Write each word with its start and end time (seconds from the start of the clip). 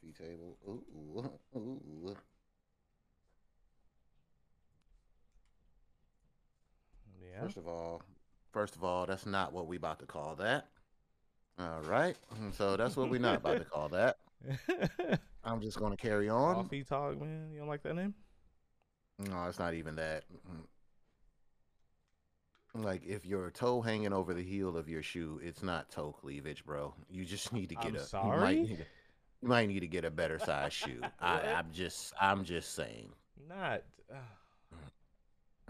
coffee 0.00 0.12
table. 0.12 0.56
Ooh, 0.68 1.30
ooh. 1.58 2.16
yeah. 7.20 7.42
First 7.42 7.56
of 7.56 7.66
all, 7.66 8.02
first 8.52 8.76
of 8.76 8.84
all, 8.84 9.06
that's 9.06 9.26
not 9.26 9.52
what 9.52 9.66
we 9.66 9.76
about 9.76 9.98
to 10.00 10.06
call 10.06 10.36
that. 10.36 10.68
All 11.58 11.82
right. 11.82 12.16
So 12.52 12.76
that's 12.76 12.96
what 12.96 13.10
we're 13.10 13.20
not 13.20 13.36
about 13.36 13.58
to 13.58 13.64
call 13.64 13.88
that. 13.90 14.16
I'm 15.44 15.60
just 15.60 15.78
gonna 15.78 15.96
carry 15.96 16.28
on. 16.28 16.54
Coffee 16.54 16.84
talk, 16.84 17.20
man. 17.20 17.50
You 17.52 17.58
don't 17.58 17.68
like 17.68 17.82
that 17.82 17.94
name? 17.94 18.14
No, 19.18 19.44
it's 19.46 19.58
not 19.58 19.74
even 19.74 19.96
that. 19.96 20.24
Like 22.74 23.04
if 23.04 23.26
your 23.26 23.50
toe 23.50 23.80
hanging 23.82 24.12
over 24.12 24.32
the 24.32 24.42
heel 24.42 24.76
of 24.76 24.88
your 24.88 25.02
shoe, 25.02 25.40
it's 25.42 25.62
not 25.62 25.90
toe 25.90 26.12
cleavage, 26.12 26.64
bro. 26.64 26.94
You 27.10 27.24
just 27.24 27.52
need 27.52 27.68
to 27.70 27.74
get 27.74 27.86
I'm 27.86 27.96
a. 27.96 27.98
You 27.98 28.04
sorry? 28.04 28.40
might, 28.40 28.62
need 28.62 28.78
to, 28.78 28.84
you 29.42 29.48
might 29.48 29.68
need 29.68 29.80
to 29.80 29.86
get 29.86 30.04
a 30.04 30.10
better 30.10 30.38
size 30.38 30.72
shoe. 30.72 31.00
I, 31.20 31.40
I'm 31.52 31.70
just, 31.72 32.12
I'm 32.20 32.44
just 32.44 32.74
saying. 32.74 33.10
Not. 33.48 33.82
Uh, 34.12 34.16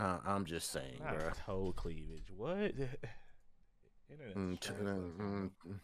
Uh, 0.02 0.18
I'm 0.26 0.44
just 0.46 0.70
saying, 0.72 1.00
not 1.04 1.18
bro. 1.18 1.30
toe 1.46 1.72
cleavage. 1.76 2.30
What? 2.36 2.50
Internet. 4.10 4.36
Mm, 4.36 4.60
t- 4.60 4.70
mm, 4.70 5.50
mm. 5.68 5.74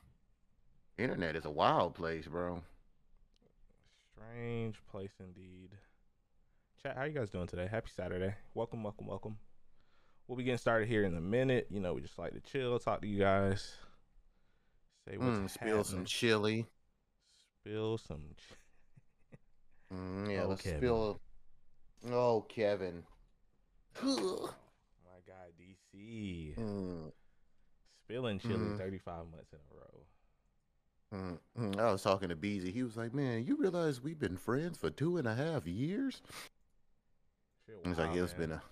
Internet 0.98 1.36
is 1.36 1.44
a 1.44 1.50
wild 1.50 1.94
place, 1.94 2.26
bro. 2.26 2.62
Strange 4.14 4.76
place 4.90 5.12
indeed. 5.20 5.70
Chat, 6.82 6.96
how 6.96 7.04
you 7.04 7.12
guys 7.12 7.30
doing 7.30 7.46
today? 7.46 7.68
Happy 7.70 7.90
Saturday. 7.94 8.34
Welcome, 8.54 8.82
welcome, 8.82 9.06
welcome. 9.06 9.36
We'll 10.26 10.36
be 10.38 10.44
getting 10.44 10.58
started 10.58 10.88
here 10.88 11.04
in 11.04 11.14
a 11.14 11.20
minute. 11.20 11.68
You 11.70 11.80
know, 11.80 11.92
we 11.94 12.00
just 12.00 12.18
like 12.18 12.32
to 12.32 12.40
chill, 12.40 12.78
talk 12.78 13.02
to 13.02 13.06
you 13.06 13.18
guys. 13.20 13.74
Say 15.08 15.18
what's 15.18 15.38
Mm, 15.38 15.50
spill 15.50 15.84
some 15.84 16.04
chili. 16.04 16.66
Spill 17.66 17.98
some. 17.98 18.22
ch- 18.36 18.54
Mm, 19.92 20.30
yeah, 20.32 20.42
Oh, 20.44 20.48
let's 20.48 20.62
Kevin. 20.62 20.78
spill. 20.78 21.20
Oh, 22.10 22.40
Kevin. 22.48 23.04
Ugh. 24.02 24.54
My 25.04 25.18
guy 25.26 25.50
DC 25.58 26.54
Mm, 26.56 27.12
spilling 28.04 28.38
chili 28.38 28.68
Mhm. 28.68 28.78
35 28.78 29.28
months 29.30 29.52
in 29.52 29.58
a 29.58 29.74
row. 29.74 30.06
mm, 31.12 31.38
mm. 31.58 31.80
I 31.80 31.90
was 31.90 32.02
talking 32.02 32.28
to 32.28 32.36
Beezy. 32.36 32.70
He 32.70 32.84
was 32.84 32.96
like, 32.96 33.12
"Man, 33.12 33.44
you 33.44 33.56
realize 33.56 34.00
we've 34.00 34.18
been 34.18 34.36
friends 34.36 34.78
for 34.78 34.90
two 34.90 35.16
and 35.16 35.26
a 35.26 35.34
half 35.34 35.66
years?" 35.66 36.22
Shit, 37.66 37.78
He's 37.84 37.98
like, 37.98 38.06
wild, 38.06 38.16
"Yeah, 38.16 38.22
it's 38.24 38.32
man. 38.34 38.40
been 38.40 38.52
a, 38.52 38.62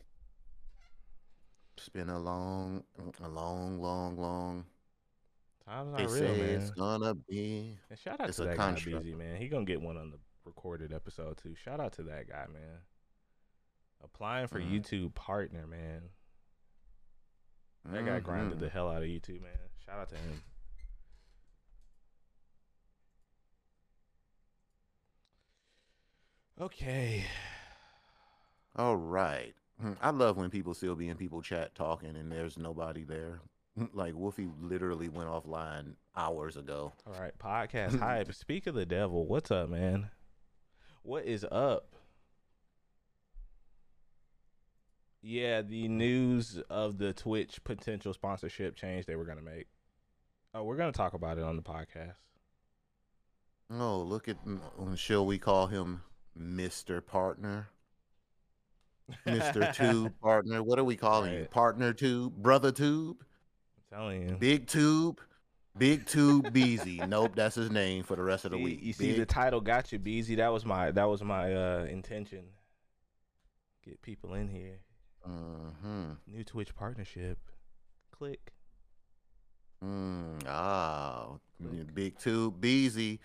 it's 1.76 1.88
been 1.88 2.10
a 2.10 2.18
long, 2.20 2.84
a 3.20 3.28
long, 3.28 3.80
long, 3.80 4.16
long. 4.16 4.66
Time's 5.66 5.90
not 5.92 5.98
They 5.98 6.04
real, 6.04 6.12
say 6.34 6.38
man. 6.38 6.60
it's 6.60 6.70
gonna 6.70 7.14
be." 7.14 7.78
And 7.90 7.98
shout 7.98 8.20
out 8.20 8.28
it's 8.28 8.36
to 8.38 8.42
a 8.44 8.46
that 8.46 8.56
guy, 8.56 8.74
Beezy, 8.74 9.14
man. 9.14 9.36
He 9.36 9.48
gonna 9.48 9.64
get 9.64 9.80
one 9.80 9.96
on 9.96 10.10
the 10.10 10.18
recorded 10.44 10.92
episode 10.92 11.38
too. 11.38 11.54
Shout 11.54 11.80
out 11.80 11.92
to 11.94 12.02
that 12.05 12.28
guy, 12.28 12.46
man. 12.52 12.80
Applying 14.02 14.46
for 14.48 14.61
Mhm. 14.61 14.70
YouTube 14.83 15.14
partner, 15.14 15.66
man. 15.66 16.11
That 17.86 18.05
guy 18.05 18.20
grinded 18.20 18.61
the 18.61 18.68
hell 18.68 18.89
out 18.89 19.02
of 19.02 19.08
YouTube, 19.08 19.42
man. 19.42 19.58
Shout 19.84 19.98
out 19.98 20.08
to 20.11 20.16
him. 20.16 20.42
Okay. 26.60 27.24
All 28.77 28.96
right. 28.96 29.55
Mm, 29.83 29.96
I 30.00 30.10
love 30.10 30.36
when 30.36 30.50
people 30.50 30.74
still 30.74 30.94
be 30.94 31.08
in 31.08 31.16
people 31.16 31.42
chat 31.42 31.74
talking 31.74 32.16
and 32.16 32.30
there's 32.30 32.56
nobody 32.58 33.02
there. 33.05 33.40
Like 33.95 34.14
Wolfie 34.14 34.48
literally 34.61 35.08
went 35.08 35.29
offline 35.29 35.95
hours 36.17 36.57
ago. 36.57 36.92
All 37.07 37.20
right. 37.20 37.36
Podcast 37.39 37.98
hype. 37.98 38.33
Speak 38.35 38.67
of 38.67 38.74
the 38.74 38.86
devil. 38.86 39.27
What's 39.27 39.51
up, 39.51 39.68
man? 39.68 40.11
What 41.02 41.24
is 41.24 41.45
up? 41.51 41.95
Yeah, 45.23 45.63
the 45.63 45.89
news 45.89 46.61
of 46.68 46.98
the 46.98 47.13
Twitch 47.13 47.64
potential 47.64 48.13
sponsorship 48.13 48.77
change 48.77 49.07
they 49.07 49.17
were 49.17 49.24
gonna 49.24 49.42
make. 49.42 49.67
Oh, 50.55 50.64
we're 50.64 50.77
gonna 50.77 50.92
talk 50.92 51.14
about 51.14 51.39
it 51.39 51.45
on 51.45 51.57
the 51.57 51.63
podcast. 51.63 52.14
Oh, 53.70 54.02
look 54.02 54.29
at 54.29 54.36
mm, 54.46 54.96
shall 54.98 55.24
we 55.24 55.39
call 55.39 55.67
him 55.67 56.02
Mr. 56.39 57.05
Partner? 57.05 57.68
Mr. 59.27 59.74
Tube 59.74 60.13
Partner. 60.20 60.63
What 60.63 60.79
are 60.79 60.84
we 60.84 60.96
calling? 60.96 61.34
Right. 61.34 61.51
Partner 61.51 61.92
Tube? 61.92 62.34
Brother 62.36 62.70
Tube? 62.70 63.17
Telling 63.94 64.28
you. 64.28 64.36
Big 64.36 64.66
Tube? 64.66 65.20
Big 65.78 66.06
Tube 66.06 66.52
Beezy. 66.52 66.98
Nope, 67.08 67.32
that's 67.36 67.55
his 67.55 67.70
name 67.70 68.02
for 68.02 68.16
the 68.16 68.22
rest 68.22 68.44
of 68.44 68.50
the 68.50 68.58
week. 68.58 68.80
You 68.82 68.92
see, 68.92 69.12
the 69.12 69.27
title 69.27 69.60
got 69.60 69.92
you, 69.92 69.98
Beezy. 69.98 70.34
That 70.36 70.52
was 70.52 70.64
my 70.64 70.90
that 70.90 71.08
was 71.08 71.22
my 71.22 71.55
uh 71.55 71.86
intention. 71.88 72.44
Get 73.84 74.02
people 74.02 74.34
in 74.34 74.48
here. 74.48 74.80
Mhm. 75.28 76.16
New 76.27 76.44
Twitch 76.44 76.74
partnership. 76.74 77.38
Click. 78.10 78.52
Mm, 79.84 80.42
ah, 80.48 81.28
Click. 81.62 81.94
Big 81.94 82.18
Tube 82.18 82.60
Beezy. 82.60 83.20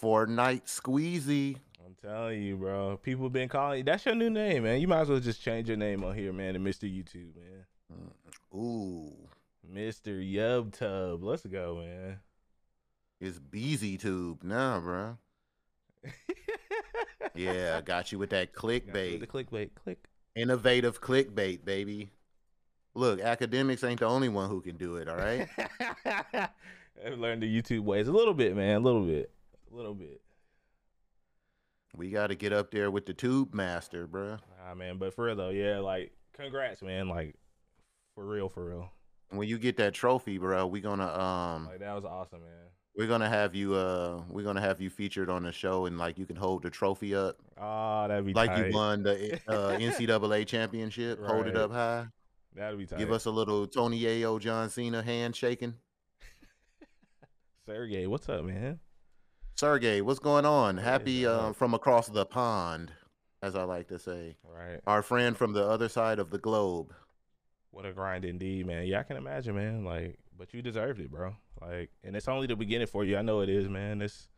Fortnite 0.00 0.64
Squeezy. 0.66 1.56
I'm 1.84 1.94
telling 2.02 2.42
you, 2.42 2.56
bro. 2.56 2.96
People 3.02 3.28
been 3.30 3.48
calling 3.48 3.78
you. 3.78 3.84
That's 3.84 4.04
your 4.06 4.14
new 4.14 4.30
name, 4.30 4.62
man. 4.64 4.80
You 4.80 4.88
might 4.88 5.00
as 5.00 5.08
well 5.08 5.20
just 5.20 5.42
change 5.42 5.68
your 5.68 5.76
name 5.76 6.04
on 6.04 6.14
here, 6.14 6.32
man, 6.32 6.54
to 6.54 6.60
Mr. 6.60 6.84
YouTube, 6.84 7.34
man. 7.34 7.64
Mm, 7.92 8.56
Ooh, 8.56 9.12
Mr. 9.72 10.18
Yub 10.20 10.72
Tub. 10.72 11.22
Let's 11.22 11.44
go, 11.46 11.82
man. 11.84 12.18
it's 13.20 13.38
Beezy 13.38 13.98
Tube 13.98 14.42
now, 14.42 14.80
bro. 14.80 15.18
Yeah, 17.34 17.76
I 17.78 17.82
got 17.82 18.10
you 18.10 18.18
with 18.18 18.30
that 18.30 18.52
clickbait. 18.52 19.20
The 19.20 19.26
clickbait. 19.26 19.70
Click. 19.76 20.08
Innovative 20.34 21.00
clickbait, 21.00 21.64
baby. 21.64 22.10
Look, 22.94 23.20
academics 23.20 23.84
ain't 23.84 24.00
the 24.00 24.06
only 24.06 24.28
one 24.28 24.48
who 24.48 24.60
can 24.60 24.76
do 24.76 24.96
it, 24.96 25.08
all 25.08 25.16
right? 25.16 25.48
I've 27.06 27.18
learned 27.18 27.42
the 27.42 27.62
YouTube 27.62 27.82
ways 27.82 28.08
a 28.08 28.12
little 28.12 28.34
bit, 28.34 28.56
man. 28.56 28.76
A 28.76 28.80
little 28.80 29.04
bit. 29.04 29.30
A 29.72 29.76
little 29.76 29.94
bit. 29.94 30.20
we 31.96 32.10
got 32.10 32.28
to 32.28 32.34
get 32.34 32.52
up 32.52 32.72
there 32.72 32.90
with 32.90 33.06
the 33.06 33.14
tube 33.14 33.54
master, 33.54 34.08
bruh. 34.08 34.40
Nah, 34.66 34.74
man. 34.74 34.98
But 34.98 35.14
for 35.14 35.26
real 35.26 35.36
though, 35.36 35.50
yeah, 35.50 35.78
like 35.78 36.12
congrats, 36.32 36.82
man. 36.82 37.08
Like 37.08 37.36
for 38.16 38.24
real, 38.24 38.48
for 38.48 38.64
real. 38.64 38.90
When 39.30 39.46
you 39.48 39.58
get 39.58 39.76
that 39.76 39.94
trophy, 39.94 40.38
bro, 40.38 40.66
we 40.66 40.80
gonna 40.80 41.06
um 41.06 41.66
Like 41.66 41.80
that 41.80 41.94
was 41.94 42.04
awesome, 42.04 42.40
man. 42.40 42.50
we're 42.96 43.06
gonna 43.08 43.28
have 43.28 43.54
you 43.54 43.74
uh 43.74 44.22
we're 44.28 44.44
gonna 44.44 44.60
have 44.60 44.80
you 44.80 44.88
featured 44.90 45.28
on 45.30 45.42
the 45.42 45.52
show 45.52 45.86
and 45.86 45.98
like 45.98 46.16
you 46.18 46.26
can 46.26 46.36
hold 46.36 46.62
the 46.62 46.70
trophy 46.70 47.14
up 47.14 47.36
Oh, 47.60 48.06
that'd 48.08 48.24
be 48.24 48.32
like 48.32 48.50
tight. 48.50 48.66
you 48.68 48.72
won 48.74 49.02
the 49.02 49.34
uh, 49.48 49.76
NCAA 49.78 50.46
championship. 50.46 51.22
Hold 51.24 51.46
it 51.46 51.56
up 51.56 51.70
high. 51.72 52.06
That'd 52.54 52.78
be 52.78 52.86
tight. 52.86 52.98
Give 52.98 53.12
us 53.12 53.26
a 53.26 53.30
little 53.30 53.66
Tony 53.66 54.00
Ayo, 54.02 54.40
John 54.40 54.70
Cena 54.70 55.02
handshaking. 55.02 55.74
Sergey, 57.66 58.06
what's 58.06 58.28
up, 58.28 58.44
man? 58.44 58.80
Sergey, 59.54 60.00
what's 60.00 60.20
going 60.20 60.46
on? 60.46 60.76
Happy 60.78 61.26
uh, 61.26 61.52
from 61.52 61.74
across 61.74 62.06
the 62.08 62.24
pond, 62.24 62.92
as 63.42 63.54
I 63.56 63.64
like 63.64 63.88
to 63.88 63.98
say. 63.98 64.36
Right. 64.44 64.80
Our 64.86 65.02
friend 65.02 65.36
from 65.36 65.52
the 65.52 65.66
other 65.66 65.88
side 65.88 66.18
of 66.18 66.30
the 66.30 66.38
globe. 66.38 66.94
What 67.70 67.86
a 67.86 67.92
grind 67.92 68.24
indeed, 68.24 68.66
man. 68.66 68.86
Yeah, 68.86 69.00
I 69.00 69.02
can 69.02 69.16
imagine, 69.16 69.54
man. 69.54 69.84
Like, 69.84 70.18
but 70.36 70.52
you 70.54 70.62
deserved 70.62 71.00
it, 71.00 71.10
bro. 71.10 71.34
Like, 71.60 71.90
and 72.02 72.16
it's 72.16 72.28
only 72.28 72.46
the 72.46 72.56
beginning 72.56 72.86
for 72.86 73.04
you. 73.04 73.16
I 73.16 73.22
know 73.22 73.40
it 73.40 73.48
is, 73.48 73.68
man. 73.68 74.00
It's, 74.02 74.28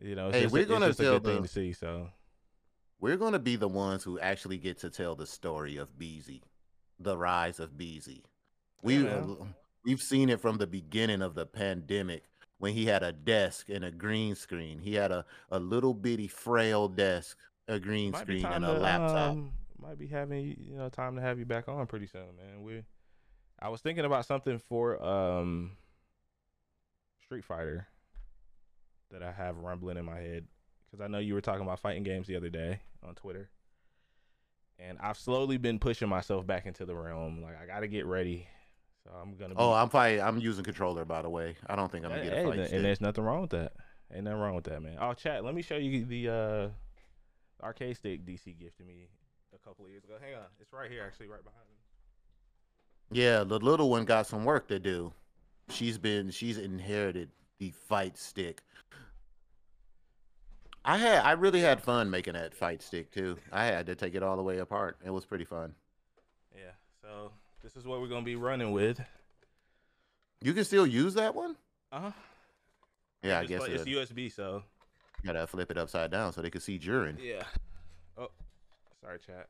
you 0.00 0.14
know, 0.14 0.28
it's 0.28 0.36
Hey, 0.36 0.42
just, 0.44 0.52
we're 0.52 0.64
gonna 0.64 0.88
just 0.88 1.00
a 1.00 1.04
good 1.04 1.24
thing 1.24 1.36
the- 1.42 1.48
to 1.48 1.52
see. 1.52 1.72
So, 1.72 2.08
We're 3.00 3.16
going 3.16 3.32
to 3.32 3.38
be 3.38 3.56
the 3.56 3.68
ones 3.68 4.04
who 4.04 4.18
actually 4.20 4.58
get 4.58 4.78
to 4.78 4.90
tell 4.90 5.14
the 5.14 5.26
story 5.26 5.76
of 5.76 5.98
Beezy, 5.98 6.42
the 7.00 7.16
rise 7.16 7.58
of 7.60 7.76
Beezy. 7.76 8.22
We 8.82 8.98
man. 8.98 9.54
we've 9.84 10.00
seen 10.00 10.28
it 10.28 10.40
from 10.40 10.58
the 10.58 10.66
beginning 10.66 11.20
of 11.22 11.34
the 11.34 11.46
pandemic 11.46 12.24
when 12.58 12.72
he 12.74 12.86
had 12.86 13.02
a 13.02 13.12
desk 13.12 13.68
and 13.68 13.84
a 13.84 13.90
green 13.90 14.34
screen. 14.36 14.78
He 14.80 14.94
had 14.94 15.10
a, 15.12 15.24
a 15.50 15.58
little 15.58 15.94
bitty 15.94 16.28
frail 16.28 16.88
desk, 16.88 17.36
a 17.68 17.78
green 17.80 18.12
might 18.12 18.22
screen, 18.22 18.44
and 18.46 18.64
a 18.64 18.74
to, 18.74 18.78
laptop. 18.80 19.30
um, 19.32 19.52
might 19.82 19.98
be 19.98 20.06
having 20.06 20.56
you 20.58 20.76
know 20.76 20.88
time 20.88 21.16
to 21.16 21.20
have 21.22 21.38
you 21.38 21.44
back 21.44 21.68
on 21.68 21.86
pretty 21.86 22.06
soon, 22.06 22.36
man. 22.36 22.62
We, 22.62 22.82
I 23.60 23.68
was 23.68 23.80
thinking 23.80 24.04
about 24.04 24.26
something 24.26 24.58
for 24.58 25.02
um, 25.02 25.72
Street 27.24 27.44
Fighter 27.44 27.86
that 29.10 29.22
I 29.22 29.32
have 29.32 29.58
rumbling 29.58 29.96
in 29.96 30.04
my 30.04 30.18
head 30.18 30.46
because 30.90 31.04
I 31.04 31.08
know 31.08 31.18
you 31.18 31.34
were 31.34 31.40
talking 31.40 31.62
about 31.62 31.80
fighting 31.80 32.02
games 32.02 32.26
the 32.26 32.36
other 32.36 32.48
day 32.48 32.80
on 33.06 33.14
Twitter, 33.14 33.50
and 34.78 34.98
I've 35.00 35.18
slowly 35.18 35.56
been 35.58 35.78
pushing 35.78 36.08
myself 36.08 36.46
back 36.46 36.66
into 36.66 36.84
the 36.86 36.94
realm. 36.94 37.42
Like 37.42 37.60
I 37.60 37.66
got 37.66 37.80
to 37.80 37.88
get 37.88 38.06
ready, 38.06 38.46
so 39.04 39.10
I'm 39.20 39.34
gonna. 39.36 39.54
Be, 39.54 39.60
Oh, 39.60 39.72
I'm 39.72 39.88
fighting. 39.88 40.22
I'm 40.22 40.38
using 40.38 40.64
controller, 40.64 41.04
by 41.04 41.22
the 41.22 41.30
way. 41.30 41.56
I 41.66 41.76
don't 41.76 41.90
think 41.90 42.04
I'm 42.04 42.10
gonna 42.10 42.22
Hey, 42.22 42.28
get 42.30 42.38
a 42.38 42.42
hey, 42.52 42.62
fight. 42.62 42.72
and 42.72 42.84
there's 42.84 43.00
nothing 43.00 43.24
wrong 43.24 43.42
with 43.42 43.50
that. 43.50 43.72
Ain't 44.14 44.24
nothing 44.24 44.40
wrong 44.40 44.54
with 44.54 44.64
that, 44.64 44.82
man. 44.82 44.96
Oh, 45.00 45.14
chat. 45.14 45.44
Let 45.44 45.54
me 45.54 45.62
show 45.62 45.76
you 45.76 46.04
the 46.04 46.28
uh, 46.28 46.68
arcade 47.64 47.96
stick 47.96 48.26
DC 48.26 48.58
gifted 48.58 48.86
me 48.86 49.08
a 49.62 49.68
couple 49.68 49.84
of 49.84 49.90
years 49.90 50.04
ago. 50.04 50.14
Hang 50.20 50.34
on, 50.34 50.46
it's 50.60 50.72
right 50.72 50.90
here, 50.90 51.02
actually, 51.06 51.28
right 51.28 51.42
behind 51.42 51.62
me. 51.70 53.18
Yeah, 53.20 53.44
the 53.44 53.58
little 53.58 53.90
one 53.90 54.04
got 54.04 54.26
some 54.26 54.44
work 54.44 54.68
to 54.68 54.78
do. 54.78 55.12
She's 55.68 55.98
been 55.98 56.30
she's 56.30 56.58
inherited 56.58 57.30
the 57.58 57.70
fight 57.70 58.16
stick. 58.16 58.62
I 60.84 60.96
had 60.98 61.24
I 61.24 61.32
really 61.32 61.60
had 61.60 61.80
fun 61.80 62.10
making 62.10 62.32
that 62.34 62.54
fight 62.54 62.82
stick 62.82 63.12
too. 63.12 63.36
I 63.52 63.64
had 63.66 63.86
to 63.86 63.94
take 63.94 64.14
it 64.14 64.22
all 64.22 64.36
the 64.36 64.42
way 64.42 64.58
apart. 64.58 64.96
It 65.04 65.10
was 65.10 65.24
pretty 65.24 65.44
fun. 65.44 65.74
Yeah. 66.56 66.72
So 67.02 67.30
this 67.62 67.76
is 67.76 67.84
what 67.86 68.00
we're 68.00 68.08
gonna 68.08 68.24
be 68.24 68.36
running 68.36 68.72
with. 68.72 69.00
You 70.40 70.52
can 70.54 70.64
still 70.64 70.86
use 70.86 71.14
that 71.14 71.34
one? 71.34 71.56
Uh 71.92 72.00
huh. 72.00 72.10
Yeah, 73.22 73.38
I 73.38 73.44
guess 73.44 73.60
like- 73.60 73.70
it's 73.70 73.82
it, 73.82 73.88
USB. 73.88 74.32
So 74.32 74.64
you 75.22 75.32
gotta 75.32 75.46
flip 75.46 75.70
it 75.70 75.78
upside 75.78 76.10
down 76.10 76.32
so 76.32 76.42
they 76.42 76.50
can 76.50 76.60
see 76.60 76.78
Jurin. 76.78 77.16
yeah. 77.22 77.44
Oh, 78.18 78.30
sorry, 79.02 79.18
chat. 79.18 79.48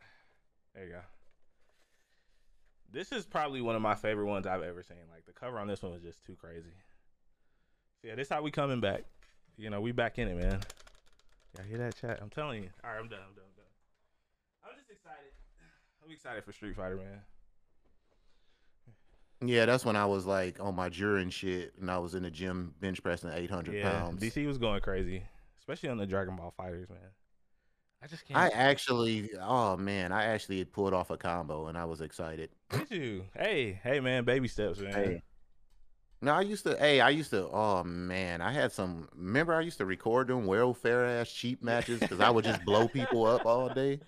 There 0.75 0.85
you 0.85 0.91
go. 0.93 1.01
This 2.91 3.13
is 3.13 3.25
probably 3.25 3.61
one 3.61 3.77
of 3.77 3.83
my 3.83 3.95
favorite 3.95 4.27
ones 4.27 4.47
I've 4.47 4.63
ever 4.63 4.83
seen. 4.83 4.99
Like 5.13 5.25
the 5.27 5.33
cover 5.33 5.59
on 5.59 5.67
this 5.67 5.83
one 5.83 5.93
was 5.93 6.03
just 6.03 6.25
too 6.25 6.35
crazy. 6.35 6.75
So 8.01 8.09
yeah, 8.09 8.15
this 8.17 8.29
how 8.29 8.43
we 8.43 8.51
coming 8.51 8.81
back. 8.81 9.05
You 9.57 9.71
know, 9.71 9.81
we 9.81 9.93
back 9.93 10.19
in 10.19 10.29
it, 10.29 10.37
man. 10.37 10.61
Y'all 11.57 11.67
hear 11.67 11.79
that 11.79 11.97
chat? 11.97 12.19
I'm 12.23 12.31
telling 12.31 12.63
you. 12.63 12.71
All 12.85 12.91
right, 12.91 12.99
I'm 12.99 13.09
done. 13.09 13.21
I'm 13.29 13.35
done. 13.35 13.45
I'm 13.47 13.55
done. 13.57 13.65
I'm 14.65 14.77
just 14.79 14.91
excited. 14.91 15.33
I'm 16.05 16.11
excited 16.11 16.45
for 16.45 16.53
Street 16.53 16.75
Fighter, 16.77 16.97
man. 16.97 17.21
Yeah, 19.45 19.67
that's 19.67 19.85
when 19.85 19.97
I 19.97 20.07
was 20.07 20.25
like 20.25 20.61
on 20.61 20.75
my 20.77 20.89
Jurin 20.89 21.31
shit 21.33 21.75
and 21.81 21.91
I 21.91 21.99
was 21.99 22.15
in 22.15 22.23
the 22.23 22.31
gym 22.31 22.75
bench 22.81 23.03
pressing 23.03 23.31
800 23.31 23.75
Yeah, 23.75 23.83
pounds. 23.83 24.23
DC 24.23 24.47
was 24.47 24.57
going 24.59 24.81
crazy, 24.81 25.25
especially 25.59 25.89
on 25.89 25.99
the 25.99 26.07
Dragon 26.07 26.37
Ball 26.37 26.53
fighters, 26.57 26.89
man. 26.89 26.99
I 28.03 28.07
just 28.09 28.27
can't. 28.27 28.39
I 28.39 28.49
actually, 28.49 29.31
oh 29.41 29.77
man, 29.77 30.11
I 30.13 30.25
actually 30.25 30.65
pulled 30.65 30.93
off 30.93 31.11
a 31.11 31.17
combo 31.17 31.69
and 31.69 31.79
I 31.79 31.85
was 31.85 32.01
excited. 32.01 32.51
Did 32.71 32.91
you? 32.91 33.25
Hey, 33.37 33.79
hey, 33.83 34.01
man, 34.01 34.25
baby 34.25 34.49
steps, 34.49 34.81
man. 34.81 34.93
Hey. 34.93 35.23
No, 36.21 36.33
I 36.35 36.41
used 36.43 36.65
to. 36.65 36.77
Hey, 36.77 37.01
I 37.01 37.11
used 37.11 37.31
to. 37.31 37.49
Oh 37.49 37.83
man, 37.85 38.41
I 38.41 38.53
had 38.53 38.73
some. 38.73 39.09
Remember, 39.15 39.55
I 39.55 39.61
used 39.61 39.79
to 39.79 39.87
record 39.87 40.29
them 40.29 40.47
welfare 40.47 41.05
ass 41.05 41.33
cheap 41.33 41.63
matches 41.63 42.01
because 42.01 42.21
I 42.21 42.31
would 42.31 42.45
just 42.45 42.65
blow 42.65 42.89
people 42.89 43.27
up 43.27 43.45
all 43.45 43.69
day 43.69 44.01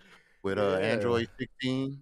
with 0.43 0.59
uh 0.59 0.79
Yeah. 0.81 0.87
Android 0.87 1.29
16. 1.39 1.99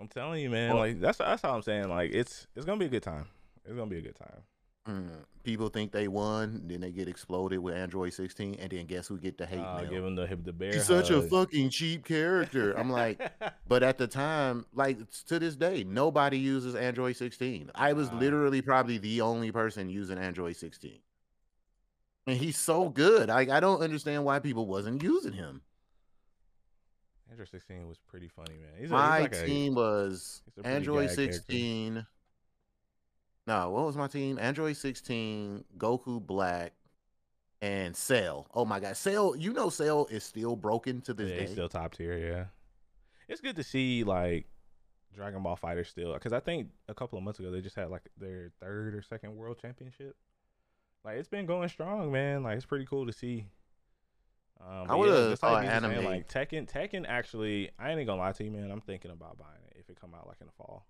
I'm 0.00 0.08
telling 0.08 0.42
you, 0.42 0.50
man. 0.50 0.76
Like 0.76 1.00
that's 1.00 1.18
that's 1.18 1.42
all 1.44 1.56
I'm 1.56 1.62
saying. 1.62 1.88
Like 1.88 2.12
it's 2.12 2.46
it's 2.54 2.64
gonna 2.64 2.78
be 2.78 2.86
a 2.86 2.90
good 2.90 3.02
time. 3.02 3.26
It's 3.64 3.74
gonna 3.74 3.90
be 3.90 3.98
a 3.98 4.02
good 4.02 4.16
time. 4.16 4.42
Mm, 4.88 5.10
people 5.44 5.68
think 5.68 5.92
they 5.92 6.08
won, 6.08 6.62
then 6.66 6.80
they 6.80 6.90
get 6.90 7.08
exploded 7.08 7.58
with 7.58 7.74
Android 7.74 8.12
16, 8.14 8.54
and 8.54 8.70
then 8.70 8.86
guess 8.86 9.06
who 9.06 9.18
get 9.18 9.36
the 9.36 9.44
hate 9.44 9.58
Uh, 9.58 9.82
mail? 9.82 9.90
give 9.90 10.04
him 10.04 10.14
the 10.14 10.26
hip 10.26 10.44
the 10.44 10.52
bear. 10.52 10.72
He's 10.72 10.84
such 10.86 11.10
a 11.10 11.20
fucking 11.20 11.70
cheap 11.70 12.04
character. 12.04 12.72
I'm 12.72 12.90
like, 12.90 13.20
but 13.68 13.82
at 13.82 13.98
the 13.98 14.06
time, 14.06 14.64
like 14.72 14.98
to 15.26 15.38
this 15.38 15.56
day, 15.56 15.84
nobody 15.84 16.38
uses 16.38 16.74
Android 16.74 17.16
16. 17.16 17.70
I 17.74 17.92
was 17.92 18.08
Wow. 18.08 18.18
literally 18.18 18.62
probably 18.62 18.96
the 18.98 19.20
only 19.20 19.52
person 19.52 19.90
using 19.90 20.16
Android 20.18 20.56
16. 20.56 21.00
And 22.26 22.36
he's 22.38 22.58
so 22.58 22.88
good. 22.88 23.30
I, 23.30 23.56
I 23.56 23.60
don't 23.60 23.82
understand 23.82 24.24
why 24.24 24.38
people 24.38 24.66
wasn't 24.66 25.02
using 25.02 25.32
him. 25.32 25.62
Android 27.30 27.48
16 27.48 27.86
was 27.86 27.98
pretty 28.08 28.28
funny, 28.28 28.54
man. 28.56 28.70
He's 28.80 28.90
a, 28.90 28.94
My 28.94 29.20
like 29.20 29.32
team 29.44 29.74
was 29.74 30.40
a 30.46 30.50
pretty 30.62 30.68
Android 30.76 31.08
gag 31.08 31.16
character. 31.16 32.06
16. 33.48 33.62
No, 33.62 33.70
what 33.70 33.86
was 33.86 33.96
my 33.96 34.06
team? 34.06 34.38
Android 34.38 34.76
16, 34.76 35.64
Goku 35.78 36.24
Black, 36.24 36.72
and 37.60 37.96
Cell. 37.96 38.46
Oh 38.54 38.64
my 38.64 38.80
god, 38.80 38.96
Cell, 38.96 39.34
you 39.36 39.52
know 39.52 39.70
Cell 39.70 40.06
is 40.10 40.24
still 40.24 40.56
broken 40.56 41.00
to 41.02 41.14
this 41.14 41.30
yeah, 41.30 41.36
day. 41.36 41.42
he's 41.42 41.52
still 41.52 41.68
top 41.68 41.94
tier. 41.94 42.16
Yeah, 42.16 42.44
it's 43.28 43.40
good 43.40 43.56
to 43.56 43.64
see 43.64 44.04
like 44.04 44.46
Dragon 45.14 45.42
Ball 45.42 45.56
Fighter 45.56 45.84
still 45.84 46.14
because 46.14 46.32
I 46.32 46.40
think 46.40 46.68
a 46.88 46.94
couple 46.94 47.18
of 47.18 47.24
months 47.24 47.40
ago 47.40 47.50
they 47.50 47.60
just 47.60 47.76
had 47.76 47.90
like 47.90 48.08
their 48.18 48.50
third 48.60 48.94
or 48.94 49.02
second 49.02 49.36
world 49.36 49.58
championship. 49.60 50.16
Like 51.04 51.16
it's 51.16 51.28
been 51.28 51.46
going 51.46 51.68
strong, 51.68 52.12
man. 52.12 52.42
Like 52.42 52.56
it's 52.56 52.66
pretty 52.66 52.86
cool 52.86 53.06
to 53.06 53.12
see. 53.12 53.46
Um, 54.60 54.68
I 54.68 54.78
like 54.78 54.88
thought 54.88 55.04
you 55.04 55.30
was 55.30 55.40
saying, 55.40 55.68
anime- 55.68 56.04
like 56.04 56.28
Tekken. 56.28 56.70
Tekken 56.70 57.06
actually, 57.08 57.70
I 57.78 57.90
ain't 57.90 58.06
gonna 58.06 58.20
lie 58.20 58.32
to 58.32 58.44
you, 58.44 58.50
man. 58.50 58.70
I'm 58.70 58.80
thinking 58.80 59.10
about 59.10 59.38
buying 59.38 59.62
it 59.68 59.76
if 59.78 59.88
it 59.88 60.00
come 60.00 60.14
out 60.14 60.26
like 60.26 60.38
in 60.40 60.46
the 60.46 60.52
fall. 60.52 60.84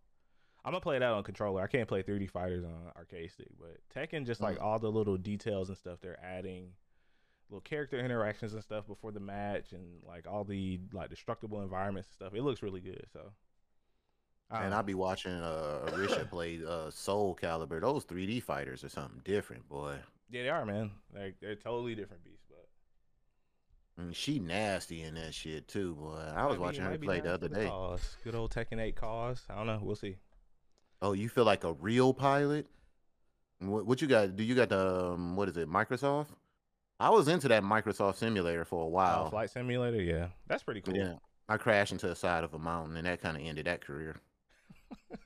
I'm 0.64 0.72
gonna 0.72 0.81
play 0.81 0.99
that 0.99 1.10
on 1.12 1.22
controller. 1.22 1.62
I 1.62 1.66
can't 1.66 1.88
play 1.88 2.02
3D 2.02 2.26
fighters 2.31 2.64
on 2.64 2.93
arcade 2.96 3.31
stick, 3.32 3.49
but 3.58 3.78
Tekken 3.94 4.26
just 4.26 4.40
like 4.40 4.58
Mm. 4.58 4.62
all 4.62 4.78
the 4.78 4.90
little 4.90 5.16
details 5.16 5.69
and 5.69 5.78
stuff 5.78 6.00
they're 6.00 6.22
adding, 6.22 6.72
little 7.49 7.60
character 7.62 7.99
interactions 7.99 8.52
and 8.55 8.62
stuff 8.62 8.87
before 8.87 9.12
the 9.12 9.20
match, 9.20 9.72
and 9.72 10.02
like 10.05 10.26
all 10.26 10.44
the 10.44 10.81
like 10.93 11.08
destructible 11.10 11.62
environments 11.62 12.08
and 12.10 12.14
stuff. 12.14 12.34
It 12.34 12.43
looks 12.43 12.62
really 12.62 12.81
good. 12.81 13.06
So, 13.12 13.32
And 14.50 14.75
I'll 14.75 14.82
be 14.82 14.94
watching 14.94 15.32
uh 15.32 15.88
Arisha 15.93 16.26
play 16.31 16.60
uh 16.66 16.90
Soul 16.90 17.34
Calibur. 17.40 17.81
Those 17.81 18.05
3D 18.05 18.43
fighters 18.43 18.84
are 18.84 18.88
something 18.90 19.22
different, 19.25 19.69
boy. 19.69 19.96
yeah, 20.28 20.43
they 20.43 20.49
are, 20.50 20.66
man. 20.66 20.90
Like 21.14 21.37
they're 21.40 21.55
totally 21.55 21.94
different 21.94 22.25
beasts, 22.25 22.44
but 22.49 22.69
And 24.02 24.14
she 24.14 24.38
nasty 24.38 25.02
in 25.02 25.14
that 25.14 25.32
shit 25.34 25.66
too, 25.69 25.94
boy. 25.94 26.19
I 26.34 26.44
was 26.46 26.58
watching 26.58 26.84
her 26.84 26.99
play 26.99 27.20
the 27.20 27.32
other 27.32 27.49
day. 27.49 27.66
Cause. 27.69 28.16
Good 28.25 28.34
old 28.34 28.52
Tekken 28.52 28.81
8 28.81 28.96
cause. 28.96 29.44
I 29.49 29.55
don't 29.56 29.66
know. 29.66 29.81
We'll 29.82 29.96
see. 29.96 30.19
Oh, 31.00 31.12
you 31.12 31.29
feel 31.29 31.45
like 31.45 31.65
a 31.65 31.73
real 31.75 32.12
pilot? 32.12 32.67
What, 33.61 33.87
what 33.87 34.03
you 34.03 34.09
got? 34.09 34.37
Do 34.37 34.43
you 34.45 34.55
got 34.55 34.69
the 34.69 35.12
um, 35.12 35.37
what 35.37 35.49
is 35.49 35.56
it? 35.56 35.69
Microsoft? 35.69 36.29
I 37.00 37.11
was 37.11 37.29
into 37.29 37.47
that 37.49 37.62
Microsoft 37.62 38.17
simulator 38.17 38.65
for 38.65 38.83
a 38.83 38.87
Oh, 38.87 38.89
while. 38.89 39.31
flight 39.31 39.50
simulator. 39.50 40.03
Yeah, 40.03 40.29
that's 40.49 40.62
pretty 40.65 40.81
cool. 40.81 40.97
Yeah, 40.97 41.15
I 41.49 41.56
crashed 41.56 41.93
into 41.93 42.09
the 42.09 42.17
side 42.17 42.43
of 42.45 42.55
a 42.55 42.59
mountain, 42.59 42.97
and 42.97 43.06
that 43.06 43.21
kind 43.21 43.37
of 43.37 43.43
ended 43.43 43.67
that 43.67 43.81
career. 43.81 44.17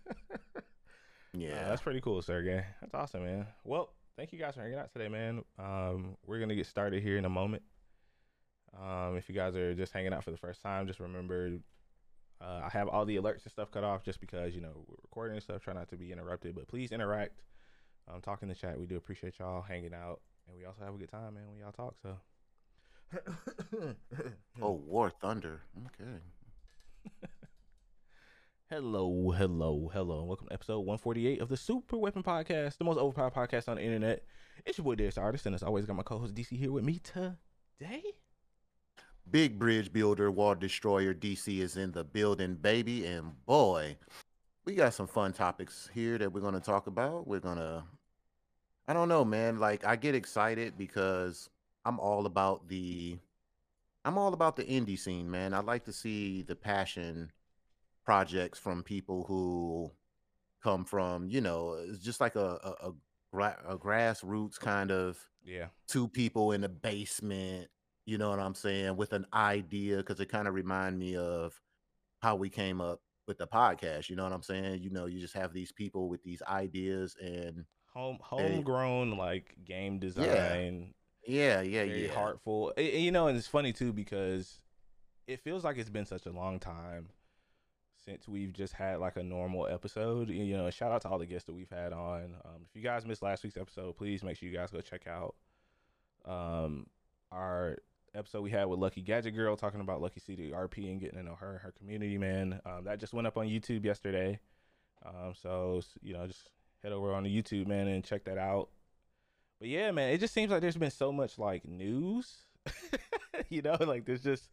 Yeah, 1.34 1.48
Yeah, 1.48 1.68
that's 1.70 1.80
pretty 1.80 2.02
cool, 2.02 2.20
Sergey. 2.20 2.62
That's 2.82 2.92
awesome, 2.92 3.24
man. 3.24 3.46
Well, 3.64 3.88
thank 4.18 4.34
you 4.34 4.38
guys 4.38 4.54
for 4.54 4.60
hanging 4.60 4.78
out 4.78 4.92
today, 4.92 5.08
man. 5.08 5.42
Um, 5.58 6.14
we're 6.26 6.38
gonna 6.40 6.54
get 6.54 6.66
started 6.66 7.02
here 7.02 7.16
in 7.16 7.24
a 7.24 7.30
moment. 7.30 7.62
Um, 8.78 9.16
if 9.16 9.30
you 9.30 9.34
guys 9.34 9.56
are 9.56 9.74
just 9.74 9.94
hanging 9.94 10.12
out 10.12 10.24
for 10.24 10.30
the 10.30 10.36
first 10.36 10.62
time, 10.62 10.86
just 10.86 11.00
remember, 11.00 11.52
uh, 12.42 12.62
I 12.64 12.68
have 12.70 12.88
all 12.88 13.04
the 13.04 13.16
alerts 13.16 13.44
and 13.44 13.52
stuff 13.52 13.70
cut 13.70 13.84
off 13.84 14.02
just 14.02 14.20
because 14.20 14.54
you 14.54 14.60
know 14.60 14.84
we're 14.88 14.96
recording 15.02 15.36
and 15.36 15.42
stuff. 15.42 15.62
Try 15.62 15.74
not 15.74 15.88
to 15.90 15.96
be 15.96 16.12
interrupted, 16.12 16.54
but 16.54 16.68
please 16.68 16.90
interact. 16.92 17.42
Um, 18.12 18.20
talk 18.20 18.42
in 18.42 18.48
the 18.48 18.54
chat. 18.54 18.78
We 18.78 18.86
do 18.86 18.96
appreciate 18.96 19.38
y'all 19.38 19.62
hanging 19.62 19.94
out, 19.94 20.20
and 20.48 20.56
we 20.56 20.64
also 20.64 20.84
have 20.84 20.94
a 20.94 20.98
good 20.98 21.10
time, 21.10 21.34
man, 21.34 21.44
when 21.48 21.58
y'all 21.58 21.72
talk. 21.72 21.94
So. 22.02 22.16
Oh, 24.60 24.72
War 24.72 25.10
Thunder. 25.10 25.62
Okay. 25.86 26.18
Hello, 28.70 29.34
hello, 29.36 29.90
hello, 29.92 30.20
and 30.20 30.28
welcome 30.28 30.46
to 30.46 30.54
episode 30.54 30.78
148 30.78 31.42
of 31.42 31.50
the 31.50 31.58
Super 31.58 31.98
Weapon 31.98 32.22
Podcast, 32.22 32.78
the 32.78 32.84
most 32.84 32.96
overpowered 32.96 33.34
podcast 33.34 33.68
on 33.68 33.76
the 33.76 33.82
internet. 33.82 34.24
It's 34.64 34.78
your 34.78 34.86
boy, 34.86 34.94
Darius 34.94 35.18
Artist, 35.18 35.44
and 35.44 35.54
as 35.54 35.62
always, 35.62 35.84
got 35.84 35.94
my 35.94 36.02
co 36.02 36.18
host 36.18 36.34
DC 36.34 36.56
here 36.56 36.72
with 36.72 36.82
me 36.82 36.98
today. 36.98 38.02
Big 39.30 39.58
Bridge 39.58 39.92
Builder, 39.92 40.30
Wall 40.30 40.54
Destroyer, 40.54 41.14
DC 41.14 41.60
is 41.60 41.76
in 41.76 41.92
the 41.92 42.04
building, 42.04 42.54
baby. 42.54 43.06
And 43.06 43.32
boy, 43.46 43.96
we 44.64 44.74
got 44.74 44.94
some 44.94 45.06
fun 45.06 45.32
topics 45.32 45.88
here 45.94 46.18
that 46.18 46.32
we're 46.32 46.40
going 46.40 46.54
to 46.54 46.60
talk 46.60 46.86
about. 46.86 47.26
We're 47.26 47.40
going 47.40 47.58
to, 47.58 47.84
I 48.86 48.92
don't 48.92 49.08
know, 49.08 49.24
man. 49.24 49.58
Like, 49.58 49.86
I 49.86 49.96
get 49.96 50.14
excited 50.14 50.76
because 50.76 51.48
I'm 51.84 51.98
all 51.98 52.26
about 52.26 52.68
the, 52.68 53.18
I'm 54.04 54.18
all 54.18 54.34
about 54.34 54.56
the 54.56 54.64
indie 54.64 54.98
scene, 54.98 55.30
man. 55.30 55.54
I 55.54 55.60
like 55.60 55.84
to 55.84 55.92
see 55.92 56.42
the 56.42 56.56
passion 56.56 57.30
projects 58.04 58.58
from 58.58 58.82
people 58.82 59.24
who 59.24 59.90
come 60.62 60.84
from, 60.84 61.28
you 61.28 61.40
know, 61.40 61.76
it's 61.88 62.02
just 62.02 62.20
like 62.20 62.36
a, 62.36 62.58
a, 62.62 62.88
a, 62.88 63.72
a 63.74 63.78
grassroots 63.78 64.58
kind 64.58 64.90
of 64.90 65.18
Yeah, 65.44 65.66
two 65.88 66.08
people 66.08 66.52
in 66.52 66.60
the 66.60 66.68
basement 66.68 67.68
you 68.04 68.18
know 68.18 68.30
what 68.30 68.40
i'm 68.40 68.54
saying 68.54 68.96
with 68.96 69.12
an 69.12 69.26
idea 69.32 69.98
because 69.98 70.20
it 70.20 70.26
kind 70.26 70.48
of 70.48 70.54
remind 70.54 70.98
me 70.98 71.16
of 71.16 71.60
how 72.20 72.34
we 72.36 72.48
came 72.48 72.80
up 72.80 73.00
with 73.26 73.38
the 73.38 73.46
podcast 73.46 74.08
you 74.08 74.16
know 74.16 74.24
what 74.24 74.32
i'm 74.32 74.42
saying 74.42 74.82
you 74.82 74.90
know 74.90 75.06
you 75.06 75.20
just 75.20 75.34
have 75.34 75.52
these 75.52 75.72
people 75.72 76.08
with 76.08 76.22
these 76.22 76.42
ideas 76.48 77.16
and 77.20 77.64
home 77.92 78.18
homegrown 78.22 79.16
like 79.16 79.54
game 79.64 79.98
design, 79.98 80.94
yeah 81.26 81.60
yeah 81.60 81.84
very 81.84 82.06
yeah 82.06 82.12
heartful. 82.12 82.72
And, 82.76 82.86
you 82.86 83.10
know, 83.12 83.28
and 83.28 83.36
it's 83.36 83.46
funny 83.46 83.72
too 83.72 83.92
because 83.92 84.60
it 85.26 85.40
feels 85.40 85.64
like 85.64 85.78
it's 85.78 85.90
been 85.90 86.06
such 86.06 86.26
a 86.26 86.32
long 86.32 86.58
time 86.58 87.10
since 88.04 88.26
we've 88.26 88.52
just 88.52 88.72
had 88.72 88.98
like 88.98 89.16
a 89.16 89.22
normal 89.22 89.66
episode. 89.66 90.30
You 90.30 90.56
know, 90.56 90.70
shout 90.70 90.90
out 90.90 91.02
to 91.02 91.08
all 91.08 91.18
the 91.18 91.26
guests 91.26 91.46
that 91.46 91.54
we've 91.54 91.70
had 91.70 91.92
on. 91.92 92.34
Um, 92.44 92.62
if 92.68 92.74
you 92.74 92.82
guys 92.82 93.06
missed 93.06 93.22
last 93.22 93.44
week's 93.44 93.56
episode, 93.56 93.96
please 93.96 94.22
make 94.22 94.36
sure 94.36 94.48
you 94.48 94.56
guys 94.56 94.70
go 94.70 94.80
check 94.80 95.06
out 95.06 95.34
um 96.24 96.86
our 97.32 97.76
episode 98.14 98.42
we 98.42 98.50
had 98.50 98.66
with 98.66 98.78
Lucky 98.78 99.00
Gadget 99.00 99.34
Girl 99.34 99.56
talking 99.56 99.80
about 99.80 100.00
Lucky 100.02 100.20
CDRP 100.20 100.90
and 100.90 101.00
getting 101.00 101.18
to 101.18 101.24
know 101.24 101.34
her, 101.34 101.58
her 101.58 101.72
community, 101.72 102.18
man. 102.18 102.60
Um, 102.66 102.84
that 102.84 103.00
just 103.00 103.12
went 103.12 103.26
up 103.26 103.36
on 103.36 103.46
YouTube 103.46 103.84
yesterday. 103.84 104.38
Um, 105.04 105.34
so 105.40 105.82
you 106.02 106.12
know, 106.12 106.26
just 106.26 106.48
head 106.82 106.92
over 106.92 107.12
on 107.12 107.24
the 107.24 107.42
YouTube, 107.42 107.66
man, 107.66 107.88
and 107.88 108.04
check 108.04 108.24
that 108.24 108.38
out. 108.38 108.68
But 109.58 109.68
yeah, 109.68 109.90
man, 109.90 110.12
it 110.12 110.18
just 110.18 110.34
seems 110.34 110.50
like 110.50 110.60
there's 110.60 110.76
been 110.76 110.90
so 110.90 111.12
much 111.12 111.38
like 111.38 111.64
news. 111.64 112.44
you 113.48 113.62
know, 113.62 113.76
like 113.80 114.04
there's 114.04 114.22
just 114.22 114.48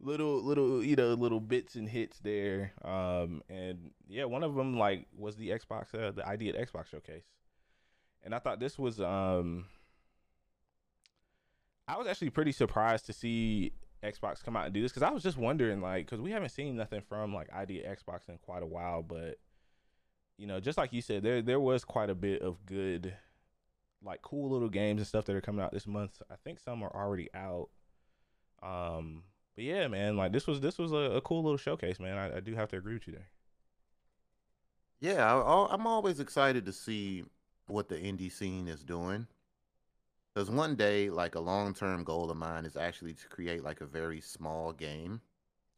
little 0.00 0.42
little 0.42 0.82
you 0.84 0.94
know 0.96 1.14
little 1.14 1.40
bits 1.40 1.74
and 1.74 1.88
hits 1.88 2.18
there. 2.20 2.72
Um, 2.84 3.42
and 3.48 3.90
yeah, 4.08 4.24
one 4.24 4.42
of 4.42 4.54
them 4.54 4.76
like 4.78 5.06
was 5.16 5.36
the 5.36 5.50
Xbox 5.50 5.94
uh, 5.94 6.12
the 6.12 6.26
ID 6.26 6.50
at 6.50 6.56
Xbox 6.56 6.86
showcase, 6.86 7.24
and 8.22 8.34
I 8.34 8.38
thought 8.38 8.60
this 8.60 8.78
was 8.78 9.00
um. 9.00 9.66
I 11.88 11.96
was 11.96 12.06
actually 12.06 12.30
pretty 12.30 12.52
surprised 12.52 13.06
to 13.06 13.12
see 13.12 13.72
Xbox 14.04 14.44
come 14.44 14.56
out 14.56 14.66
and 14.66 14.74
do 14.74 14.82
this 14.82 14.92
because 14.92 15.02
I 15.02 15.10
was 15.10 15.22
just 15.22 15.38
wondering, 15.38 15.80
like, 15.80 16.06
because 16.06 16.20
we 16.20 16.30
haven't 16.30 16.50
seen 16.50 16.76
nothing 16.76 17.00
from 17.08 17.34
like 17.34 17.48
ID 17.52 17.82
Xbox 17.86 18.28
in 18.28 18.38
quite 18.38 18.62
a 18.62 18.66
while, 18.66 19.02
but 19.02 19.38
you 20.36 20.46
know, 20.46 20.60
just 20.60 20.78
like 20.78 20.92
you 20.92 21.00
said, 21.00 21.22
there 21.22 21.42
there 21.42 21.58
was 21.58 21.84
quite 21.84 22.10
a 22.10 22.14
bit 22.14 22.42
of 22.42 22.64
good, 22.66 23.14
like, 24.04 24.22
cool 24.22 24.50
little 24.50 24.68
games 24.68 25.00
and 25.00 25.06
stuff 25.06 25.24
that 25.24 25.34
are 25.34 25.40
coming 25.40 25.64
out 25.64 25.72
this 25.72 25.86
month. 25.86 26.22
I 26.30 26.34
think 26.44 26.60
some 26.60 26.82
are 26.82 26.94
already 26.94 27.28
out. 27.34 27.70
Um, 28.62 29.24
but 29.54 29.64
yeah, 29.64 29.88
man, 29.88 30.16
like 30.16 30.32
this 30.32 30.46
was 30.46 30.60
this 30.60 30.78
was 30.78 30.92
a, 30.92 31.16
a 31.16 31.20
cool 31.20 31.42
little 31.42 31.58
showcase, 31.58 31.98
man. 31.98 32.16
I, 32.16 32.36
I, 32.36 32.40
do 32.40 32.54
have 32.54 32.68
to 32.70 32.76
agree 32.76 32.94
with 32.94 33.06
you 33.06 33.14
there. 33.14 33.30
Yeah, 35.00 35.34
I, 35.34 35.74
I'm 35.74 35.86
always 35.86 36.20
excited 36.20 36.66
to 36.66 36.72
see 36.72 37.24
what 37.66 37.88
the 37.88 37.96
indie 37.96 38.30
scene 38.30 38.68
is 38.68 38.84
doing. 38.84 39.26
Because 40.34 40.50
one 40.50 40.76
day, 40.76 41.10
like 41.10 41.34
a 41.34 41.40
long 41.40 41.74
term 41.74 42.04
goal 42.04 42.30
of 42.30 42.36
mine 42.36 42.64
is 42.64 42.76
actually 42.76 43.14
to 43.14 43.28
create 43.28 43.64
like 43.64 43.80
a 43.80 43.86
very 43.86 44.20
small 44.20 44.72
game. 44.72 45.20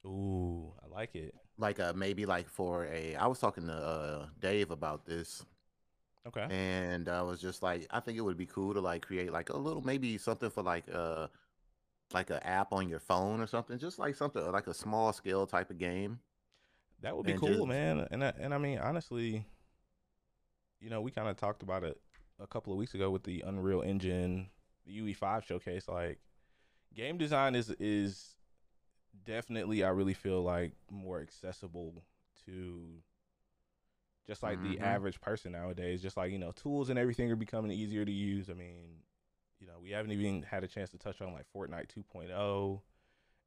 Ooh, 0.04 0.72
I 0.82 0.94
like 0.94 1.14
it. 1.14 1.34
Like 1.58 1.78
a 1.78 1.92
maybe 1.94 2.26
like 2.26 2.48
for 2.48 2.86
a. 2.86 3.14
I 3.16 3.26
was 3.26 3.38
talking 3.38 3.66
to 3.66 3.72
uh, 3.72 4.26
Dave 4.40 4.70
about 4.70 5.06
this. 5.06 5.44
Okay. 6.26 6.46
And 6.50 7.08
I 7.08 7.22
was 7.22 7.40
just 7.40 7.62
like, 7.62 7.86
I 7.90 8.00
think 8.00 8.18
it 8.18 8.20
would 8.20 8.36
be 8.36 8.46
cool 8.46 8.74
to 8.74 8.80
like 8.80 9.06
create 9.06 9.32
like 9.32 9.48
a 9.48 9.56
little 9.56 9.82
maybe 9.82 10.18
something 10.18 10.50
for 10.50 10.62
like 10.62 10.84
uh 10.92 11.28
like 12.12 12.30
an 12.30 12.40
app 12.42 12.72
on 12.72 12.88
your 12.88 12.98
phone 12.98 13.40
or 13.40 13.46
something, 13.46 13.78
just 13.78 13.98
like 13.98 14.16
something 14.16 14.50
like 14.52 14.66
a 14.66 14.74
small 14.74 15.12
scale 15.12 15.46
type 15.46 15.70
of 15.70 15.78
game. 15.78 16.18
That 17.02 17.16
would 17.16 17.24
be 17.24 17.32
cool, 17.32 17.48
just, 17.48 17.68
man. 17.68 18.06
And 18.10 18.22
I, 18.22 18.32
and 18.38 18.52
I 18.52 18.58
mean, 18.58 18.78
honestly, 18.78 19.44
you 20.80 20.90
know, 20.90 21.00
we 21.00 21.10
kind 21.10 21.28
of 21.28 21.36
talked 21.36 21.62
about 21.62 21.84
it 21.84 21.98
a 22.40 22.46
couple 22.46 22.72
of 22.72 22.78
weeks 22.78 22.94
ago 22.94 23.10
with 23.10 23.24
the 23.24 23.42
Unreal 23.46 23.82
Engine, 23.82 24.48
the 24.86 24.98
UE5 24.98 25.44
showcase. 25.44 25.88
Like, 25.88 26.18
game 26.94 27.18
design 27.18 27.54
is 27.54 27.70
is 27.78 28.36
definitely, 29.24 29.84
I 29.84 29.88
really 29.90 30.14
feel 30.14 30.42
like 30.42 30.72
more 30.90 31.20
accessible 31.20 32.04
to 32.46 33.02
just 34.26 34.42
like 34.42 34.58
mm-hmm. 34.58 34.72
the 34.72 34.80
average 34.80 35.20
person 35.20 35.52
nowadays. 35.52 36.02
Just 36.02 36.16
like 36.16 36.32
you 36.32 36.38
know, 36.38 36.52
tools 36.52 36.90
and 36.90 36.98
everything 36.98 37.30
are 37.30 37.36
becoming 37.36 37.70
easier 37.70 38.04
to 38.04 38.12
use. 38.12 38.48
I 38.50 38.54
mean, 38.54 39.02
you 39.60 39.66
know, 39.66 39.74
we 39.82 39.90
haven't 39.90 40.12
even 40.12 40.42
had 40.42 40.64
a 40.64 40.68
chance 40.68 40.90
to 40.90 40.98
touch 40.98 41.20
on 41.20 41.32
like 41.32 41.46
Fortnite 41.54 41.88
2.0 41.88 42.80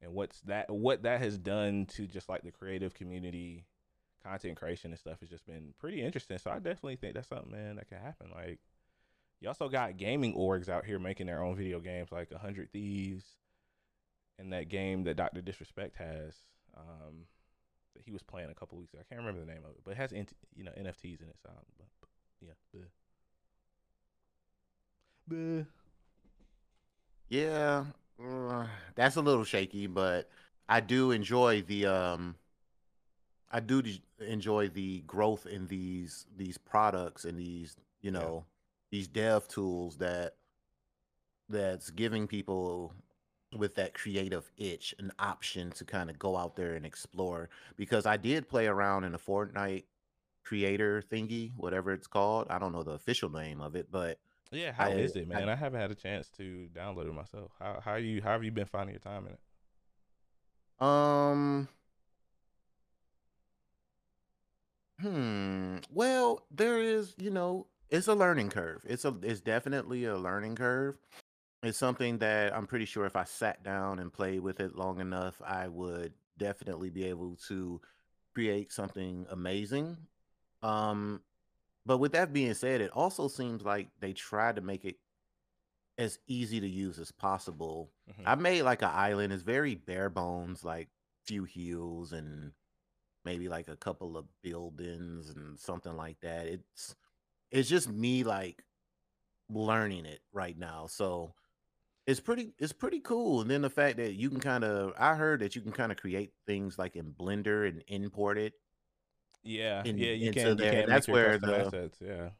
and 0.02 0.12
what's 0.12 0.40
that 0.42 0.70
what 0.70 1.02
that 1.02 1.20
has 1.20 1.38
done 1.38 1.86
to 1.86 2.06
just 2.06 2.28
like 2.28 2.42
the 2.42 2.50
creative 2.50 2.94
community, 2.94 3.64
content 4.22 4.56
creation 4.56 4.90
and 4.90 4.98
stuff 4.98 5.20
has 5.20 5.28
just 5.28 5.46
been 5.46 5.74
pretty 5.78 6.02
interesting. 6.02 6.38
So 6.38 6.50
I 6.50 6.56
definitely 6.56 6.96
think 6.96 7.14
that's 7.14 7.28
something, 7.28 7.50
man, 7.52 7.76
that 7.76 7.88
can 7.88 7.98
happen. 7.98 8.30
Like 8.34 8.60
you 9.40 9.48
also 9.48 9.68
got 9.68 9.96
gaming 9.96 10.34
orgs 10.34 10.68
out 10.68 10.84
here 10.84 10.98
making 10.98 11.26
their 11.26 11.42
own 11.42 11.56
video 11.56 11.80
games 11.80 12.10
like 12.10 12.30
100 12.30 12.72
Thieves 12.72 13.24
and 14.38 14.52
that 14.52 14.68
game 14.68 15.04
that 15.04 15.16
Dr. 15.16 15.40
Disrespect 15.40 15.96
has. 15.96 16.34
Um, 16.76 17.26
that 17.94 18.02
he 18.04 18.10
was 18.10 18.22
playing 18.22 18.50
a 18.50 18.54
couple 18.54 18.78
weeks 18.78 18.92
ago. 18.92 19.00
I 19.00 19.08
can't 19.08 19.24
remember 19.24 19.40
the 19.40 19.52
name 19.52 19.62
of 19.64 19.70
it, 19.70 19.80
but 19.84 19.92
it 19.92 19.96
has 19.96 20.12
you 20.12 20.64
know 20.64 20.72
NFTs 20.72 21.20
in 21.22 21.28
it. 21.28 21.36
So, 21.42 21.50
but, 21.78 21.86
but 22.00 22.08
yeah, 22.40 22.52
bleh. 22.74 22.86
Bleh. 25.30 25.66
Yeah, 27.28 27.84
uh, 28.22 28.66
that's 28.94 29.16
a 29.16 29.22
little 29.22 29.44
shaky, 29.44 29.86
but 29.86 30.28
I 30.68 30.80
do 30.80 31.10
enjoy 31.10 31.62
the 31.62 31.86
um 31.86 32.36
I 33.50 33.60
do 33.60 33.82
enjoy 34.20 34.68
the 34.68 35.00
growth 35.06 35.46
in 35.46 35.66
these 35.68 36.26
these 36.36 36.58
products 36.58 37.24
and 37.24 37.38
these, 37.38 37.76
you 38.02 38.10
know. 38.10 38.44
These 38.94 39.08
dev 39.08 39.48
tools 39.48 39.96
that 39.96 40.36
that's 41.48 41.90
giving 41.90 42.28
people 42.28 42.92
with 43.52 43.74
that 43.74 43.92
creative 43.92 44.48
itch 44.56 44.94
an 45.00 45.10
option 45.18 45.72
to 45.72 45.84
kind 45.84 46.08
of 46.08 46.16
go 46.16 46.36
out 46.36 46.54
there 46.54 46.76
and 46.76 46.86
explore 46.86 47.48
because 47.74 48.06
I 48.06 48.16
did 48.16 48.48
play 48.48 48.68
around 48.68 49.02
in 49.02 49.10
the 49.10 49.18
Fortnite 49.18 49.82
creator 50.44 51.02
thingy, 51.10 51.50
whatever 51.56 51.92
it's 51.92 52.06
called. 52.06 52.46
I 52.50 52.60
don't 52.60 52.70
know 52.70 52.84
the 52.84 52.92
official 52.92 53.30
name 53.30 53.60
of 53.60 53.74
it, 53.74 53.88
but 53.90 54.20
yeah, 54.52 54.70
how 54.70 54.86
I, 54.86 54.90
is 54.90 55.16
it, 55.16 55.26
man? 55.26 55.48
I, 55.48 55.54
I, 55.54 55.56
haven't 55.56 55.80
had 55.80 55.90
a 55.90 55.96
chance 55.96 56.28
to 56.36 56.68
download 56.72 57.08
it 57.08 57.14
myself. 57.14 57.50
How 57.58 57.80
how 57.84 57.96
you 57.96 58.22
how 58.22 58.30
have 58.30 58.44
you 58.44 58.52
been 58.52 58.64
finding 58.64 58.94
your 58.94 59.00
time 59.00 59.26
in 59.26 59.32
it? 59.32 60.86
Um. 60.86 61.68
Hmm. 65.00 65.78
Well, 65.90 66.46
there 66.52 66.80
is, 66.80 67.14
you 67.18 67.30
know, 67.30 67.66
it's 67.90 68.08
a 68.08 68.14
learning 68.14 68.50
curve. 68.50 68.82
It's 68.84 69.04
a 69.04 69.14
it's 69.22 69.40
definitely 69.40 70.04
a 70.04 70.16
learning 70.16 70.56
curve. 70.56 70.96
It's 71.62 71.78
something 71.78 72.18
that 72.18 72.54
I'm 72.54 72.66
pretty 72.66 72.84
sure 72.84 73.06
if 73.06 73.16
I 73.16 73.24
sat 73.24 73.62
down 73.62 73.98
and 73.98 74.12
played 74.12 74.40
with 74.40 74.60
it 74.60 74.76
long 74.76 75.00
enough, 75.00 75.40
I 75.44 75.68
would 75.68 76.12
definitely 76.36 76.90
be 76.90 77.04
able 77.04 77.36
to 77.48 77.80
create 78.34 78.72
something 78.72 79.26
amazing. 79.30 79.96
Um, 80.62 81.22
but 81.86 81.98
with 81.98 82.12
that 82.12 82.32
being 82.32 82.54
said, 82.54 82.80
it 82.80 82.90
also 82.90 83.28
seems 83.28 83.62
like 83.62 83.88
they 84.00 84.12
tried 84.12 84.56
to 84.56 84.62
make 84.62 84.84
it 84.84 84.96
as 85.96 86.18
easy 86.26 86.60
to 86.60 86.68
use 86.68 86.98
as 86.98 87.12
possible. 87.12 87.90
Mm-hmm. 88.10 88.28
I 88.28 88.34
made 88.34 88.62
like 88.62 88.82
an 88.82 88.90
island. 88.92 89.32
It's 89.32 89.42
very 89.42 89.74
bare 89.74 90.10
bones, 90.10 90.64
like 90.64 90.88
few 91.24 91.44
hills 91.44 92.12
and 92.12 92.52
maybe 93.24 93.48
like 93.48 93.68
a 93.68 93.76
couple 93.76 94.16
of 94.16 94.26
buildings 94.42 95.30
and 95.30 95.58
something 95.58 95.96
like 95.96 96.20
that. 96.20 96.46
It's 96.46 96.94
it's 97.50 97.68
just 97.68 97.90
me 97.90 98.24
like 98.24 98.64
learning 99.48 100.06
it 100.06 100.20
right 100.32 100.58
now. 100.58 100.86
So 100.88 101.34
it's 102.06 102.20
pretty 102.20 102.54
it's 102.58 102.72
pretty 102.72 103.00
cool. 103.00 103.40
And 103.40 103.50
then 103.50 103.62
the 103.62 103.70
fact 103.70 103.96
that 103.98 104.14
you 104.14 104.30
can 104.30 104.40
kind 104.40 104.64
of 104.64 104.92
I 104.98 105.14
heard 105.14 105.40
that 105.40 105.56
you 105.56 105.62
can 105.62 105.72
kind 105.72 105.92
of 105.92 105.98
create 105.98 106.32
things 106.46 106.78
like 106.78 106.96
in 106.96 107.12
Blender 107.12 107.68
and 107.68 107.82
import 107.88 108.38
it 108.38 108.54
yeah, 109.44 109.82
in, 109.84 109.98
yeah, 109.98 110.12
you 110.12 110.32
can. 110.32 110.56
There. 110.56 110.66
You 110.66 110.80
can 110.80 110.88
that's 110.88 111.06
where 111.06 111.38
the 111.38 111.66
assets, 111.66 111.98
yeah, 112.00 112.30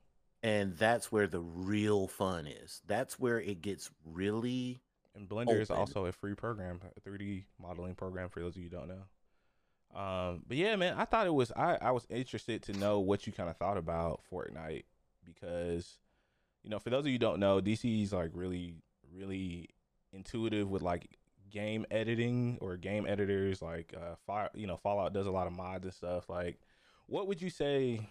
and 0.43 0.77
that's 0.77 1.13
where 1.13 1.27
the 1.27 1.41
real 1.41 2.09
fun 2.09 2.47
is. 2.47 2.81
That's 2.87 3.19
where 3.19 3.41
it 3.41 3.61
gets 3.61 3.91
really. 4.05 4.81
And 5.15 5.29
Blender 5.29 5.51
open. 5.51 5.61
is 5.61 5.71
also 5.71 6.07
a 6.07 6.13
free 6.13 6.35
program, 6.35 6.81
a 6.97 7.09
3D 7.09 7.45
modeling 7.61 7.95
program 7.95 8.31
for 8.31 8.41
those 8.41 8.57
of 8.57 8.63
you 8.63 8.69
who 8.69 8.77
don't 8.77 8.89
know. 8.89 10.01
Um, 10.01 10.43
but 10.49 10.57
yeah, 10.57 10.75
man, 10.75 10.95
I 10.99 11.05
thought 11.05 11.27
it 11.27 11.35
was. 11.35 11.53
I 11.53 11.77
I 11.81 11.91
was 11.91 12.07
interested 12.09 12.63
to 12.65 12.73
know 12.73 13.01
what 13.01 13.27
you 13.27 13.33
kind 13.33 13.51
of 13.51 13.57
thought 13.59 13.77
about 13.77 14.23
Fortnite 14.33 14.85
because, 15.25 15.99
you 16.63 16.71
know, 16.71 16.79
for 16.79 16.91
those 16.91 17.05
of 17.05 17.09
you 17.09 17.19
don't 17.19 17.41
know, 17.41 17.61
DC 17.61 18.03
is 18.03 18.13
like 18.13 18.31
really, 18.33 18.75
really 19.13 19.69
intuitive 20.13 20.71
with 20.71 20.83
like 20.83 21.09
game 21.51 21.87
editing 21.91 22.59
or 22.61 22.77
game 22.77 23.07
editors. 23.07 23.63
Like, 23.63 23.95
uh, 23.97 24.17
fire, 24.27 24.51
you 24.55 24.67
know, 24.67 24.77
Fallout 24.77 25.13
does 25.13 25.27
a 25.27 25.33
lot 25.33 25.47
of 25.47 25.53
mods 25.53 25.85
and 25.85 25.95
stuff. 25.95 26.29
Like, 26.29 26.59
what 27.07 27.27
would 27.29 27.43
you 27.43 27.51
say 27.51 28.09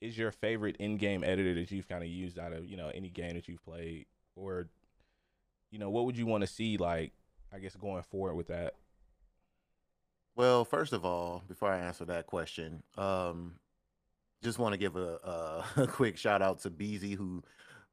is 0.00 0.16
your 0.16 0.30
favorite 0.30 0.76
in-game 0.78 1.24
editor 1.24 1.54
that 1.54 1.70
you've 1.70 1.88
kind 1.88 2.02
of 2.02 2.08
used 2.08 2.38
out 2.38 2.52
of 2.52 2.66
you 2.66 2.76
know 2.76 2.90
any 2.94 3.10
game 3.10 3.34
that 3.34 3.48
you've 3.48 3.64
played, 3.64 4.06
or 4.36 4.68
you 5.70 5.78
know 5.78 5.90
what 5.90 6.04
would 6.06 6.16
you 6.16 6.26
want 6.26 6.42
to 6.42 6.46
see 6.46 6.76
like 6.76 7.12
I 7.52 7.58
guess 7.58 7.74
going 7.76 8.02
forward 8.02 8.34
with 8.34 8.48
that? 8.48 8.74
Well, 10.36 10.64
first 10.64 10.92
of 10.92 11.04
all, 11.04 11.42
before 11.48 11.68
I 11.68 11.78
answer 11.80 12.04
that 12.04 12.26
question, 12.26 12.84
um, 12.96 13.54
just 14.42 14.58
want 14.58 14.72
to 14.72 14.78
give 14.78 14.96
a, 14.96 15.18
a, 15.24 15.64
a, 15.82 15.86
quick 15.86 16.16
shout 16.16 16.42
out 16.42 16.60
to 16.60 16.70
Beezy 16.70 17.14
who 17.14 17.42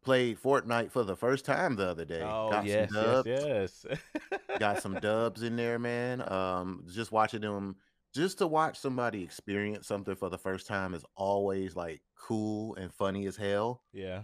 played 0.03 0.39
Fortnite 0.41 0.91
for 0.91 1.03
the 1.03 1.15
first 1.15 1.45
time 1.45 1.75
the 1.75 1.87
other 1.87 2.05
day. 2.05 2.21
Oh 2.21 2.49
got 2.51 2.65
yes, 2.65 2.89
yes, 2.93 3.25
yes. 3.25 3.85
got 4.59 4.81
some 4.81 4.95
dubs 4.99 5.43
in 5.43 5.55
there, 5.55 5.79
man. 5.79 6.21
Um, 6.31 6.85
just 6.93 7.11
watching 7.11 7.41
them 7.41 7.75
just 8.13 8.37
to 8.37 8.47
watch 8.47 8.79
somebody 8.79 9.23
experience 9.23 9.87
something 9.87 10.15
for 10.15 10.29
the 10.29 10.37
first 10.37 10.67
time 10.67 10.93
is 10.93 11.03
always 11.15 11.75
like 11.75 12.01
cool 12.17 12.75
and 12.75 12.93
funny 12.93 13.25
as 13.25 13.35
hell. 13.35 13.81
Yeah. 13.91 14.21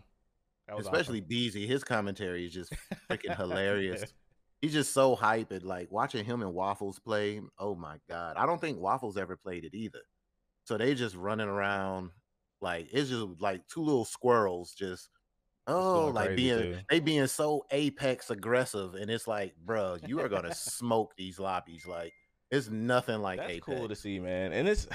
Especially 0.78 1.20
awesome. 1.20 1.28
Beezy. 1.28 1.68
His 1.68 1.84
commentary 1.84 2.46
is 2.46 2.54
just 2.54 2.74
freaking 3.10 3.36
hilarious. 3.36 4.14
He's 4.62 4.74
just 4.74 4.94
so 4.94 5.16
hyped. 5.16 5.52
and 5.52 5.64
like 5.64 5.92
watching 5.92 6.24
him 6.24 6.42
and 6.42 6.54
Waffles 6.54 7.00
play. 7.00 7.42
Oh 7.58 7.76
my 7.76 7.98
god. 8.08 8.38
I 8.38 8.46
don't 8.46 8.62
think 8.62 8.80
Waffles 8.80 9.18
ever 9.18 9.36
played 9.36 9.66
it 9.66 9.74
either. 9.74 10.02
So 10.64 10.78
they 10.78 10.94
just 10.96 11.16
running 11.16 11.48
around 11.48 12.12
like 12.62 12.90
it's 12.92 13.10
just 13.10 13.26
like 13.40 13.68
two 13.68 13.82
little 13.82 14.06
squirrels 14.06 14.74
just 14.74 15.10
oh 15.68 16.12
like 16.14 16.36
being 16.36 16.60
too. 16.60 16.78
they 16.90 17.00
being 17.00 17.28
so 17.28 17.66
apex 17.72 18.30
aggressive 18.30 18.94
and 18.96 19.10
it's 19.10 19.28
like 19.28 19.56
bro 19.64 19.98
you 20.06 20.20
are 20.20 20.30
gonna 20.30 20.54
smoke 20.54 21.14
these 21.18 21.40
lobbies 21.40 21.86
like 21.88 22.14
it's 22.52 22.70
nothing 22.70 23.22
like 23.22 23.40
That's 23.40 23.54
Apex. 23.54 23.66
cool 23.66 23.88
to 23.88 23.96
see, 23.96 24.20
man. 24.20 24.52
And 24.52 24.68
it's 24.68 24.88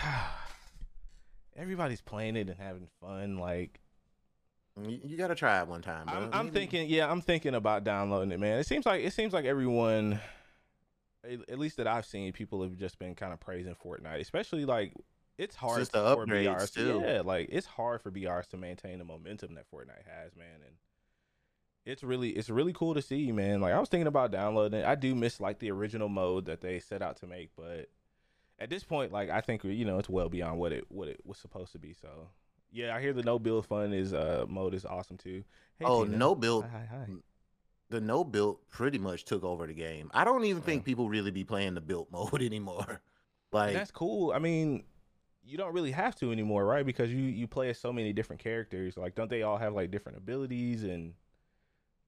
everybody's 1.56 2.02
playing 2.02 2.36
it 2.36 2.48
and 2.48 2.58
having 2.58 2.86
fun. 3.00 3.38
Like 3.38 3.80
you, 4.80 5.00
you 5.02 5.16
got 5.16 5.28
to 5.28 5.34
try 5.34 5.60
it 5.60 5.66
one 5.66 5.80
time. 5.80 6.04
I'm, 6.06 6.28
I'm, 6.32 6.50
thinking, 6.50 6.88
yeah, 6.88 7.10
I'm 7.10 7.22
thinking 7.22 7.54
about 7.54 7.82
downloading 7.82 8.30
it, 8.30 8.38
man. 8.38 8.58
It 8.58 8.66
seems 8.66 8.84
like 8.84 9.02
it 9.02 9.14
seems 9.14 9.32
like 9.32 9.46
everyone 9.46 10.20
at 11.48 11.58
least 11.58 11.78
that 11.78 11.88
I've 11.88 12.06
seen, 12.06 12.32
people 12.32 12.62
have 12.62 12.76
just 12.76 13.00
been 13.00 13.16
kind 13.16 13.32
of 13.32 13.40
praising 13.40 13.74
Fortnite, 13.74 14.20
especially 14.20 14.64
like 14.64 14.92
it's 15.38 15.56
hard 15.56 15.78
just 15.80 15.92
for 15.92 15.98
upgrades, 15.98 16.46
BRs. 16.46 16.72
too. 16.74 17.02
Yeah, 17.04 17.22
like 17.24 17.48
it's 17.50 17.66
hard 17.66 18.00
for 18.02 18.10
BRs 18.10 18.48
to 18.48 18.56
maintain 18.56 18.98
the 18.98 19.04
momentum 19.04 19.54
that 19.54 19.70
Fortnite 19.70 20.06
has, 20.06 20.34
man, 20.36 20.60
and 20.64 20.76
it's 21.84 22.02
really 22.02 22.30
it's 22.30 22.50
really 22.50 22.72
cool 22.72 22.94
to 22.94 23.02
see, 23.02 23.30
man. 23.32 23.60
Like 23.60 23.72
I 23.74 23.78
was 23.80 23.88
thinking 23.88 24.06
about 24.06 24.30
downloading 24.32 24.80
it. 24.80 24.86
I 24.86 24.94
do 24.94 25.14
miss 25.14 25.40
like 25.40 25.58
the 25.58 25.70
original 25.70 26.08
mode 26.08 26.46
that 26.46 26.60
they 26.60 26.80
set 26.80 27.02
out 27.02 27.16
to 27.18 27.26
make, 27.26 27.50
but 27.56 27.88
at 28.58 28.70
this 28.70 28.82
point, 28.84 29.12
like 29.12 29.30
I 29.30 29.40
think 29.40 29.62
you 29.64 29.84
know 29.84 29.98
it's 29.98 30.08
well 30.08 30.28
beyond 30.28 30.58
what 30.58 30.72
it 30.72 30.84
what 30.88 31.08
it 31.08 31.20
was 31.24 31.38
supposed 31.38 31.72
to 31.72 31.78
be. 31.78 31.92
So 31.92 32.28
yeah, 32.72 32.94
I 32.94 33.00
hear 33.00 33.12
the 33.12 33.22
no 33.22 33.38
build 33.38 33.66
fun 33.66 33.92
is 33.92 34.12
uh 34.12 34.46
mode 34.48 34.74
is 34.74 34.84
awesome 34.84 35.16
too. 35.16 35.44
Hey, 35.78 35.84
Oh, 35.86 36.04
Gina. 36.04 36.16
no 36.16 36.34
build. 36.34 36.64
Hi, 36.64 36.68
hi, 36.78 36.88
hi. 36.90 37.06
The 37.88 38.00
no 38.00 38.24
build 38.24 38.68
pretty 38.68 38.98
much 38.98 39.24
took 39.24 39.44
over 39.44 39.64
the 39.66 39.72
game. 39.74 40.10
I 40.12 40.24
don't 40.24 40.44
even 40.44 40.60
Yeah. 40.62 40.66
think 40.66 40.84
people 40.84 41.08
really 41.08 41.30
be 41.30 41.44
playing 41.44 41.74
the 41.74 41.80
build 41.80 42.08
mode 42.12 42.42
anymore. 42.42 42.84
And 42.88 42.98
Like, 43.52 43.74
that's 43.74 43.92
cool. 43.92 44.32
I 44.32 44.40
mean, 44.40 44.82
you 45.46 45.56
don't 45.56 45.72
really 45.72 45.92
have 45.92 46.14
to 46.16 46.32
anymore, 46.32 46.64
right? 46.64 46.84
Because 46.84 47.10
you 47.10 47.22
you 47.22 47.46
play 47.46 47.70
as 47.70 47.78
so 47.78 47.92
many 47.92 48.12
different 48.12 48.42
characters. 48.42 48.96
Like, 48.96 49.14
don't 49.14 49.30
they 49.30 49.42
all 49.42 49.58
have 49.58 49.74
like 49.74 49.90
different 49.90 50.18
abilities 50.18 50.82
and 50.82 51.14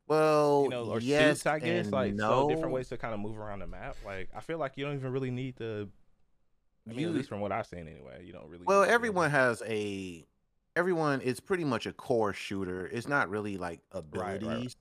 well, 0.06 0.62
you 0.64 0.70
know, 0.70 0.84
or 0.84 1.00
yes 1.00 1.38
suits? 1.38 1.46
I 1.46 1.58
guess 1.58 1.90
like 1.90 2.14
no. 2.14 2.28
so 2.28 2.48
different 2.48 2.72
ways 2.72 2.88
to 2.88 2.96
kind 2.96 3.14
of 3.14 3.20
move 3.20 3.38
around 3.38 3.60
the 3.60 3.66
map. 3.66 3.96
Like, 4.04 4.28
I 4.34 4.40
feel 4.40 4.58
like 4.58 4.72
you 4.76 4.84
don't 4.84 4.94
even 4.94 5.12
really 5.12 5.30
need 5.30 5.56
the. 5.56 5.88
I 6.86 6.90
mean, 6.90 7.00
You- 7.00 7.08
at 7.08 7.14
least 7.14 7.28
from 7.28 7.40
what 7.40 7.52
I've 7.52 7.66
seen, 7.66 7.86
anyway, 7.86 8.24
you 8.24 8.32
don't 8.32 8.48
really. 8.48 8.64
Well, 8.64 8.82
everyone 8.82 9.30
has 9.30 9.62
a 9.66 10.26
everyone 10.74 11.20
is 11.20 11.40
pretty 11.40 11.64
much 11.64 11.86
a 11.86 11.92
core 11.92 12.32
shooter. 12.32 12.86
It's 12.86 13.08
not 13.08 13.28
really 13.28 13.58
like 13.58 13.80
right. 13.92 14.36
abilities, 14.36 14.76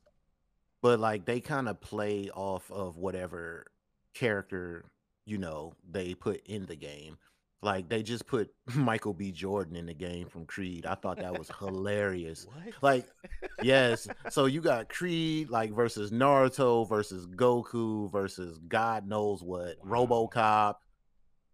but 0.81 0.99
like 0.99 1.25
they 1.25 1.41
kind 1.41 1.67
of 1.67 1.81
play 1.81 2.29
off 2.33 2.71
of 2.71 2.97
whatever 2.97 3.65
character 4.13 4.85
you 5.25 5.37
know 5.37 5.73
they 5.89 6.13
put 6.15 6.45
in 6.47 6.65
the 6.65 6.75
game. 6.75 7.17
Like 7.61 7.89
they 7.89 8.03
just 8.03 8.27
put 8.27 8.49
Michael 8.75 9.13
B. 9.13 9.31
Jordan 9.31 9.75
in 9.75 9.87
the 9.87 9.93
game 9.93 10.27
from 10.27 10.45
Creed. 10.45 10.85
I 10.85 10.95
thought 10.95 11.17
that 11.17 11.37
was 11.37 11.49
hilarious. 11.59 12.45
What? 12.45 12.73
Like, 12.81 13.07
yes. 13.63 14.07
So 14.29 14.45
you 14.45 14.61
got 14.61 14.89
Creed 14.89 15.49
like 15.49 15.71
versus 15.71 16.11
Naruto 16.11 16.87
versus 16.87 17.25
Goku 17.27 18.11
versus 18.11 18.59
God 18.67 19.07
knows 19.07 19.43
what. 19.43 19.77
Wow. 19.83 20.05
RoboCop. 20.05 20.75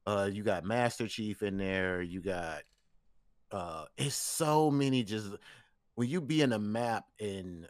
Uh 0.05 0.29
you 0.31 0.43
got 0.43 0.65
Master 0.65 1.07
Chief 1.07 1.41
in 1.41 1.57
there. 1.57 2.01
You 2.01 2.21
got 2.21 2.63
uh 3.51 3.85
it's 3.97 4.15
so 4.15 4.69
many 4.69 5.03
just 5.03 5.29
when 5.95 6.09
you 6.09 6.19
be 6.19 6.41
in 6.41 6.51
a 6.51 6.59
map 6.59 7.05
and 7.19 7.67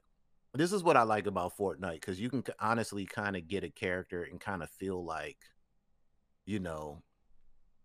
this 0.56 0.72
is 0.72 0.84
what 0.84 0.98
I 0.98 1.04
like 1.04 1.28
about 1.28 1.58
Fortnite 1.58 2.02
cuz 2.02 2.20
you 2.20 2.30
can 2.30 2.44
honestly 2.60 3.06
kind 3.06 3.36
of 3.36 3.48
get 3.48 3.64
a 3.64 3.70
character 3.70 4.24
and 4.24 4.40
kind 4.40 4.64
of 4.64 4.70
feel 4.72 5.04
like 5.04 5.38
you 6.46 6.60
know 6.60 7.04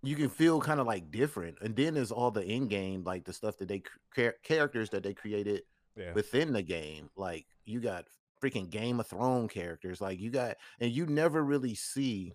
you 0.09 0.17
can 0.17 0.29
feel 0.29 0.61
kind 0.61 0.81
of 0.81 0.87
like 0.87 1.11
different 1.11 1.57
and 1.61 1.77
then 1.77 1.95
there's 1.95 2.13
all 2.13 2.31
the 2.31 2.45
in 2.45 2.67
game 2.69 3.03
like 3.05 3.25
the 3.25 3.33
stuff 3.33 3.57
that 3.59 3.69
they 3.69 3.83
cr- 4.13 4.37
characters 4.43 4.91
that 4.91 5.03
they 5.03 5.15
created 5.15 5.63
yeah. 5.99 6.13
within 6.13 6.53
the 6.53 6.63
game. 6.63 7.11
Like 7.17 7.47
you 7.65 7.81
got 7.81 8.07
freaking 8.43 8.71
Game 8.71 9.01
of 9.01 9.07
Thrones 9.07 9.53
characters. 9.53 10.01
Like 10.01 10.21
you 10.21 10.31
got, 10.31 10.57
and 10.81 10.91
you 10.91 11.07
never 11.07 11.43
really 11.43 11.75
see 11.75 12.35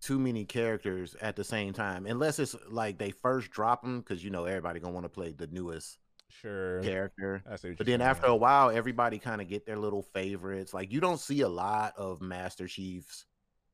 too 0.00 0.18
many 0.18 0.44
characters 0.44 1.14
at 1.20 1.36
the 1.36 1.44
same 1.44 1.72
time, 1.72 2.06
unless 2.06 2.38
it's 2.38 2.56
like 2.68 2.98
they 2.98 3.10
first 3.10 3.50
drop 3.50 3.82
them 3.82 4.00
because 4.00 4.24
you 4.24 4.30
know 4.30 4.44
everybody 4.44 4.80
gonna 4.80 4.94
want 4.94 5.04
to 5.04 5.08
play 5.10 5.32
the 5.32 5.46
newest 5.48 5.98
sure. 6.28 6.82
character. 6.82 7.42
I 7.48 7.56
see 7.56 7.68
what 7.68 7.78
But 7.78 7.86
then 7.86 8.00
saying. 8.00 8.10
after 8.10 8.26
a 8.26 8.36
while, 8.36 8.70
everybody 8.70 9.18
kind 9.18 9.40
of 9.40 9.48
get 9.48 9.64
their 9.66 9.78
little 9.78 10.02
favorites. 10.02 10.74
Like 10.74 10.90
you 10.90 11.00
don't 11.00 11.20
see 11.20 11.42
a 11.42 11.48
lot 11.48 11.94
of 11.96 12.20
Master 12.20 12.66
Chiefs. 12.66 13.26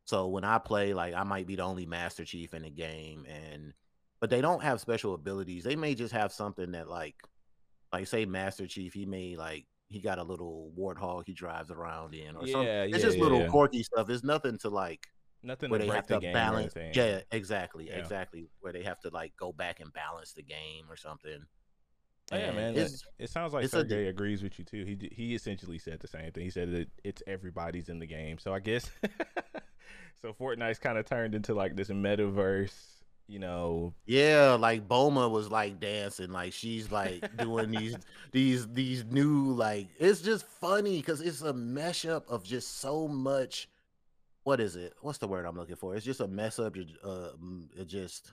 So 0.08 0.26
when 0.28 0.42
I 0.42 0.56
play, 0.56 0.94
like 0.94 1.12
I 1.12 1.22
might 1.22 1.46
be 1.46 1.56
the 1.56 1.64
only 1.64 1.84
Master 1.84 2.24
Chief 2.24 2.54
in 2.54 2.62
the 2.62 2.70
game, 2.70 3.26
and 3.28 3.74
but 4.22 4.30
they 4.30 4.40
don't 4.40 4.62
have 4.62 4.80
special 4.80 5.12
abilities. 5.12 5.64
They 5.64 5.76
may 5.76 5.94
just 5.94 6.14
have 6.14 6.32
something 6.32 6.72
that 6.72 6.88
like, 6.88 7.14
like 7.92 8.06
say 8.06 8.24
Master 8.24 8.66
Chief, 8.66 8.94
he 8.94 9.04
may 9.04 9.36
like 9.36 9.66
he 9.88 10.00
got 10.00 10.18
a 10.18 10.22
little 10.22 10.72
warthog 10.78 11.24
he 11.26 11.34
drives 11.34 11.70
around 11.70 12.14
in, 12.14 12.36
or 12.36 12.46
something. 12.46 12.66
Yeah, 12.66 12.84
It's 12.84 12.96
yeah, 12.96 13.02
just 13.02 13.18
yeah, 13.18 13.22
little 13.22 13.50
quirky 13.50 13.82
stuff. 13.82 14.08
It's 14.08 14.24
nothing 14.24 14.56
to 14.60 14.70
like 14.70 15.06
nothing 15.42 15.68
where 15.68 15.78
to 15.78 15.84
they 15.84 15.92
have 15.92 16.06
the 16.06 16.20
to 16.20 16.32
balance. 16.32 16.72
Yeah, 16.94 17.20
exactly, 17.30 17.90
exactly. 17.90 18.48
Where 18.60 18.72
they 18.72 18.84
have 18.84 19.00
to 19.00 19.10
like 19.10 19.34
go 19.38 19.52
back 19.52 19.80
and 19.80 19.92
balance 19.92 20.32
the 20.32 20.42
game 20.42 20.86
or 20.88 20.96
something. 20.96 21.44
Oh, 22.32 22.36
yeah, 22.38 22.52
man. 22.52 22.74
it 23.18 23.28
sounds 23.28 23.52
like 23.52 23.64
it's 23.64 23.74
a 23.74 23.80
agrees 23.80 24.42
with 24.42 24.58
you 24.58 24.64
too. 24.64 24.86
He 24.86 25.10
he 25.12 25.34
essentially 25.34 25.78
said 25.78 26.00
the 26.00 26.08
same 26.08 26.32
thing. 26.32 26.44
He 26.44 26.50
said 26.50 26.72
that 26.72 26.88
it's 27.04 27.22
everybody's 27.26 27.90
in 27.90 27.98
the 27.98 28.06
game. 28.06 28.38
So 28.38 28.54
I 28.54 28.60
guess 28.60 28.90
so. 30.22 30.32
Fortnite's 30.32 30.78
kind 30.78 30.98
of 30.98 31.04
turned 31.06 31.34
into 31.34 31.54
like 31.54 31.76
this 31.76 31.88
metaverse. 31.88 32.72
You 33.30 33.38
know, 33.38 33.92
Yeah, 34.06 34.56
like 34.58 34.88
Boma 34.88 35.28
was 35.28 35.50
like 35.50 35.78
dancing, 35.80 36.30
like 36.30 36.54
she's 36.54 36.90
like 36.90 37.36
doing 37.36 37.70
these 37.70 37.94
these 38.32 38.66
these 38.68 39.04
new 39.04 39.52
like 39.52 39.88
it's 39.98 40.22
just 40.22 40.46
funny 40.46 40.96
because 40.96 41.20
it's 41.20 41.42
a 41.42 41.52
mesh 41.52 42.06
up 42.06 42.26
of 42.30 42.42
just 42.42 42.80
so 42.80 43.06
much. 43.06 43.68
What 44.44 44.60
is 44.60 44.76
it? 44.76 44.94
What's 45.02 45.18
the 45.18 45.28
word 45.28 45.44
I'm 45.44 45.58
looking 45.58 45.76
for? 45.76 45.94
It's 45.94 46.06
just 46.06 46.20
a 46.20 46.26
mess 46.26 46.58
up. 46.58 46.74
Uh, 47.04 47.28
it 47.76 47.86
just 47.86 48.32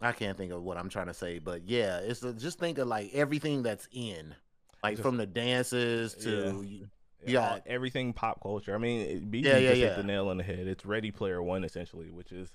I 0.00 0.12
can't 0.12 0.36
think 0.36 0.52
of 0.52 0.62
what 0.62 0.76
I'm 0.76 0.88
trying 0.88 1.06
to 1.06 1.14
say, 1.14 1.38
but 1.38 1.68
yeah, 1.68 1.98
it's 1.98 2.22
a, 2.22 2.32
just 2.32 2.58
think 2.58 2.78
of 2.78 2.88
like 2.88 3.10
everything 3.14 3.62
that's 3.62 3.88
in, 3.92 4.34
like 4.82 4.94
Just- 4.94 5.02
from 5.02 5.16
the 5.16 5.26
dances 5.26 6.14
to 6.14 6.62
yeah, 6.66 6.86
Yeah. 7.32 7.58
everything 7.66 8.12
pop 8.12 8.40
culture. 8.42 8.74
I 8.74 8.78
mean, 8.78 9.00
it- 9.00 9.30
BG 9.30 9.44
Yeah, 9.44 9.58
yeah, 9.58 9.68
just 9.70 9.80
hit 9.80 9.96
the 9.96 10.02
nail 10.02 10.28
on 10.28 10.36
the 10.36 10.44
head. 10.44 10.66
It's 10.66 10.84
Ready 10.86 11.10
Player 11.10 11.42
One 11.42 11.64
essentially, 11.64 12.10
which 12.10 12.32
is, 12.32 12.50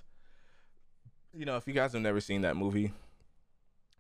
you 1.34 1.46
know, 1.46 1.58
if 1.58 1.68
you 1.68 1.74
guys 1.74 1.94
have 1.94 2.02
never 2.02 2.20
seen 2.22 2.42
that 2.42 2.56
movie, 2.56 2.94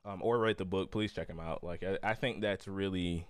um, 0.05 0.21
or 0.21 0.39
read 0.39 0.57
the 0.57 0.65
book, 0.65 0.91
please 0.91 1.13
check 1.13 1.27
them 1.27 1.39
out. 1.39 1.63
Like, 1.63 1.83
I, 1.83 1.97
I 2.03 2.13
think 2.13 2.41
that's 2.41 2.67
really 2.67 3.27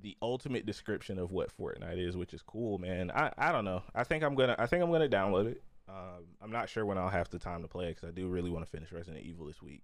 the 0.00 0.16
ultimate 0.20 0.66
description 0.66 1.18
of 1.18 1.30
what 1.30 1.56
Fortnite 1.56 1.98
is, 1.98 2.16
which 2.16 2.34
is 2.34 2.42
cool, 2.42 2.78
man. 2.78 3.10
I, 3.10 3.32
I 3.38 3.52
don't 3.52 3.64
know. 3.64 3.82
I 3.94 4.04
think 4.04 4.22
I'm 4.24 4.34
gonna 4.34 4.56
I 4.58 4.66
think 4.66 4.82
I'm 4.82 4.90
gonna 4.90 5.08
download 5.08 5.46
it. 5.46 5.62
Um, 5.88 6.24
I'm 6.42 6.50
not 6.50 6.68
sure 6.68 6.84
when 6.86 6.98
I'll 6.98 7.08
have 7.10 7.28
the 7.30 7.38
time 7.38 7.62
to 7.62 7.68
play 7.68 7.86
it 7.86 7.96
because 7.96 8.08
I 8.08 8.12
do 8.12 8.26
really 8.28 8.50
want 8.50 8.64
to 8.64 8.70
finish 8.70 8.90
Resident 8.90 9.24
Evil 9.24 9.46
this 9.46 9.62
week. 9.62 9.82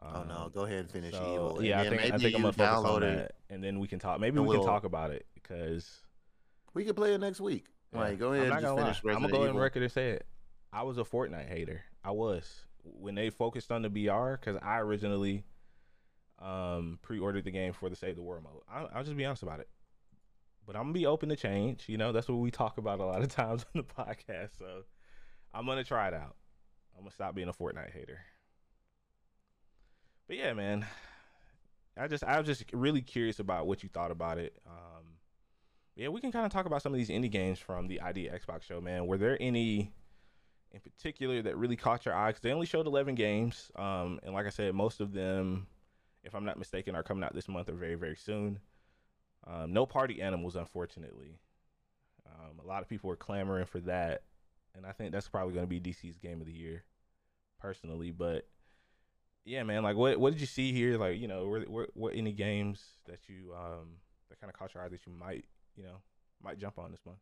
Oh 0.00 0.22
no, 0.24 0.34
Um, 0.44 0.50
go 0.54 0.62
ahead 0.62 0.78
and 0.80 0.90
finish 0.90 1.12
so, 1.14 1.22
Evil. 1.34 1.56
and 1.58 1.66
yeah, 1.66 1.80
I 1.80 1.84
then 1.84 1.98
think 1.98 2.14
I 2.14 2.18
think 2.18 2.34
I'm 2.34 2.42
gonna 2.42 2.52
focus 2.52 2.76
on 2.76 2.84
download 2.84 3.02
it. 3.02 3.16
that, 3.18 3.32
and 3.54 3.62
then 3.62 3.78
we 3.80 3.88
can 3.88 3.98
talk. 3.98 4.20
Maybe 4.20 4.38
we 4.38 4.46
can 4.48 4.58
we'll- 4.58 4.64
talk 4.66 4.84
about 4.84 5.10
it 5.10 5.26
because 5.34 6.02
We 6.74 6.84
could 6.84 6.96
play 6.96 7.12
it 7.14 7.18
next 7.18 7.40
week. 7.40 7.66
yeah, 7.92 7.98
Like, 8.00 8.18
go 8.18 8.28
I'm 8.32 8.34
ahead 8.40 8.46
and 8.52 8.60
just 8.60 8.62
gonna 8.64 8.82
finish 8.94 9.16
I'm 9.16 9.22
gonna 9.22 9.32
go 9.32 9.42
on 9.42 9.48
Evil. 9.48 9.60
record 9.60 9.82
and 9.82 9.92
say 9.92 10.10
it. 10.10 10.26
I 10.72 10.82
was 10.84 10.98
a 10.98 11.02
Fortnite 11.04 11.48
hater. 11.48 11.82
I 12.02 12.10
was 12.12 12.64
when 12.84 13.14
they 13.14 13.30
focused 13.30 13.70
on 13.70 13.82
the 13.82 13.90
BR 13.90 14.32
because 14.32 14.56
I 14.62 14.78
originally 14.78 15.44
um 16.40 16.98
pre-ordered 17.02 17.44
the 17.44 17.50
game 17.50 17.72
for 17.72 17.88
the 17.88 17.96
Save 17.96 18.16
the 18.16 18.22
World 18.22 18.42
mode. 18.44 18.62
I, 18.70 18.86
I'll 18.96 19.04
just 19.04 19.16
be 19.16 19.24
honest 19.24 19.42
about 19.42 19.60
it. 19.60 19.68
But 20.66 20.76
I'm 20.76 20.82
gonna 20.84 20.92
be 20.94 21.06
open 21.06 21.28
to 21.28 21.36
change. 21.36 21.88
You 21.88 21.98
know, 21.98 22.12
that's 22.12 22.28
what 22.28 22.38
we 22.38 22.50
talk 22.50 22.78
about 22.78 23.00
a 23.00 23.04
lot 23.04 23.22
of 23.22 23.28
times 23.34 23.64
on 23.74 23.82
the 23.82 23.84
podcast. 23.84 24.58
So 24.58 24.82
I'm 25.54 25.66
gonna 25.66 25.84
try 25.84 26.08
it 26.08 26.14
out. 26.14 26.36
I'm 26.96 27.02
gonna 27.02 27.10
stop 27.12 27.34
being 27.34 27.48
a 27.48 27.52
Fortnite 27.52 27.92
hater. 27.92 28.20
But 30.26 30.36
yeah, 30.36 30.52
man. 30.52 30.86
I 31.96 32.08
just 32.08 32.24
I 32.24 32.38
was 32.38 32.46
just 32.46 32.64
really 32.72 33.02
curious 33.02 33.38
about 33.38 33.66
what 33.66 33.82
you 33.82 33.88
thought 33.88 34.10
about 34.10 34.38
it. 34.38 34.56
Um 34.66 35.18
yeah, 35.94 36.08
we 36.08 36.20
can 36.20 36.32
kind 36.32 36.46
of 36.46 36.52
talk 36.52 36.64
about 36.64 36.80
some 36.80 36.92
of 36.92 36.98
these 36.98 37.10
indie 37.10 37.30
games 37.30 37.58
from 37.58 37.86
the 37.86 38.00
ID 38.00 38.30
Xbox 38.30 38.62
show, 38.62 38.80
man. 38.80 39.06
Were 39.06 39.18
there 39.18 39.36
any 39.40 39.92
in 40.72 40.80
particular 40.80 41.42
that 41.42 41.56
really 41.56 41.76
caught 41.76 42.06
your 42.06 42.14
eye? 42.14 42.28
Because 42.28 42.40
they 42.40 42.52
only 42.52 42.66
showed 42.66 42.86
11 42.86 43.14
games. 43.14 43.70
Um, 43.76 44.18
and 44.22 44.32
like 44.32 44.46
I 44.46 44.50
said, 44.50 44.74
most 44.74 45.00
of 45.00 45.12
them, 45.12 45.66
if 46.24 46.34
I'm 46.34 46.46
not 46.46 46.58
mistaken, 46.58 46.94
are 46.94 47.02
coming 47.02 47.22
out 47.24 47.34
this 47.34 47.48
month 47.48 47.68
or 47.68 47.74
very, 47.74 47.94
very 47.94 48.16
soon. 48.16 48.58
Um, 49.46 49.72
no 49.72 49.84
party 49.84 50.22
animals, 50.22 50.56
unfortunately. 50.56 51.38
Um, 52.26 52.60
a 52.64 52.66
lot 52.66 52.82
of 52.82 52.88
people 52.88 53.08
were 53.08 53.16
clamoring 53.16 53.66
for 53.66 53.80
that. 53.80 54.22
And 54.74 54.86
I 54.86 54.92
think 54.92 55.12
that's 55.12 55.28
probably 55.28 55.52
going 55.52 55.66
to 55.66 55.80
be 55.80 55.80
DC's 55.80 56.18
game 56.18 56.40
of 56.40 56.46
the 56.46 56.54
year, 56.54 56.84
personally. 57.60 58.10
But 58.10 58.46
yeah, 59.44 59.62
man, 59.62 59.82
like 59.82 59.96
what 59.96 60.18
what 60.18 60.32
did 60.32 60.40
you 60.40 60.46
see 60.46 60.72
here? 60.72 60.96
Like, 60.96 61.18
you 61.18 61.28
know, 61.28 61.46
were, 61.46 61.64
were, 61.68 61.88
what 61.94 62.14
any 62.14 62.32
games 62.32 62.82
that 63.06 63.20
you 63.28 63.52
um 63.54 63.96
that 64.28 64.40
kind 64.40 64.52
of 64.52 64.58
caught 64.58 64.74
your 64.74 64.84
eye 64.84 64.88
that 64.88 65.06
you 65.06 65.12
might 65.12 65.44
you 65.76 65.82
know 65.82 65.96
might 66.42 66.58
jump 66.58 66.78
on 66.78 66.90
this 66.90 67.00
month? 67.04 67.18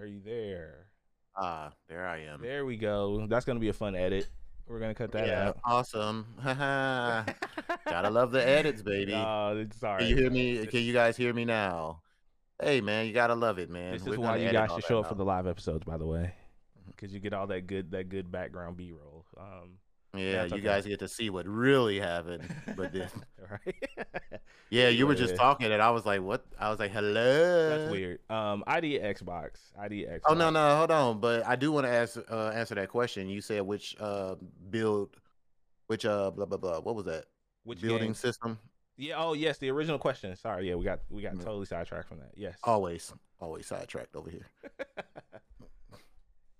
Are 0.00 0.06
you 0.06 0.20
there? 0.24 0.86
Ah, 1.36 1.72
there 1.88 2.06
I 2.06 2.20
am. 2.22 2.40
There 2.40 2.64
we 2.64 2.76
go. 2.76 3.26
That's 3.28 3.44
gonna 3.44 3.60
be 3.60 3.68
a 3.68 3.74
fun 3.74 3.94
edit. 3.94 4.28
We're 4.66 4.80
gonna 4.80 4.94
cut 4.94 5.12
that 5.12 5.26
yeah, 5.26 5.48
out. 5.48 5.58
awesome. 5.64 6.26
Gotta 6.44 8.10
love 8.10 8.30
the 8.32 8.46
edits, 8.46 8.82
baby. 8.82 9.14
All 9.14 9.54
right. 9.54 9.98
Can 9.98 10.06
you 10.06 10.16
hear 10.16 10.30
me? 10.30 10.66
Can 10.66 10.80
you 10.82 10.92
guys 10.92 11.16
hear 11.16 11.32
me 11.32 11.44
now? 11.44 12.00
Hey, 12.62 12.80
man, 12.80 13.06
you 13.06 13.12
gotta 13.12 13.34
love 13.34 13.58
it, 13.58 13.70
man. 13.70 13.92
this 13.92 14.02
We're 14.02 14.14
is 14.14 14.18
why 14.18 14.36
you 14.38 14.50
guys 14.50 14.70
should 14.72 14.84
show 14.84 15.00
up 15.00 15.08
for 15.08 15.14
the 15.14 15.24
live 15.24 15.46
episodes, 15.46 15.84
by 15.84 15.96
the 15.96 16.06
way, 16.06 16.34
because 16.88 17.14
you 17.14 17.20
get 17.20 17.32
all 17.32 17.46
that 17.46 17.66
good 17.66 17.90
that 17.92 18.08
good 18.08 18.32
background 18.32 18.76
B 18.76 18.92
roll. 18.92 19.24
Um, 19.38 19.78
Yeah, 20.18 20.44
you 20.44 20.54
okay. 20.54 20.60
guys 20.60 20.86
get 20.86 20.98
to 21.00 21.08
see 21.08 21.30
what 21.30 21.46
really 21.46 21.98
happened. 22.00 22.48
But 22.76 22.92
then, 22.92 23.08
right? 23.50 23.74
yeah, 24.70 24.88
you 24.88 25.06
were 25.06 25.14
just 25.14 25.36
talking, 25.36 25.70
and 25.72 25.80
I 25.82 25.90
was 25.90 26.04
like, 26.06 26.20
"What?" 26.22 26.44
I 26.58 26.70
was 26.70 26.78
like, 26.78 26.90
"Hello." 26.90 27.68
That's 27.78 27.90
weird. 27.90 28.20
Um, 28.30 28.64
ID 28.66 28.98
Xbox. 28.98 29.52
ID 29.78 30.06
Xbox. 30.06 30.20
Oh 30.28 30.34
no, 30.34 30.50
no, 30.50 30.76
hold 30.76 30.90
on. 30.90 31.20
But 31.20 31.46
I 31.46 31.56
do 31.56 31.72
want 31.72 31.86
to 31.86 31.92
ask, 31.92 32.18
uh, 32.30 32.48
answer 32.48 32.74
that 32.74 32.88
question. 32.88 33.28
You 33.28 33.40
said 33.40 33.62
which 33.62 33.96
uh 34.00 34.34
build, 34.70 35.16
which 35.86 36.04
uh 36.04 36.30
blah 36.30 36.46
blah 36.46 36.58
blah. 36.58 36.80
What 36.80 36.94
was 36.94 37.04
that? 37.06 37.24
Which 37.64 37.80
Building 37.80 38.08
game? 38.08 38.14
system. 38.14 38.58
Yeah. 38.96 39.14
Oh, 39.18 39.32
yes. 39.34 39.58
The 39.58 39.70
original 39.70 39.98
question. 39.98 40.34
Sorry. 40.36 40.68
Yeah, 40.68 40.74
we 40.74 40.84
got 40.84 41.00
we 41.08 41.22
got 41.22 41.34
Mm. 41.34 41.44
totally 41.44 41.66
sidetracked 41.66 42.08
from 42.08 42.18
that. 42.18 42.32
Yes. 42.34 42.58
Always, 42.64 43.12
always 43.40 43.66
sidetracked 43.66 44.16
over 44.16 44.28
here. 44.30 44.46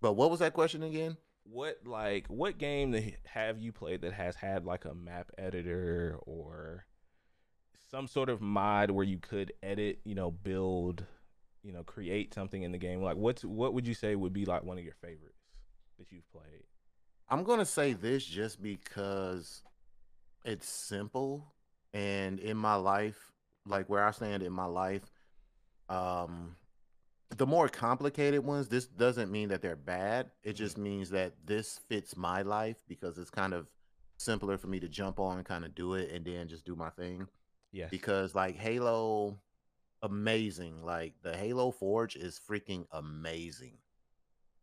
But 0.00 0.12
what 0.12 0.30
was 0.30 0.38
that 0.38 0.52
question 0.52 0.84
again? 0.84 1.16
What 1.50 1.78
like 1.86 2.26
what 2.28 2.58
game 2.58 2.94
have 3.24 3.58
you 3.58 3.72
played 3.72 4.02
that 4.02 4.12
has 4.12 4.36
had 4.36 4.64
like 4.64 4.84
a 4.84 4.94
map 4.94 5.30
editor 5.38 6.18
or 6.26 6.84
some 7.90 8.06
sort 8.06 8.28
of 8.28 8.40
mod 8.40 8.90
where 8.90 9.04
you 9.04 9.18
could 9.18 9.52
edit, 9.62 9.98
you 10.04 10.14
know, 10.14 10.30
build, 10.30 11.04
you 11.62 11.72
know, 11.72 11.82
create 11.82 12.34
something 12.34 12.62
in 12.62 12.72
the 12.72 12.78
game? 12.78 13.02
Like 13.02 13.16
what's 13.16 13.44
what 13.44 13.74
would 13.74 13.86
you 13.86 13.94
say 13.94 14.14
would 14.14 14.32
be 14.32 14.44
like 14.44 14.64
one 14.64 14.78
of 14.78 14.84
your 14.84 14.94
favorites 15.00 15.42
that 15.98 16.12
you've 16.12 16.30
played? 16.30 16.64
I'm 17.28 17.44
gonna 17.44 17.64
say 17.64 17.92
this 17.92 18.24
just 18.24 18.62
because 18.62 19.62
it's 20.44 20.68
simple, 20.68 21.52
and 21.92 22.38
in 22.40 22.56
my 22.56 22.74
life, 22.74 23.32
like 23.66 23.88
where 23.88 24.04
I 24.04 24.10
stand 24.12 24.42
in 24.42 24.52
my 24.52 24.64
life, 24.66 25.02
um, 25.88 26.56
the 27.36 27.46
more 27.46 27.68
complicated 27.68 28.44
ones. 28.44 28.68
This 28.68 28.86
doesn't 28.86 29.30
mean 29.30 29.48
that 29.50 29.62
they're 29.62 29.76
bad. 29.76 30.30
It 30.42 30.50
mm-hmm. 30.50 30.56
just 30.56 30.78
means 30.78 31.10
that 31.10 31.34
this 31.44 31.80
fits 31.88 32.16
my 32.16 32.42
life 32.42 32.76
because 32.88 33.18
it's 33.18 33.30
kind 33.30 33.52
of 33.54 33.66
simpler 34.16 34.58
for 34.58 34.66
me 34.66 34.80
to 34.80 34.88
jump 34.88 35.20
on, 35.20 35.36
and 35.36 35.46
kind 35.46 35.64
of 35.64 35.74
do 35.74 35.94
it, 35.94 36.10
and 36.10 36.24
then 36.24 36.48
just 36.48 36.64
do 36.64 36.74
my 36.74 36.90
thing. 36.90 37.28
Yeah. 37.72 37.88
Because 37.90 38.34
like 38.34 38.56
Halo, 38.56 39.38
amazing. 40.02 40.84
Like 40.84 41.14
the 41.22 41.36
Halo 41.36 41.70
Forge 41.70 42.16
is 42.16 42.40
freaking 42.48 42.86
amazing, 42.92 43.78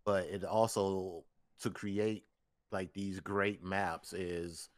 but 0.04 0.26
it 0.26 0.44
also 0.44 1.24
to 1.62 1.70
create 1.70 2.26
like 2.72 2.94
these 2.94 3.20
great 3.20 3.64
maps 3.64 4.12
is 4.12 4.70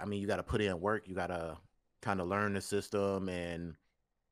I 0.00 0.04
mean 0.04 0.20
you 0.20 0.26
got 0.26 0.36
to 0.36 0.42
put 0.42 0.60
in 0.60 0.80
work, 0.80 1.06
you 1.06 1.14
got 1.14 1.28
to 1.28 1.56
kind 2.02 2.20
of 2.20 2.28
learn 2.28 2.54
the 2.54 2.60
system 2.60 3.28
and 3.28 3.74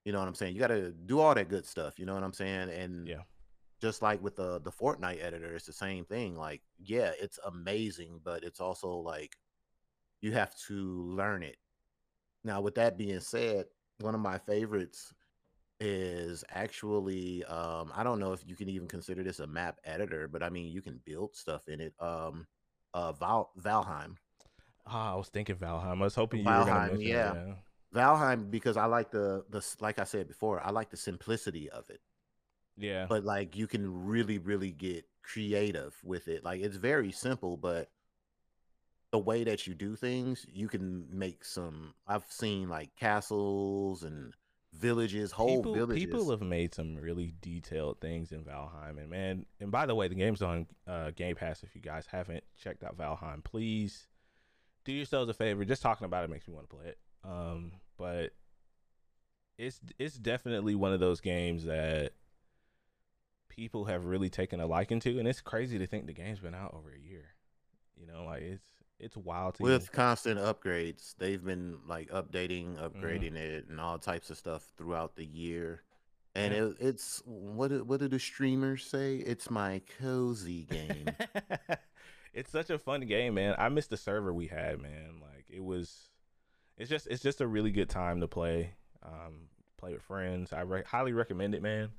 you 0.04 0.12
know 0.12 0.18
what 0.18 0.28
I'm 0.28 0.34
saying? 0.34 0.54
You 0.54 0.60
got 0.60 0.68
to 0.68 0.92
do 0.92 1.20
all 1.20 1.34
that 1.34 1.48
good 1.48 1.66
stuff, 1.66 1.98
you 1.98 2.06
know 2.06 2.14
what 2.14 2.22
I'm 2.22 2.32
saying? 2.32 2.70
And 2.70 3.06
Yeah. 3.08 3.22
just 3.80 4.02
like 4.02 4.22
with 4.22 4.36
the 4.36 4.60
the 4.60 4.70
Fortnite 4.72 5.22
editor, 5.22 5.54
it's 5.54 5.66
the 5.66 5.72
same 5.72 6.04
thing. 6.04 6.36
Like 6.36 6.62
yeah, 6.78 7.12
it's 7.20 7.38
amazing, 7.46 8.20
but 8.24 8.44
it's 8.44 8.60
also 8.60 8.96
like 8.96 9.36
you 10.20 10.32
have 10.32 10.54
to 10.68 10.74
learn 11.04 11.42
it. 11.42 11.56
Now, 12.44 12.60
with 12.60 12.74
that 12.76 12.96
being 12.98 13.20
said, 13.20 13.66
one 14.00 14.14
of 14.14 14.20
my 14.20 14.38
favorites 14.38 15.12
is 15.80 16.44
actually 16.50 17.44
um 17.44 17.92
I 17.94 18.04
don't 18.04 18.20
know 18.20 18.32
if 18.32 18.42
you 18.46 18.54
can 18.56 18.68
even 18.68 18.86
consider 18.88 19.22
this 19.22 19.40
a 19.40 19.46
map 19.46 19.78
editor, 19.84 20.28
but 20.28 20.42
I 20.42 20.48
mean 20.50 20.70
you 20.72 20.80
can 20.82 21.00
build 21.04 21.34
stuff 21.34 21.68
in 21.68 21.80
it. 21.80 21.94
Um 22.00 22.46
uh 22.94 23.12
Val 23.12 23.50
Valheim. 23.60 24.16
Ah, 24.86 25.14
I 25.14 25.16
was 25.16 25.28
thinking 25.28 25.56
Valheim. 25.56 26.00
I 26.00 26.04
was 26.04 26.14
hoping 26.14 26.40
you 26.40 26.46
were 26.46 26.64
gonna 26.64 26.80
Valheim, 26.80 26.90
mention 26.90 27.10
yeah. 27.10 27.32
It, 27.32 27.36
yeah. 27.48 27.54
Valheim 27.94 28.50
because 28.50 28.76
I 28.76 28.86
like 28.86 29.10
the 29.10 29.44
the 29.50 29.64
like 29.80 29.98
I 29.98 30.04
said 30.04 30.28
before, 30.28 30.60
I 30.64 30.70
like 30.70 30.90
the 30.90 30.96
simplicity 30.96 31.70
of 31.70 31.88
it. 31.90 32.00
Yeah. 32.76 33.06
But 33.08 33.24
like 33.24 33.56
you 33.56 33.66
can 33.66 34.06
really 34.06 34.38
really 34.38 34.72
get 34.72 35.04
creative 35.22 35.94
with 36.04 36.28
it. 36.28 36.44
Like 36.44 36.60
it's 36.60 36.76
very 36.76 37.12
simple, 37.12 37.56
but 37.56 37.90
the 39.10 39.18
way 39.18 39.44
that 39.44 39.66
you 39.66 39.74
do 39.74 39.94
things, 39.94 40.44
you 40.52 40.68
can 40.68 41.06
make 41.10 41.44
some 41.44 41.94
I've 42.06 42.24
seen 42.28 42.68
like 42.68 42.94
castles 42.96 44.02
and 44.02 44.34
villages, 44.72 45.30
whole 45.30 45.58
people, 45.58 45.74
villages. 45.74 46.04
people 46.04 46.30
have 46.30 46.42
made 46.42 46.74
some 46.74 46.96
really 46.96 47.32
detailed 47.40 48.00
things 48.00 48.32
in 48.32 48.42
Valheim, 48.42 48.98
and 48.98 49.08
man, 49.08 49.46
and 49.60 49.70
by 49.70 49.86
the 49.86 49.94
way, 49.94 50.08
the 50.08 50.16
game's 50.16 50.42
on 50.42 50.66
uh, 50.88 51.12
Game 51.12 51.36
Pass. 51.36 51.62
If 51.62 51.74
you 51.74 51.80
guys 51.80 52.06
haven't 52.10 52.42
checked 52.60 52.82
out 52.82 52.98
Valheim, 52.98 53.44
please 53.44 54.08
do 54.84 54.92
yourselves 54.92 55.30
a 55.30 55.34
favor. 55.34 55.64
Just 55.64 55.82
talking 55.82 56.06
about 56.06 56.24
it 56.24 56.30
makes 56.30 56.48
me 56.48 56.54
want 56.54 56.68
to 56.68 56.76
play 56.76 56.86
it. 56.86 56.98
Um, 57.24 57.72
but 57.98 58.32
it's 59.58 59.80
it's 59.98 60.16
definitely 60.16 60.74
one 60.74 60.92
of 60.92 61.00
those 61.00 61.20
games 61.20 61.64
that 61.64 62.12
people 63.48 63.84
have 63.84 64.04
really 64.04 64.28
taken 64.28 64.60
a 64.60 64.66
liking 64.66 65.00
to, 65.00 65.18
and 65.18 65.28
it's 65.28 65.40
crazy 65.40 65.78
to 65.78 65.86
think 65.86 66.06
the 66.06 66.12
game's 66.12 66.40
been 66.40 66.54
out 66.54 66.74
over 66.74 66.90
a 66.90 66.98
year. 66.98 67.26
You 67.96 68.06
know, 68.06 68.24
like 68.24 68.42
it's 68.42 68.64
it's 68.98 69.16
wild 69.16 69.54
to 69.56 69.62
with 69.62 69.92
constant 69.92 70.38
upgrades. 70.40 71.14
They've 71.18 71.42
been 71.42 71.78
like 71.86 72.10
updating, 72.10 72.76
Mm-hmm. 72.76 73.04
upgrading 73.04 73.36
it, 73.36 73.66
and 73.68 73.80
all 73.80 73.98
types 73.98 74.30
of 74.30 74.36
stuff 74.38 74.72
throughout 74.76 75.16
the 75.16 75.24
year. 75.24 75.82
And 76.34 76.52
Yeah. 76.52 76.64
it, 76.64 76.76
it's 76.80 77.22
what 77.24 77.68
do, 77.68 77.84
what 77.84 78.00
do 78.00 78.08
the 78.08 78.18
streamers 78.18 78.84
say? 78.84 79.16
It's 79.16 79.50
my 79.50 79.82
cozy 80.00 80.64
game. 80.64 81.14
it's 82.34 82.50
such 82.50 82.70
a 82.70 82.78
fun 82.78 83.02
game, 83.02 83.34
man. 83.34 83.54
I 83.56 83.68
miss 83.68 83.86
the 83.86 83.96
server 83.96 84.32
we 84.34 84.48
had, 84.48 84.80
man. 84.82 85.20
Like 85.22 85.44
it 85.48 85.62
was, 85.62 86.08
it's 86.76 86.90
just 86.90 87.06
it's 87.06 87.22
just 87.22 87.40
a 87.40 87.46
really 87.46 87.70
good 87.70 87.88
time 87.90 88.20
to 88.20 88.28
play. 88.28 88.74
Um, 89.02 89.48
play 89.76 89.92
with 89.92 90.02
friends. 90.02 90.52
I 90.52 90.60
re- 90.62 90.82
highly 90.86 91.12
recommend 91.12 91.54
it, 91.54 91.62
man. 91.62 91.90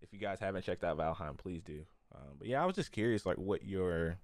If 0.00 0.12
you 0.12 0.18
guys 0.18 0.38
haven't 0.38 0.62
checked 0.64 0.84
out 0.84 0.98
Valheim, 0.98 1.36
please 1.36 1.62
do. 1.62 1.82
Um, 2.14 2.36
but 2.38 2.46
yeah, 2.46 2.62
I 2.62 2.66
was 2.66 2.76
just 2.76 2.92
curious, 2.92 3.26
like 3.26 3.36
what 3.36 3.64
your, 3.64 4.18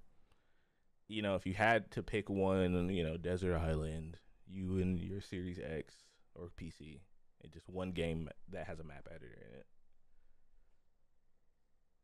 you 1.08 1.20
know, 1.22 1.34
if 1.34 1.46
you 1.46 1.54
had 1.54 1.90
to 1.92 2.02
pick 2.02 2.30
one, 2.30 2.88
you 2.90 3.02
know, 3.02 3.16
Desert 3.16 3.56
Island, 3.56 4.18
you 4.46 4.78
and 4.78 5.00
your 5.00 5.20
Series 5.20 5.58
X 5.58 5.94
or 6.34 6.50
PC, 6.56 7.00
and 7.42 7.50
just 7.52 7.68
one 7.68 7.90
game 7.90 8.28
that 8.50 8.66
has 8.66 8.78
a 8.78 8.84
map 8.84 9.08
editor 9.10 9.26
in 9.50 9.58
it. 9.58 9.66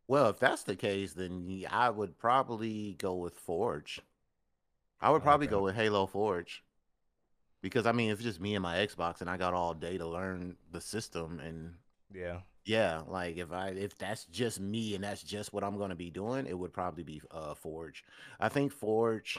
well, 0.08 0.30
if 0.30 0.38
that's 0.38 0.62
the 0.64 0.76
case, 0.76 1.12
then 1.12 1.64
I 1.70 1.90
would 1.90 2.18
probably 2.18 2.94
go 2.94 3.14
with 3.14 3.34
Forge. 3.34 4.00
I 5.00 5.10
would 5.10 5.22
probably 5.22 5.46
Okay. 5.46 5.52
go 5.54 5.62
with 5.62 5.74
Halo 5.76 6.06
Forge. 6.06 6.64
Because 7.62 7.86
I 7.86 7.92
mean, 7.92 8.10
it's 8.10 8.22
just 8.22 8.40
me 8.40 8.54
and 8.54 8.62
my 8.62 8.76
Xbox 8.76 9.20
and 9.20 9.28
I 9.30 9.36
got 9.36 9.54
all 9.54 9.74
day 9.74 9.98
to 9.98 10.06
learn 10.06 10.56
the 10.70 10.80
system 10.80 11.40
and 11.40 11.74
Yeah. 12.12 12.40
yeah, 12.64 13.02
like 13.08 13.36
if 13.38 13.52
I 13.52 13.68
if 13.70 13.96
that's 13.98 14.26
just 14.26 14.60
me 14.60 14.94
and 14.94 15.04
that's 15.04 15.22
just 15.22 15.52
what 15.52 15.64
I'm 15.64 15.78
gonna 15.78 15.96
be 15.96 16.10
doing, 16.10 16.46
it 16.46 16.58
would 16.58 16.72
probably 16.72 17.04
be 17.04 17.22
uh 17.30 17.54
Forge. 17.54 18.04
I 18.40 18.48
think 18.48 18.72
Forge, 18.72 19.38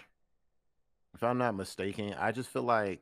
if 1.13 1.23
I'm 1.23 1.37
not 1.37 1.55
mistaken, 1.55 2.13
I 2.17 2.31
just 2.31 2.49
feel 2.49 2.63
like 2.63 3.01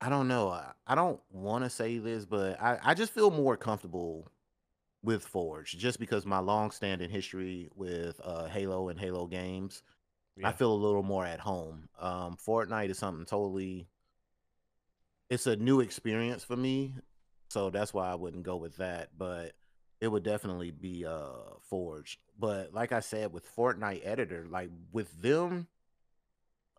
I 0.00 0.08
don't 0.08 0.28
know. 0.28 0.50
I, 0.50 0.72
I 0.86 0.94
don't 0.94 1.20
want 1.30 1.64
to 1.64 1.70
say 1.70 1.98
this, 1.98 2.24
but 2.26 2.60
I, 2.60 2.78
I 2.82 2.94
just 2.94 3.12
feel 3.12 3.30
more 3.30 3.56
comfortable 3.56 4.28
with 5.02 5.24
Forge 5.24 5.78
just 5.78 6.00
because 6.00 6.26
my 6.26 6.40
long 6.40 6.70
standing 6.72 7.10
history 7.10 7.70
with 7.76 8.20
uh 8.24 8.46
Halo 8.46 8.88
and 8.90 8.98
Halo 9.00 9.26
games. 9.26 9.82
I 10.44 10.52
feel 10.52 10.72
a 10.72 10.74
little 10.74 11.02
more 11.02 11.24
at 11.24 11.40
home. 11.40 11.88
Um, 11.98 12.36
Fortnite 12.36 12.90
is 12.90 12.98
something 12.98 13.24
totally. 13.24 13.88
It's 15.30 15.46
a 15.46 15.56
new 15.56 15.80
experience 15.80 16.44
for 16.44 16.56
me, 16.56 16.94
so 17.48 17.70
that's 17.70 17.94
why 17.94 18.10
I 18.10 18.14
wouldn't 18.14 18.44
go 18.44 18.56
with 18.56 18.76
that. 18.76 19.10
But 19.16 19.52
it 20.00 20.08
would 20.08 20.22
definitely 20.22 20.70
be 20.70 21.06
uh 21.06 21.56
Forge. 21.62 22.18
But 22.38 22.74
like 22.74 22.92
I 22.92 23.00
said, 23.00 23.32
with 23.32 23.54
Fortnite 23.56 24.06
editor, 24.06 24.46
like 24.50 24.70
with 24.92 25.10
them 25.20 25.68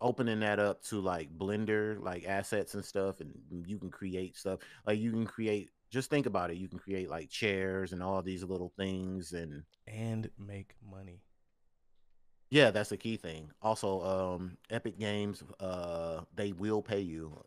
opening 0.00 0.40
that 0.40 0.58
up 0.58 0.82
to 0.84 1.00
like 1.00 1.36
Blender, 1.36 2.00
like 2.02 2.24
assets 2.26 2.74
and 2.74 2.84
stuff, 2.84 3.20
and 3.20 3.32
you 3.66 3.78
can 3.78 3.90
create 3.90 4.36
stuff. 4.36 4.60
Like 4.86 4.98
you 4.98 5.10
can 5.10 5.26
create. 5.26 5.70
Just 5.90 6.10
think 6.10 6.26
about 6.26 6.50
it. 6.50 6.58
You 6.58 6.68
can 6.68 6.78
create 6.78 7.08
like 7.08 7.30
chairs 7.30 7.92
and 7.92 8.02
all 8.02 8.22
these 8.22 8.44
little 8.44 8.72
things 8.76 9.32
and 9.32 9.64
and 9.86 10.30
make 10.38 10.74
money. 10.88 11.22
Yeah, 12.50 12.70
that's 12.70 12.90
the 12.90 12.96
key 12.96 13.16
thing. 13.16 13.50
Also, 13.60 14.02
um, 14.02 14.56
Epic 14.70 14.98
Games, 14.98 15.42
uh, 15.60 16.22
they 16.34 16.52
will 16.52 16.82
pay 16.82 17.00
you. 17.00 17.44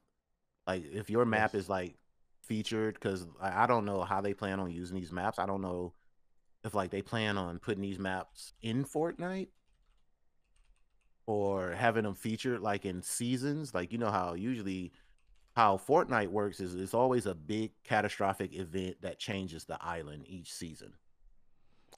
Like 0.67 0.83
if 0.93 1.09
your 1.09 1.25
map 1.25 1.55
is 1.55 1.69
like 1.69 1.95
featured, 2.43 2.95
because 2.95 3.25
I, 3.41 3.63
I 3.63 3.67
don't 3.67 3.85
know 3.85 4.03
how 4.03 4.21
they 4.21 4.33
plan 4.33 4.59
on 4.59 4.71
using 4.71 4.97
these 4.97 5.11
maps. 5.11 5.39
I 5.39 5.45
don't 5.47 5.61
know 5.61 5.93
if 6.63 6.75
like 6.75 6.91
they 6.91 7.01
plan 7.01 7.37
on 7.37 7.59
putting 7.59 7.81
these 7.81 7.99
maps 7.99 8.53
in 8.61 8.85
Fortnite 8.85 9.49
or 11.25 11.71
having 11.71 12.03
them 12.03 12.15
featured 12.15 12.61
like 12.61 12.85
in 12.85 13.01
seasons. 13.01 13.73
Like 13.73 13.91
you 13.91 13.97
know 13.97 14.11
how 14.11 14.33
usually 14.33 14.91
how 15.55 15.77
Fortnite 15.77 16.29
works 16.29 16.59
is 16.59 16.75
it's 16.75 16.93
always 16.93 17.25
a 17.25 17.35
big 17.35 17.71
catastrophic 17.83 18.55
event 18.55 18.97
that 19.01 19.19
changes 19.19 19.65
the 19.65 19.83
island 19.83 20.25
each 20.27 20.51
season. 20.53 20.93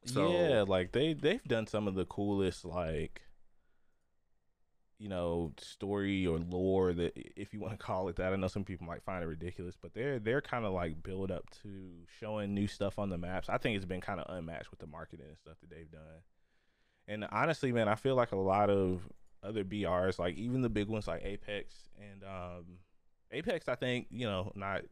Yeah, 0.05 0.63
like 0.67 0.91
they 0.91 1.13
they've 1.13 1.43
done 1.43 1.67
some 1.67 1.87
of 1.87 1.95
the 1.95 2.05
coolest 2.05 2.65
like 2.65 3.21
you 4.99 5.09
know 5.09 5.51
story 5.57 6.25
or 6.25 6.39
lore 6.39 6.93
that 6.93 7.13
if 7.35 7.53
you 7.53 7.59
want 7.59 7.77
to 7.77 7.83
call 7.83 8.07
it 8.07 8.15
that. 8.17 8.31
I 8.31 8.35
know 8.35 8.47
some 8.47 8.63
people 8.63 8.87
might 8.87 9.03
find 9.03 9.23
it 9.23 9.27
ridiculous, 9.27 9.75
but 9.79 9.93
they're 9.93 10.19
they're 10.19 10.41
kind 10.41 10.65
of 10.65 10.73
like 10.73 11.03
build 11.03 11.31
up 11.31 11.49
to 11.63 11.69
showing 12.19 12.53
new 12.53 12.67
stuff 12.67 12.99
on 12.99 13.09
the 13.09 13.17
maps. 13.17 13.49
I 13.49 13.57
think 13.57 13.75
it's 13.75 13.85
been 13.85 14.01
kind 14.01 14.19
of 14.19 14.33
unmatched 14.35 14.71
with 14.71 14.79
the 14.79 14.87
marketing 14.87 15.27
and 15.27 15.37
stuff 15.37 15.55
that 15.61 15.69
they've 15.69 15.91
done. 15.91 16.21
And 17.07 17.27
honestly, 17.31 17.71
man, 17.71 17.89
I 17.89 17.95
feel 17.95 18.15
like 18.15 18.31
a 18.31 18.37
lot 18.37 18.69
of 18.69 19.01
other 19.43 19.63
BRs, 19.63 20.19
like 20.19 20.35
even 20.35 20.61
the 20.61 20.69
big 20.69 20.87
ones 20.87 21.07
like 21.07 21.23
Apex 21.25 21.75
and 21.97 22.23
um, 22.23 22.65
Apex. 23.31 23.67
I 23.67 23.75
think 23.75 24.07
you 24.09 24.25
know 24.25 24.51
not 24.55 24.83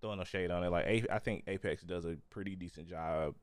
throwing 0.00 0.18
no 0.18 0.24
shade 0.24 0.50
on 0.50 0.62
it. 0.62 0.70
Like 0.70 1.06
I 1.10 1.18
think 1.18 1.44
Apex 1.46 1.82
does 1.82 2.04
a 2.04 2.16
pretty 2.30 2.54
decent 2.54 2.88
job, 2.88 3.34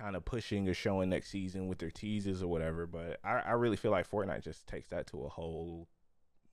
kind 0.00 0.16
of 0.16 0.24
pushing 0.24 0.68
or 0.68 0.74
showing 0.74 1.10
next 1.10 1.28
season 1.30 1.68
with 1.68 1.78
their 1.78 1.90
teases 1.90 2.42
or 2.42 2.48
whatever. 2.48 2.86
But 2.86 3.20
I, 3.22 3.40
I 3.40 3.52
really 3.52 3.76
feel 3.76 3.90
like 3.90 4.10
Fortnite 4.10 4.42
just 4.42 4.66
takes 4.66 4.88
that 4.88 5.06
to 5.08 5.24
a 5.24 5.28
whole, 5.28 5.88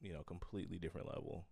you 0.02 0.14
know, 0.14 0.22
completely 0.24 0.78
different 0.78 1.08
level. 1.08 1.46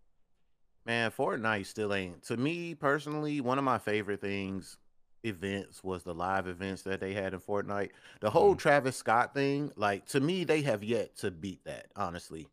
Man, 0.85 1.09
Fortnite 1.11 1.65
still 1.65 1.93
ain't 1.93 2.23
to 2.23 2.37
me 2.37 2.75
personally. 2.75 3.41
One 3.41 3.57
of 3.57 3.63
my 3.63 3.77
favorite 3.77 4.21
things 4.21 4.77
events 5.23 5.83
was 5.83 6.03
the 6.03 6.13
live 6.13 6.47
events 6.47 6.83
that 6.83 6.99
they 6.99 7.13
had 7.13 7.33
in 7.33 7.39
Fortnite. 7.39 7.89
The 8.19 8.29
whole 8.29 8.53
Mhm. 8.55 8.59
Travis 8.59 8.95
Scott 8.95 9.33
thing, 9.33 9.71
like 9.75 10.05
to 10.07 10.19
me, 10.19 10.43
they 10.43 10.61
have 10.61 10.83
yet 10.83 11.15
to 11.17 11.31
beat 11.31 11.63
that. 11.65 11.87
Honestly, 11.95 12.47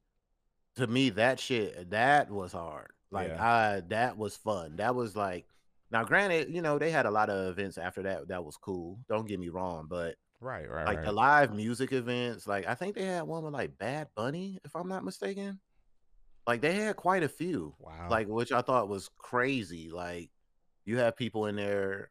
to 0.76 0.86
me, 0.86 1.10
that 1.10 1.38
shit 1.38 1.90
that 1.90 2.30
was 2.30 2.52
hard. 2.52 2.92
Like 3.10 3.28
Yeah. 3.28 3.44
I, 3.44 3.80
that 3.88 4.16
was 4.16 4.36
fun. 4.36 4.76
That 4.76 4.94
was 4.94 5.16
like. 5.16 5.46
Now, 5.92 6.04
granted, 6.04 6.48
you 6.52 6.62
know 6.62 6.78
they 6.78 6.90
had 6.90 7.06
a 7.06 7.10
lot 7.10 7.28
of 7.28 7.50
events 7.50 7.76
after 7.76 8.02
that. 8.04 8.28
That 8.28 8.44
was 8.44 8.56
cool. 8.56 8.98
Don't 9.08 9.28
get 9.28 9.38
me 9.38 9.50
wrong, 9.50 9.86
but 9.88 10.16
Right, 10.42 10.68
right, 10.68 10.86
like 10.86 10.96
right. 10.96 11.06
the 11.06 11.12
live 11.12 11.54
music 11.54 11.92
events, 11.92 12.48
like 12.48 12.66
I 12.66 12.74
think 12.74 12.96
they 12.96 13.04
had 13.04 13.22
one 13.22 13.44
with 13.44 13.52
like 13.52 13.78
Bad 13.78 14.08
Bunny, 14.16 14.58
if 14.64 14.74
I'm 14.74 14.88
not 14.88 15.04
mistaken. 15.04 15.60
Like 16.48 16.60
they 16.60 16.74
had 16.74 16.96
quite 16.96 17.22
a 17.22 17.28
few 17.28 17.76
wow. 17.78 18.08
like 18.10 18.26
which 18.26 18.50
I 18.50 18.60
thought 18.60 18.88
was 18.88 19.08
crazy. 19.18 19.90
Like 19.90 20.30
you 20.84 20.98
have 20.98 21.16
people 21.16 21.46
in 21.46 21.54
there, 21.54 22.10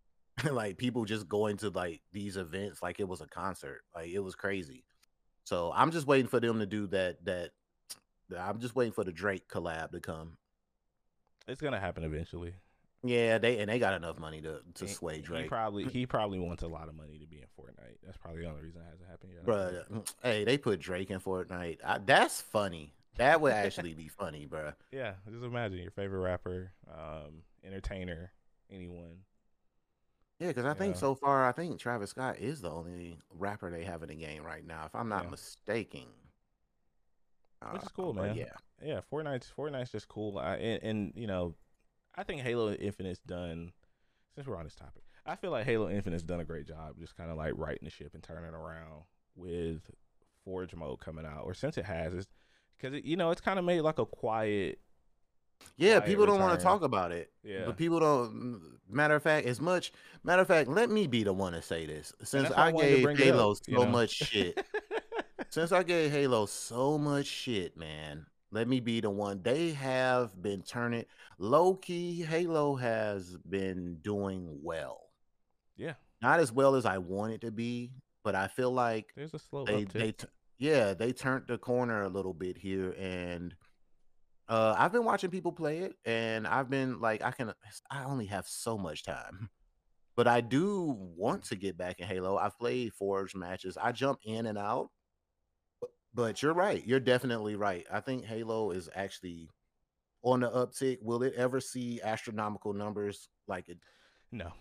like 0.50 0.76
people 0.76 1.06
just 1.06 1.26
going 1.26 1.56
to 1.58 1.70
like 1.70 2.02
these 2.12 2.36
events 2.36 2.82
like 2.82 3.00
it 3.00 3.08
was 3.08 3.22
a 3.22 3.26
concert. 3.26 3.80
Like 3.94 4.10
it 4.10 4.20
was 4.20 4.34
crazy. 4.34 4.84
So 5.44 5.72
I'm 5.74 5.90
just 5.90 6.06
waiting 6.06 6.28
for 6.28 6.38
them 6.38 6.58
to 6.58 6.66
do 6.66 6.86
that. 6.88 7.24
That 7.24 7.52
I'm 8.38 8.60
just 8.60 8.76
waiting 8.76 8.92
for 8.92 9.04
the 9.04 9.12
Drake 9.12 9.48
collab 9.48 9.92
to 9.92 10.00
come. 10.00 10.36
it's 11.48 11.62
gonna 11.62 11.80
happen 11.80 12.04
eventually. 12.04 12.52
Yeah, 13.02 13.38
they 13.38 13.58
and 13.60 13.70
they 13.70 13.78
got 13.78 13.94
enough 13.94 14.18
money 14.18 14.42
to 14.42 14.60
to 14.74 14.84
He- 14.84 14.92
sway 14.92 15.16
He 15.16 15.22
Drake. 15.22 15.48
probably 15.48 15.84
he 15.92 16.06
probably 16.06 16.38
wants 16.38 16.62
a 16.62 16.68
lot 16.68 16.88
of 16.88 16.94
money 16.94 17.18
to 17.18 17.26
be 17.26 17.38
in 17.38 17.46
Fortnite. 17.58 17.96
That's 18.04 18.18
probably 18.18 18.42
the 18.42 18.48
only 18.48 18.62
reason 18.62 18.82
it 18.82 18.90
hasn't 18.90 19.08
happened 19.08 19.32
yet. 19.34 19.44
Bruh, 19.46 20.12
hey, 20.22 20.44
they 20.44 20.58
put 20.58 20.80
Drake 20.80 21.10
in 21.10 21.20
Fortnite. 21.20 21.78
I, 21.84 21.98
that's 21.98 22.40
funny. 22.40 22.92
That 23.16 23.40
would 23.40 23.52
actually 23.52 23.94
be 23.94 24.08
funny, 24.08 24.46
bruh. 24.46 24.74
Yeah, 24.92 25.14
just 25.30 25.42
imagine 25.44 25.78
your 25.78 25.90
favorite 25.90 26.20
rapper, 26.20 26.72
um, 26.90 27.42
entertainer, 27.64 28.32
anyone. 28.70 29.24
Yeah, 30.38 30.48
because 30.48 30.64
I 30.64 30.72
think 30.74 30.94
Yeah. 30.94 31.00
so 31.00 31.14
far, 31.14 31.46
I 31.46 31.52
think 31.52 31.78
Travis 31.78 32.10
Scott 32.10 32.38
is 32.38 32.60
the 32.62 32.70
only 32.70 33.18
rapper 33.30 33.70
they 33.70 33.84
have 33.84 34.02
in 34.02 34.08
the 34.08 34.14
game 34.14 34.42
right 34.42 34.66
now, 34.66 34.84
if 34.86 34.94
I'm 34.94 35.08
not 35.08 35.24
Yeah. 35.24 35.30
mistaken. 35.30 36.06
Which 37.72 37.82
is 37.82 37.88
Uh, 37.88 37.90
cool, 37.94 38.12
but 38.14 38.28
man. 38.28 38.36
Yeah, 38.36 38.52
Yeah, 38.82 39.00
Fortnite's 39.12 39.52
Fortnite's 39.54 39.92
just 39.92 40.08
cool. 40.08 40.38
I, 40.38 40.56
and, 40.56 40.82
and 40.82 41.12
you 41.14 41.26
know, 41.26 41.54
I 42.16 42.22
think 42.22 42.42
Halo 42.42 42.72
Infinite's 42.72 43.20
done. 43.20 43.72
Since 44.34 44.46
we're 44.46 44.56
on 44.56 44.64
this 44.64 44.74
topic, 44.76 45.02
I 45.26 45.34
feel 45.36 45.50
like 45.50 45.64
Halo 45.66 45.88
Infinite's 45.90 46.22
done 46.22 46.40
a 46.40 46.44
great 46.44 46.66
job, 46.66 46.94
just 47.00 47.16
kind 47.16 47.30
of 47.30 47.36
like 47.36 47.52
righting 47.56 47.84
the 47.84 47.90
ship 47.90 48.12
and 48.14 48.22
turning 48.22 48.54
around 48.54 49.02
with 49.36 49.80
Forge 50.44 50.74
mode 50.74 51.00
coming 51.00 51.26
out, 51.26 51.42
or 51.44 51.52
since 51.54 51.76
it 51.76 51.84
has, 51.84 52.14
it's 52.14 52.28
because 52.78 52.94
it, 52.96 53.04
you 53.04 53.16
know 53.16 53.30
it's 53.30 53.40
kind 53.40 53.58
of 53.58 53.64
made 53.64 53.80
like 53.80 53.98
a 53.98 54.06
quiet. 54.06 54.78
yeah. 55.76 55.96
Quiet 55.98 56.06
People 56.06 56.26
don't 56.26 56.40
want 56.40 56.58
to 56.58 56.64
talk 56.64 56.82
about 56.82 57.12
it, 57.12 57.30
Yeah, 57.42 57.64
but 57.66 57.76
people 57.76 57.98
don't. 58.00 58.62
Matter 58.88 59.16
of 59.16 59.22
fact, 59.22 59.46
as 59.46 59.60
much 59.60 59.92
matter 60.24 60.42
of 60.42 60.48
fact, 60.48 60.68
let 60.68 60.90
me 60.90 61.06
be 61.06 61.22
the 61.24 61.32
one 61.32 61.52
to 61.52 61.62
say 61.62 61.86
this. 61.86 62.12
Since 62.22 62.50
I 62.52 62.68
I 62.68 62.72
gave 62.72 63.04
it 63.06 63.10
up, 63.12 63.18
Halo 63.18 63.48
you 63.66 63.76
so 63.76 63.84
know? 63.84 63.90
much 63.90 64.10
shit, 64.10 64.64
since 65.50 65.72
I 65.72 65.82
gave 65.82 66.10
Halo 66.12 66.46
so 66.46 66.96
much 66.98 67.26
shit, 67.26 67.76
man, 67.76 68.26
let 68.52 68.68
me 68.68 68.80
be 68.80 69.00
the 69.00 69.10
one. 69.10 69.42
They 69.42 69.72
have 69.72 70.40
been 70.40 70.62
turning 70.62 71.04
low 71.38 71.74
key. 71.74 72.22
Halo 72.22 72.76
has 72.76 73.36
been 73.48 73.98
doing 74.02 74.58
well. 74.62 75.10
yeah, 75.76 75.94
Not 76.22 76.40
as 76.40 76.52
well 76.52 76.74
as 76.74 76.84
I 76.84 76.98
want 76.98 77.32
it 77.32 77.40
to 77.42 77.50
be, 77.50 77.92
but 78.24 78.34
I 78.34 78.48
feel 78.48 78.70
like 78.72 79.12
there's 79.16 79.34
a 79.34 79.38
slow 79.38 79.64
they 79.64 79.84
they 79.84 80.14
yeah 80.58 80.94
they 80.94 81.12
turned 81.12 81.44
the 81.48 81.58
corner 81.58 82.02
a 82.02 82.08
little 82.08 82.34
bit 82.34 82.58
here 82.58 82.94
and 82.98 83.54
uh 84.48 84.74
i've 84.76 84.92
been 84.92 85.06
watching 85.06 85.30
people 85.30 85.52
play 85.52 85.78
it 85.78 85.94
and 86.04 86.46
i've 86.46 86.68
been 86.68 87.00
like 87.00 87.22
i 87.22 87.30
can 87.30 87.52
i 87.90 88.04
only 88.04 88.26
have 88.26 88.46
so 88.46 88.76
much 88.76 89.02
time 89.02 89.48
but 90.16 90.28
i 90.28 90.40
do 90.42 90.94
want 91.16 91.44
to 91.44 91.56
get 91.56 91.78
back 91.78 91.98
in 91.98 92.06
halo 92.06 92.36
i've 92.36 92.58
played 92.58 92.92
forge 92.92 93.34
matches 93.34 93.78
i 93.80 93.90
jump 93.90 94.18
in 94.24 94.44
and 94.44 94.58
out 94.58 94.90
but- 96.14 96.42
you're 96.42 96.54
right 96.54 96.86
you're 96.86 97.00
definitely 97.00 97.56
right 97.56 97.86
i 97.90 98.00
think 98.00 98.24
halo 98.24 98.70
is 98.70 98.88
actually 98.94 99.48
on 100.22 100.40
the 100.40 100.50
uptick 100.50 100.98
will 101.02 101.22
it 101.22 101.34
ever 101.36 101.60
see 101.60 102.00
astronomical 102.02 102.72
numbers 102.72 103.28
like 103.46 103.68
it 103.68 103.78
no, 104.32 104.52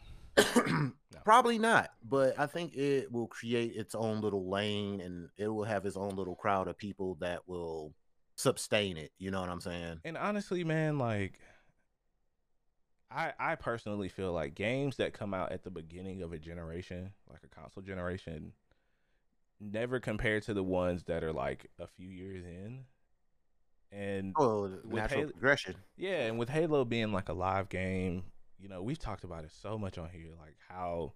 Probably 1.24 1.58
not, 1.58 1.92
but 2.08 2.40
I 2.40 2.48
think 2.48 2.76
it 2.76 3.12
will 3.12 3.28
create 3.28 3.76
its 3.76 3.94
own 3.94 4.22
little 4.22 4.50
lane 4.50 5.02
and 5.02 5.30
it 5.38 5.48
will 5.48 5.64
have 5.64 5.86
its 5.86 5.98
own 5.98 6.16
little 6.16 6.36
crowd 6.36 6.68
of 6.68 6.78
people 6.78 7.16
that 7.20 7.48
will 7.48 7.94
sustain 8.36 8.98
it. 8.98 9.12
You 9.18 9.32
know 9.32 9.42
what 9.42 9.50
I'm 9.50 9.62
saying? 9.62 10.02
and 10.04 10.18
honestly, 10.18 10.64
man, 10.64 10.98
like. 10.98 11.40
I, 13.12 13.34
I 13.40 13.56
personally 13.56 14.08
feel 14.08 14.34
like 14.34 14.54
games 14.54 14.98
that 14.98 15.14
come 15.14 15.34
out 15.34 15.52
at 15.52 15.64
the 15.64 15.72
beginning 15.72 16.22
of 16.22 16.32
a 16.32 16.38
generation, 16.38 17.12
like 17.28 17.42
a 17.44 17.48
console 17.48 17.82
generation, 17.82 18.54
never 19.60 20.00
compared 20.00 20.44
to 20.44 20.54
the 20.54 20.64
ones 20.64 21.04
that 21.04 21.24
are 21.24 21.34
like 21.34 21.70
a 21.80 21.88
few 21.88 22.10
years 22.10 22.44
in. 22.46 22.86
And 23.92 24.34
Oh, 24.38 24.62
With 24.84 24.86
natural 24.94 25.22
Halo- 25.22 25.32
progression. 25.32 25.76
yeah, 25.98 26.26
and 26.28 26.38
with 26.38 26.50
Halo 26.50 26.86
being 26.86 27.12
like 27.12 27.30
a 27.30 27.34
live 27.34 27.70
game, 27.70 28.24
you 28.60 28.70
know, 28.70 28.84
we've 28.84 29.00
talked 29.00 29.24
about 29.24 29.44
it 29.46 29.52
so 29.52 29.78
much 29.78 29.98
on 29.98 30.10
here, 30.10 30.30
like 30.40 30.56
how 30.68 31.14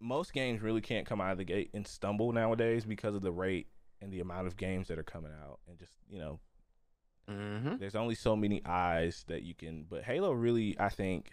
most 0.00 0.32
games 0.32 0.60
really 0.62 0.80
can't 0.80 1.06
come 1.06 1.20
out 1.20 1.32
of 1.32 1.38
the 1.38 1.44
gate 1.44 1.70
and 1.74 1.86
stumble 1.86 2.32
nowadays 2.32 2.84
because 2.84 3.14
of 3.14 3.22
the 3.22 3.30
rate 3.32 3.68
and 4.00 4.12
the 4.12 4.20
amount 4.20 4.46
of 4.46 4.56
games 4.56 4.88
that 4.88 4.98
are 4.98 5.02
coming 5.04 5.32
out 5.44 5.60
and 5.68 5.78
just, 5.78 5.92
you 6.08 6.18
know, 6.18 6.40
Mm-hmm. 7.30 7.76
there's 7.76 7.94
only 7.94 8.16
so 8.16 8.34
many 8.34 8.60
eyes 8.66 9.24
that 9.28 9.44
you 9.44 9.54
can 9.54 9.86
but 9.88 10.02
halo 10.02 10.32
really 10.32 10.74
i 10.80 10.88
think 10.88 11.30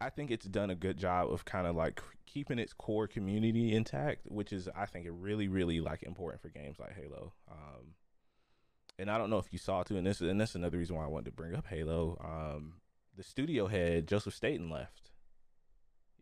i 0.00 0.08
think 0.10 0.30
it's 0.30 0.46
done 0.46 0.70
a 0.70 0.74
good 0.74 0.96
job 0.96 1.30
of 1.32 1.44
kind 1.44 1.66
of 1.66 1.74
like 1.76 2.00
keeping 2.26 2.58
its 2.58 2.72
core 2.72 3.06
community 3.06 3.74
intact 3.74 4.20
which 4.26 4.52
is 4.52 4.68
i 4.76 4.84
think 4.86 5.06
really 5.10 5.48
really 5.48 5.80
like 5.80 6.02
important 6.02 6.40
for 6.42 6.48
games 6.48 6.78
like 6.78 6.94
halo 6.94 7.32
um 7.50 7.94
and 8.98 9.10
i 9.10 9.16
don't 9.18 9.30
know 9.30 9.38
if 9.38 9.52
you 9.52 9.58
saw 9.58 9.82
too 9.82 9.96
and 9.96 10.06
this 10.06 10.20
and 10.20 10.40
this 10.40 10.50
is 10.50 10.56
another 10.56 10.78
reason 10.78 10.96
why 10.96 11.04
i 11.04 11.08
wanted 11.08 11.26
to 11.26 11.32
bring 11.32 11.54
up 11.54 11.66
halo 11.66 12.16
um 12.22 12.74
the 13.16 13.22
studio 13.22 13.66
head 13.66 14.06
joseph 14.06 14.34
staten 14.34 14.68
left 14.70 15.10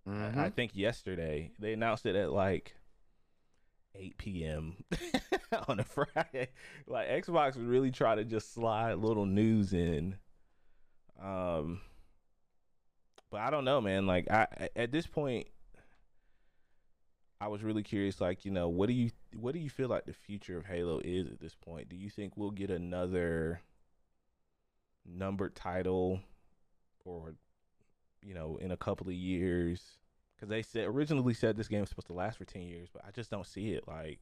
I- 0.06 0.10
Mm-hmm. 0.10 0.38
I 0.40 0.50
think 0.50 0.72
yesterday 0.76 1.52
they 1.58 1.72
announced 1.72 2.04
it 2.04 2.14
at 2.14 2.30
like 2.30 2.74
8 3.94 4.18
p.m. 4.18 4.76
on 5.68 5.80
a 5.80 5.84
Friday. 5.84 6.48
Like 6.86 7.08
Xbox 7.08 7.56
would 7.56 7.66
really 7.66 7.90
try 7.90 8.14
to 8.14 8.22
just 8.24 8.52
slide 8.52 8.98
little 8.98 9.24
news 9.24 9.72
in. 9.72 10.16
Um, 11.22 11.80
but 13.30 13.40
I 13.40 13.50
don't 13.50 13.64
know, 13.64 13.80
man. 13.80 14.06
Like 14.06 14.30
I 14.30 14.68
at 14.76 14.92
this 14.92 15.06
point, 15.06 15.46
I 17.40 17.48
was 17.48 17.62
really 17.62 17.82
curious. 17.82 18.20
Like 18.20 18.44
you 18.44 18.50
know, 18.50 18.68
what 18.68 18.86
do 18.88 18.92
you 18.94 19.10
what 19.34 19.54
do 19.54 19.60
you 19.60 19.70
feel 19.70 19.88
like 19.88 20.06
the 20.06 20.12
future 20.12 20.56
of 20.56 20.66
Halo 20.66 21.00
is 21.04 21.28
at 21.28 21.40
this 21.40 21.54
point? 21.54 21.88
Do 21.88 21.96
you 21.96 22.10
think 22.10 22.36
we'll 22.36 22.50
get 22.50 22.70
another 22.70 23.60
numbered 25.06 25.54
title, 25.54 26.20
or 27.04 27.34
you 28.22 28.34
know, 28.34 28.58
in 28.60 28.70
a 28.70 28.76
couple 28.76 29.08
of 29.08 29.14
years? 29.14 29.98
because 30.44 30.48
they 30.48 30.62
said 30.62 30.86
originally 30.86 31.34
said 31.34 31.56
this 31.56 31.68
game 31.68 31.80
was 31.80 31.88
supposed 31.88 32.06
to 32.06 32.12
last 32.12 32.38
for 32.38 32.44
10 32.44 32.62
years 32.62 32.88
but 32.92 33.02
i 33.06 33.10
just 33.10 33.30
don't 33.30 33.46
see 33.46 33.72
it 33.72 33.86
like 33.86 34.18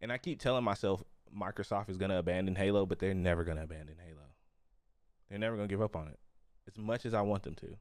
and 0.00 0.12
i 0.12 0.18
keep 0.18 0.40
telling 0.40 0.64
myself 0.64 1.02
microsoft 1.36 1.88
is 1.88 1.96
to 2.10 2.18
abandon 2.18 2.54
halo 2.54 2.86
but 2.86 2.98
they're 2.98 3.14
never 3.14 3.44
to 3.56 3.62
abandon 3.62 3.96
halo 4.04 4.20
they're 5.28 5.38
never 5.38 5.56
to 5.68 5.72
give 5.72 5.82
up 5.82 5.96
on 5.96 6.08
it 6.08 6.18
as 6.68 6.78
much 6.78 7.06
as 7.06 7.14
i 7.14 7.20
want 7.20 7.42
them 7.42 7.54
to 7.54 7.76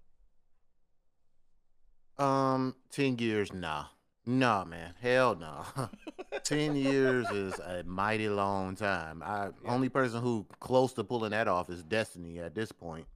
Um, 2.22 2.76
ten 2.92 3.18
years, 3.18 3.52
nah, 3.52 3.86
nah, 4.26 4.64
man, 4.64 4.94
hell 5.02 5.36
no. 5.36 5.66
ten 6.44 6.76
years 6.76 7.30
is 7.32 7.58
a 7.60 7.84
mighty 7.84 8.30
long 8.30 8.76
time. 8.76 9.24
I 9.24 9.46
Yeah. 9.64 9.72
only 9.72 9.90
person 9.90 10.22
who 10.22 10.46
close 10.60 10.94
to 10.94 11.04
pulling 11.04 11.32
that 11.32 11.48
off 11.48 11.70
is 11.70 11.84
Destiny 11.84 12.40
at 12.40 12.54
this 12.54 12.72
point. 12.72 13.08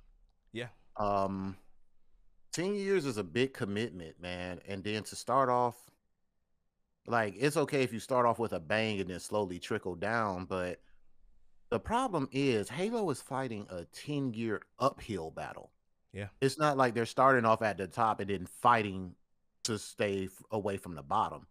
Yeah. 0.53 0.69
Um, 0.97 1.55
ten 2.51 2.73
years 2.73 3.05
is 3.05 3.17
a 3.17 3.23
big 3.23 3.53
commitment, 3.53 4.19
man. 4.19 4.59
And 4.67 4.83
then 4.83 5.03
to 5.03 5.15
start 5.15 5.49
off, 5.49 5.75
like 7.05 7.35
it's 7.37 7.57
okay 7.57 7.83
if 7.83 7.93
you 7.93 7.99
start 7.99 8.25
off 8.25 8.39
with 8.39 8.53
a 8.53 8.59
bang 8.59 8.99
and 8.99 9.09
then 9.09 9.19
slowly 9.19 9.59
trickle 9.59 9.95
down, 9.95 10.45
but 10.45 10.81
the 11.69 11.79
problem 11.79 12.27
is 12.31 12.69
Halo 12.69 13.07
is 13.11 13.21
fighting 13.21 13.67
a 13.69 13.85
ten 13.85 14.33
year 14.33 14.61
uphill 14.79 15.29
battle. 15.29 15.69
Yeah. 16.15 16.27
It's 16.39 16.57
not 16.57 16.77
like 16.77 16.93
they're 16.95 17.05
starting 17.05 17.43
off 17.45 17.61
at 17.61 17.77
the 17.77 17.87
top 17.87 18.21
and 18.21 18.29
then 18.29 18.47
fighting 18.61 19.13
to 19.65 19.77
stay 19.77 20.25
f- 20.25 20.43
away 20.49 20.77
from 20.77 20.95
the 20.95 21.03
bottom. 21.03 21.45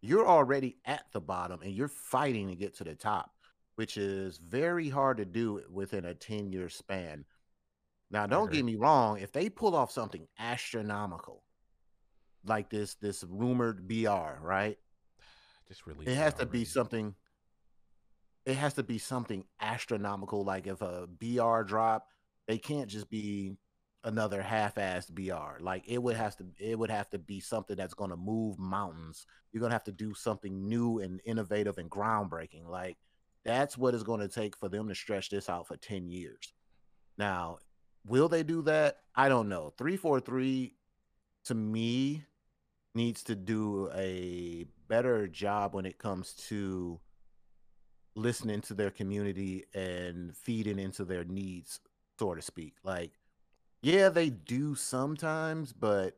you're 0.00 0.28
already 0.28 0.76
at 0.84 1.04
the 1.12 1.20
bottom 1.20 1.60
and 1.62 1.72
you're 1.72 1.88
fighting 1.88 2.48
to 2.48 2.54
get 2.54 2.76
to 2.76 2.84
the 2.84 2.94
top, 2.94 3.32
which 3.74 3.96
is 3.96 4.38
very 4.38 4.88
hard 4.88 5.16
to 5.16 5.24
do 5.24 5.60
within 5.70 6.04
a 6.04 6.14
10 6.14 6.52
year 6.52 6.68
span. 6.68 7.24
Now, 8.10 8.26
don't 8.26 8.52
get 8.52 8.64
me 8.64 8.76
wrong, 8.76 9.18
if 9.18 9.32
they 9.32 9.50
pull 9.50 9.74
off 9.74 9.90
something 9.90 10.28
astronomical 10.38 11.42
like 12.44 12.70
this 12.70 12.94
this 12.94 13.24
rumored 13.28 13.88
BR, 13.88 14.38
right? 14.40 14.78
Just 15.66 15.84
release. 15.86 16.08
It 16.08 16.14
has 16.14 16.34
to 16.34 16.46
be 16.46 16.64
something 16.64 17.16
it 18.44 18.54
has 18.54 18.74
to 18.74 18.84
be 18.84 18.98
something 18.98 19.44
astronomical 19.60 20.44
like 20.44 20.68
if 20.68 20.80
a 20.82 21.08
BR 21.08 21.62
drop, 21.62 22.06
they 22.46 22.58
can't 22.58 22.88
just 22.88 23.10
be 23.10 23.56
another 24.06 24.40
half-assed 24.40 25.14
BR. 25.14 25.62
Like 25.62 25.84
it 25.86 26.02
would 26.02 26.16
have 26.16 26.36
to 26.36 26.46
it 26.58 26.78
would 26.78 26.90
have 26.90 27.10
to 27.10 27.18
be 27.18 27.40
something 27.40 27.76
that's 27.76 27.92
going 27.92 28.10
to 28.10 28.16
move 28.16 28.58
mountains. 28.58 29.26
You're 29.52 29.60
going 29.60 29.70
to 29.70 29.74
have 29.74 29.84
to 29.84 29.92
do 29.92 30.14
something 30.14 30.68
new 30.68 31.00
and 31.00 31.20
innovative 31.26 31.76
and 31.76 31.90
groundbreaking. 31.90 32.68
Like 32.68 32.96
that's 33.44 33.76
what 33.76 33.94
it's 33.94 34.04
going 34.04 34.20
to 34.20 34.28
take 34.28 34.56
for 34.56 34.68
them 34.68 34.88
to 34.88 34.94
stretch 34.94 35.28
this 35.28 35.50
out 35.50 35.66
for 35.66 35.76
10 35.76 36.08
years. 36.08 36.54
Now, 37.18 37.58
will 38.06 38.28
they 38.28 38.42
do 38.42 38.62
that? 38.62 38.98
I 39.14 39.28
don't 39.28 39.48
know. 39.48 39.72
343 39.76 40.74
to 41.46 41.54
me 41.54 42.24
needs 42.94 43.24
to 43.24 43.34
do 43.34 43.90
a 43.94 44.66
better 44.88 45.26
job 45.26 45.74
when 45.74 45.84
it 45.84 45.98
comes 45.98 46.32
to 46.48 47.00
listening 48.14 48.62
to 48.62 48.74
their 48.74 48.90
community 48.90 49.64
and 49.74 50.34
feeding 50.36 50.78
into 50.78 51.04
their 51.04 51.24
needs, 51.24 51.80
so 52.18 52.34
to 52.34 52.42
speak. 52.42 52.74
Like, 52.82 53.12
yeah, 53.82 54.08
they 54.08 54.30
do 54.30 54.74
sometimes, 54.74 55.72
but 55.72 56.16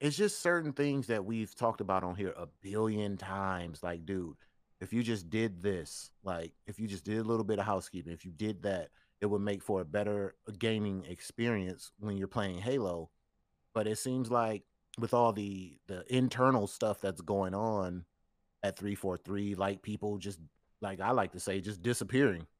it's 0.00 0.16
just 0.16 0.40
certain 0.40 0.72
things 0.72 1.06
that 1.06 1.24
we've 1.24 1.54
talked 1.54 1.80
about 1.80 2.02
on 2.02 2.16
here 2.16 2.34
a 2.36 2.46
billion 2.60 3.16
times. 3.16 3.82
Like, 3.82 4.04
dude, 4.04 4.36
if 4.80 4.92
you 4.92 5.02
just 5.02 5.30
did 5.30 5.62
this, 5.62 6.10
like, 6.24 6.52
if 6.66 6.80
you 6.80 6.88
just 6.88 7.04
did 7.04 7.18
a 7.18 7.22
little 7.22 7.44
bit 7.44 7.60
of 7.60 7.64
housekeeping, 7.64 8.12
if 8.12 8.24
you 8.24 8.32
did 8.32 8.62
that, 8.64 8.88
it 9.20 9.26
would 9.26 9.40
make 9.40 9.62
for 9.62 9.80
a 9.80 9.84
better 9.84 10.34
uh, 10.48 10.52
gaming 10.58 11.04
experience 11.08 11.92
when 12.00 12.16
you're 12.16 12.26
playing 12.26 12.58
Halo. 12.58 13.10
But 13.74 13.86
it 13.86 13.98
seems 13.98 14.30
like 14.30 14.64
with 14.98 15.14
all 15.14 15.32
the 15.32 15.78
the 15.86 16.04
internal 16.14 16.66
stuff 16.66 17.00
that's 17.00 17.20
going 17.20 17.54
on 17.54 18.04
at 18.62 18.76
343, 18.76 19.54
like 19.54 19.82
people 19.82 20.18
just 20.18 20.40
like 20.80 21.00
I 21.00 21.12
like 21.12 21.32
to 21.32 21.40
say, 21.40 21.60
just 21.60 21.82
disappearing. 21.82 22.46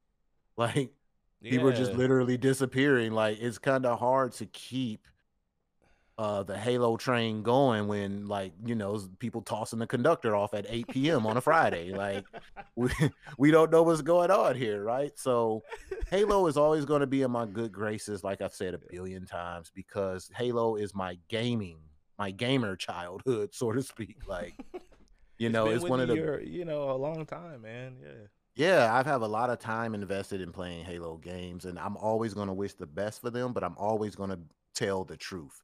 Like 0.55 0.91
people 1.51 1.67
are 1.67 1.73
just 1.73 1.91
literally 1.97 2.37
disappearing. 2.37 3.11
Like 3.11 3.39
it's 3.41 3.57
kind 3.57 3.85
of 3.85 3.99
hard 3.99 4.33
to 4.33 4.45
keep 4.47 5.07
uh 6.19 6.43
the 6.43 6.55
Halo 6.55 6.95
train 6.95 7.41
going 7.41 7.87
when 7.87 8.27
like 8.27 8.53
you 8.63 8.75
know 8.75 9.01
people 9.17 9.41
tossing 9.41 9.79
the 9.79 9.87
conductor 9.87 10.35
off 10.35 10.53
at 10.53 10.67
8 10.69 10.87
p.m. 10.89 11.25
on 11.25 11.37
a 11.37 11.41
Friday. 11.41 11.91
Like 11.91 12.25
we 12.75 12.89
we 13.37 13.51
don't 13.51 13.71
know 13.71 13.83
what's 13.83 14.01
going 14.01 14.29
on 14.31 14.55
here, 14.55 14.83
right? 14.83 15.11
So 15.17 15.63
Halo 16.09 16.45
is 16.47 16.55
always 16.57 16.85
going 16.85 17.01
to 17.01 17.07
be 17.07 17.23
in 17.23 17.31
my 17.31 17.45
good 17.45 17.71
graces, 17.71 18.23
like 18.23 18.41
I've 18.41 18.53
said 18.53 18.73
a 18.75 18.79
billion 18.89 19.25
times, 19.25 19.71
because 19.73 20.29
Halo 20.35 20.75
is 20.75 20.93
my 20.93 21.17
gaming, 21.29 21.79
my 22.19 22.29
gamer 22.29 22.75
childhood, 22.75 23.49
so 23.53 23.71
to 23.71 23.81
speak. 23.81 24.17
Like 24.27 24.53
you 25.39 25.49
know, 25.49 25.65
been 25.65 25.75
it's 25.75 25.83
one 25.85 25.99
of 25.99 26.09
the 26.09 26.15
your- 26.15 26.41
you 26.41 26.63
know 26.63 26.91
a 26.91 26.97
long 26.97 27.25
time, 27.25 27.63
man. 27.63 27.95
Yeah. 28.01 28.27
Yeah, 28.55 28.93
I've 28.93 29.05
have 29.05 29.21
a 29.21 29.27
lot 29.27 29.49
of 29.49 29.59
time 29.59 29.95
invested 29.95 30.41
in 30.41 30.51
playing 30.51 30.85
Halo 30.85 31.17
games, 31.17 31.65
and 31.65 31.79
I'm 31.79 31.97
always 31.97 32.33
going 32.33 32.47
to 32.47 32.53
wish 32.53 32.73
the 32.73 32.85
best 32.87 33.21
for 33.21 33.29
them, 33.29 33.53
but 33.53 33.63
I'm 33.63 33.77
always 33.77 34.15
going 34.15 34.29
to 34.29 34.39
tell 34.75 35.03
the 35.03 35.17
truth. 35.17 35.61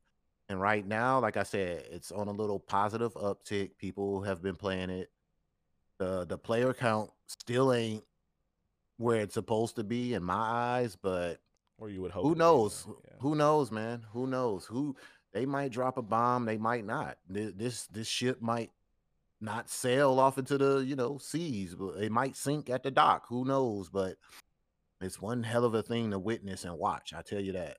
And 0.50 0.60
right 0.60 0.86
now, 0.86 1.20
like 1.20 1.38
I 1.38 1.44
said, 1.44 1.86
it's 1.92 2.12
on 2.12 2.28
a 2.28 2.32
little 2.32 2.60
positive 2.60 3.14
uptick. 3.14 3.78
People 3.78 4.24
have 4.24 4.42
been 4.42 4.56
playing 4.56 4.90
it. 4.90 5.12
The 6.00 6.26
the 6.26 6.38
player 6.38 6.74
count 6.74 7.12
still 7.28 7.72
ain't 7.74 8.04
where 8.98 9.22
it's 9.22 9.34
supposed 9.36 9.76
to 9.76 9.84
be 9.84 10.14
in 10.14 10.24
my 10.24 10.34
eyes, 10.34 10.96
but 10.96 11.40
Or 11.78 11.90
you 11.90 12.02
would 12.02 12.12
hope. 12.12 12.24
who 12.24 12.36
knows? 12.36 12.86
Yeah. 12.88 13.16
Who 13.20 13.36
knows, 13.36 13.72
man? 13.72 14.06
Who 14.14 14.26
knows? 14.26 14.66
Who 14.66 14.96
they 15.34 15.46
might 15.46 15.72
drop 15.72 15.98
a 15.98 16.02
bomb, 16.02 16.46
they 16.46 16.58
might 16.58 16.86
not. 16.86 17.18
This 17.28 17.86
this 17.88 18.08
ship 18.08 18.42
might 18.42 18.72
not 19.42 19.70
sail 19.70 20.20
off 20.20 20.38
into 20.38 20.58
the 20.58 20.80
you 20.80 20.96
know 20.96 21.18
seas, 21.18 21.76
but 21.76 21.98
it 21.98 22.12
might 22.12 22.36
sink 22.36 22.70
at 22.70 22.84
the 22.84 22.92
dock. 22.92 23.26
Who 23.30 23.46
knows? 23.46 23.90
But 23.90 24.16
it's 25.02 25.22
one 25.22 25.44
hell 25.44 25.66
of 25.66 25.74
a 25.74 25.84
thing 25.84 26.12
to 26.12 26.20
witness 26.20 26.66
and 26.66 26.78
watch. 26.78 27.14
I 27.14 27.22
tell 27.22 27.40
you 27.40 27.54
that. 27.54 27.78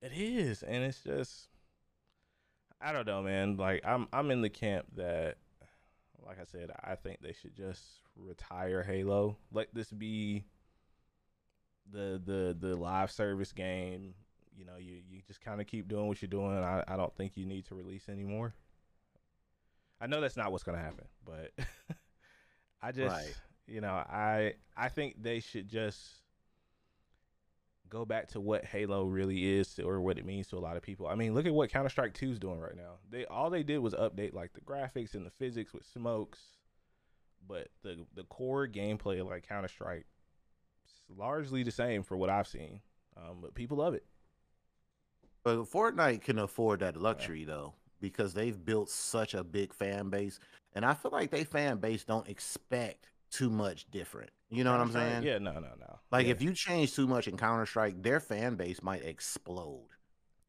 It 0.00 0.12
is, 0.12 0.62
and 0.62 0.84
it's 0.84 1.02
just 1.02 1.48
I 2.80 2.92
don't 2.92 3.06
know, 3.06 3.22
man. 3.22 3.56
Like 3.56 3.82
I'm 3.84 4.08
I'm 4.12 4.30
in 4.30 4.42
the 4.42 4.50
camp 4.50 4.86
that 4.96 5.36
like 6.24 6.40
I 6.40 6.44
said, 6.44 6.70
I 6.82 6.94
think 6.94 7.20
they 7.20 7.32
should 7.32 7.56
just 7.56 7.82
retire 8.16 8.82
Halo. 8.82 9.36
Let 9.52 9.74
this 9.74 9.90
be 9.90 10.44
the 11.90 12.20
the 12.24 12.56
the 12.58 12.76
live 12.76 13.10
service 13.10 13.52
game. 13.52 14.14
You 14.56 14.64
know, 14.64 14.76
you 14.78 14.98
you 15.08 15.20
just 15.26 15.40
kind 15.40 15.60
of 15.60 15.66
keep 15.66 15.88
doing 15.88 16.06
what 16.06 16.20
you're 16.22 16.28
doing. 16.28 16.58
I 16.58 16.84
I 16.86 16.96
don't 16.96 17.14
think 17.16 17.36
you 17.36 17.46
need 17.46 17.66
to 17.66 17.74
release 17.74 18.08
anymore. 18.08 18.54
I 20.02 20.08
know 20.08 20.20
that's 20.20 20.36
not 20.36 20.50
what's 20.50 20.64
going 20.64 20.76
to 20.76 20.82
happen, 20.84 21.06
but 21.24 21.52
I 22.82 22.90
just 22.90 23.14
Right. 23.14 23.34
you 23.68 23.80
know, 23.80 23.92
I 23.92 24.54
I 24.76 24.88
think 24.88 25.22
they 25.22 25.38
should 25.38 25.68
just 25.68 26.00
go 27.88 28.04
back 28.04 28.28
to 28.28 28.40
what 28.40 28.64
Halo 28.64 29.04
really 29.04 29.58
is 29.58 29.78
or 29.78 30.00
what 30.00 30.18
it 30.18 30.24
means 30.24 30.48
to 30.48 30.56
a 30.56 30.58
lot 30.58 30.76
of 30.76 30.82
people. 30.82 31.06
I 31.06 31.14
mean, 31.14 31.34
look 31.34 31.46
at 31.46 31.54
what 31.54 31.70
Counter 31.70 31.90
Strike 31.90 32.14
2 32.14 32.30
is 32.30 32.38
doing 32.38 32.58
right 32.58 32.74
now. 32.74 32.94
They 33.10 33.26
all 33.26 33.48
they 33.50 33.62
did 33.62 33.78
was 33.78 33.94
update 33.94 34.34
like 34.34 34.54
the 34.54 34.60
graphics 34.60 35.14
and 35.14 35.24
the 35.24 35.30
physics 35.30 35.72
with 35.72 35.84
smokes, 35.84 36.40
but 37.46 37.68
the 37.82 38.04
the 38.14 38.24
core 38.24 38.66
gameplay 38.66 39.20
of 39.20 39.28
like 39.28 39.46
Counter 39.46 39.68
Strike 39.68 40.06
is 40.84 41.16
largely 41.16 41.62
the 41.62 41.70
same 41.70 42.02
for 42.02 42.16
what 42.16 42.28
I've 42.30 42.48
seen. 42.48 42.80
Um, 43.16 43.38
but 43.40 43.54
people 43.54 43.76
love 43.76 43.94
it. 43.94 44.04
But 45.44 45.64
Fortnite 45.64 46.22
can 46.22 46.38
afford 46.38 46.80
that 46.80 46.96
luxury 46.96 47.44
though, 47.44 47.74
because 48.02 48.34
they've 48.34 48.62
built 48.62 48.90
such 48.90 49.32
a 49.32 49.42
big 49.42 49.72
fan 49.72 50.10
base, 50.10 50.38
and 50.74 50.84
I 50.84 50.92
feel 50.92 51.10
like 51.12 51.30
they 51.30 51.44
fan 51.44 51.78
base 51.78 52.04
don't 52.04 52.28
expect 52.28 53.08
too 53.30 53.48
much 53.48 53.90
different. 53.90 54.30
You 54.50 54.64
know 54.64 54.72
what 54.72 54.80
I'm 54.82 54.92
saying? 54.92 55.22
Yeah, 55.22 55.38
no, 55.38 55.52
no, 55.52 55.72
no. 55.80 56.00
Like 56.10 56.26
Yeah. 56.26 56.32
if 56.32 56.42
you 56.42 56.52
change 56.52 56.94
too 56.94 57.06
much 57.06 57.26
in 57.26 57.38
Counter 57.38 57.64
Strike, 57.64 58.02
their 58.02 58.20
fan 58.20 58.56
base 58.56 58.82
might 58.82 59.02
explode. 59.02 59.88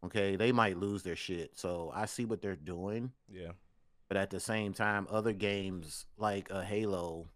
Okay, 0.04 0.36
they 0.36 0.52
might 0.52 0.78
lose 0.78 1.04
their 1.04 1.16
shit. 1.16 1.58
So 1.58 1.89
I 1.96 2.08
see 2.08 2.26
what 2.26 2.42
they're 2.42 2.58
doing, 2.58 3.13
yeah, 3.30 3.52
but 4.10 4.18
at 4.18 4.32
the 4.32 4.42
same 4.42 4.74
time, 4.74 5.08
other 5.10 5.32
games 5.32 6.06
like 6.18 6.50
a 6.50 6.62
Halo, 6.62 7.30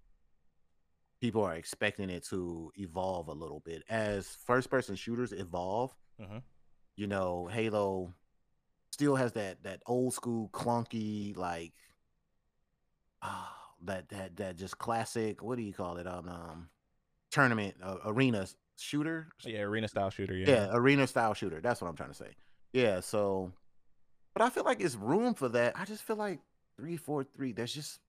people 1.21 1.43
are 1.43 1.55
expecting 1.55 2.09
it 2.09 2.23
to 2.25 2.71
evolve 2.75 3.29
a 3.29 3.33
little 3.33 3.61
bit 3.61 3.83
as 3.89 4.27
first 4.45 4.69
person 4.69 4.95
shooters 4.95 5.31
evolve. 5.31 5.95
Mhm. 6.19 6.41
You 6.97 7.07
know, 7.07 7.47
Halo 7.47 8.13
still 8.97 9.15
has 9.15 9.33
that 9.33 9.61
that 9.61 9.79
old 9.85 10.11
school 10.11 10.49
clunky 10.51 11.37
like 11.37 11.71
ah 13.21 13.53
that 13.83 14.09
that 14.09 14.35
that 14.37 14.57
just 14.57 14.77
classic. 14.79 15.43
What 15.43 15.57
do 15.57 15.61
you 15.63 15.73
call 15.73 15.97
it? 15.97 16.07
Um, 16.07 16.27
um 16.27 16.69
tournament 17.31 17.75
uh, 17.83 17.97
arena 18.05 18.47
shooter. 18.79 19.27
yeah, 19.45 19.59
arena 19.59 19.87
style 19.87 20.09
shooter. 20.09 20.33
Yeah, 20.35 20.49
Yeah. 20.49 20.67
arena 20.71 21.05
style 21.05 21.35
shooter. 21.35 21.61
That's 21.61 21.79
what 21.79 21.87
I'm 21.89 21.95
trying 21.95 22.09
to 22.09 22.15
say. 22.15 22.31
Yeah, 22.73 23.01
so 23.01 23.51
but 24.33 24.41
I 24.41 24.49
feel 24.49 24.63
like 24.63 24.81
it's 24.81 24.95
room 24.95 25.35
for 25.35 25.49
that. 25.49 25.77
I 25.77 25.85
just 25.85 26.01
feel 26.03 26.15
like 26.15 26.39
three, 26.75 26.97
four, 26.97 27.23
three. 27.23 27.51
There's 27.53 27.73
just 27.73 27.99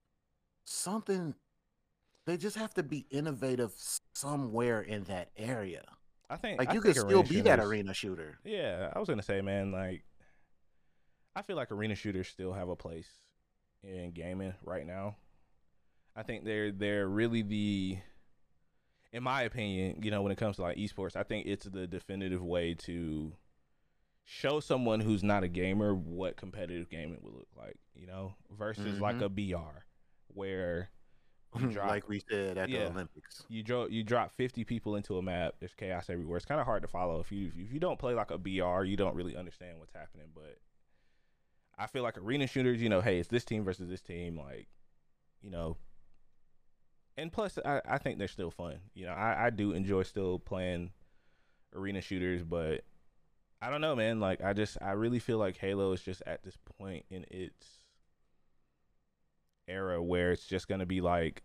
something 0.63 1.35
they 2.25 2.37
just 2.37 2.55
have 2.57 2.73
to 2.75 2.83
be 2.83 3.05
innovative 3.11 3.73
somewhere 4.15 4.81
in 4.81 5.03
that 5.03 5.29
area. 5.37 5.83
I 6.31 6.37
think 6.37 6.57
Like 6.59 6.69
I 6.69 6.73
you 6.73 6.81
could 6.81 6.95
still 6.95 7.23
be 7.23 7.41
that 7.41 7.59
arena 7.59 7.93
shooter. 7.93 8.39
Yeah, 8.43 8.91
I 8.95 8.99
was 8.99 9.07
gonna 9.07 9.21
say, 9.23 9.41
man, 9.41 9.71
like 9.71 10.03
I 11.39 11.41
feel 11.41 11.55
like 11.55 11.71
arena 11.71 11.95
shooters 11.95 12.27
still 12.27 12.51
have 12.51 12.67
a 12.67 12.75
place 12.75 13.07
in 13.81 14.11
gaming 14.11 14.53
right 14.61 14.85
now. 14.85 15.15
I 16.13 16.23
think 16.23 16.43
they're 16.43 16.73
they're 16.73 17.07
really 17.07 17.43
the 17.43 17.99
in 19.13 19.23
my 19.23 19.43
opinion, 19.43 20.03
you 20.03 20.11
know, 20.11 20.21
when 20.21 20.33
it 20.33 20.37
comes 20.37 20.57
to 20.57 20.63
like 20.63 20.77
esports, 20.77 21.15
I 21.15 21.23
think 21.23 21.47
it's 21.47 21.63
the 21.65 21.87
definitive 21.87 22.43
way 22.43 22.73
to 22.79 23.31
show 24.25 24.59
someone 24.59 24.99
who's 24.99 25.23
not 25.23 25.43
a 25.43 25.47
gamer 25.47 25.95
what 25.95 26.35
competitive 26.35 26.89
gaming 26.89 27.19
would 27.23 27.33
look 27.33 27.47
like, 27.57 27.77
you 27.95 28.05
know, 28.05 28.35
versus 28.51 28.99
like 28.99 29.15
Mhm. 29.15 29.25
a 29.25 29.29
BR 29.29 29.85
where 30.27 30.89
you 31.55 31.67
drop 31.71 31.87
like 31.87 32.09
we 32.09 32.19
said 32.29 32.57
at 32.57 32.69
Yeah. 32.69 32.79
the 32.79 32.91
Olympics. 32.91 33.45
you 33.47 33.63
drop 33.63 33.89
you 33.91 34.03
drop 34.03 34.31
50 34.33 34.65
people 34.65 34.97
into 34.97 35.17
a 35.17 35.21
map 35.21 35.55
there's 35.59 35.73
chaos 35.73 36.09
everywhere 36.09 36.37
it's 36.37 36.45
kind 36.45 36.59
of 36.59 36.65
hard 36.67 36.81
to 36.83 36.87
follow 36.87 37.19
if 37.21 37.31
you 37.31 37.51
if 37.55 37.71
you 37.73 37.79
don't 37.79 37.97
play 37.97 38.13
like 38.13 38.29
a 38.29 38.37
br 38.37 38.83
you 38.83 38.97
don't 38.97 39.15
really 39.15 39.35
understand 39.37 39.79
what's 39.79 39.93
happening 39.93 40.27
but 40.35 40.59
i 41.79 41.87
feel 41.87 42.03
like 42.03 42.17
arena 42.17 42.45
shooters 42.45 42.81
you 42.81 42.89
know 42.89 43.01
hey 43.01 43.19
it's 43.19 43.29
this 43.29 43.45
team 43.45 43.63
versus 43.63 43.89
this 43.89 44.01
team 44.01 44.37
like 44.37 44.67
you 45.41 45.49
know. 45.49 45.77
And 47.17 47.31
plus 47.31 47.57
i, 47.65 47.81
I 47.87 47.97
think 47.97 48.17
they're 48.17 48.27
still 48.27 48.51
fun. 48.51 48.79
You 48.93 49.05
know 49.05 49.13
I, 49.13 49.47
I 49.47 49.49
do 49.49 49.71
enjoy 49.71 50.03
still 50.03 50.39
playing 50.39 50.91
arena 51.75 52.01
shooters 52.01 52.43
but 52.43 52.83
i 53.61 53.69
don't 53.69 53.81
know 53.81 53.95
man. 53.95 54.19
Like 54.19 54.43
i 54.43 54.53
just 54.53 54.77
i 54.81 54.91
really 54.91 55.19
feel 55.19 55.37
like 55.37 55.57
halo 55.57 55.91
is 55.93 56.01
just 56.01 56.21
at 56.27 56.43
this 56.43 56.57
point 56.77 57.05
in 57.09 57.25
its 57.31 57.65
era 59.67 60.01
where 60.01 60.31
it's 60.31 60.45
just 60.45 60.67
gonna 60.67 60.85
be 60.85 61.01
like 61.01 61.43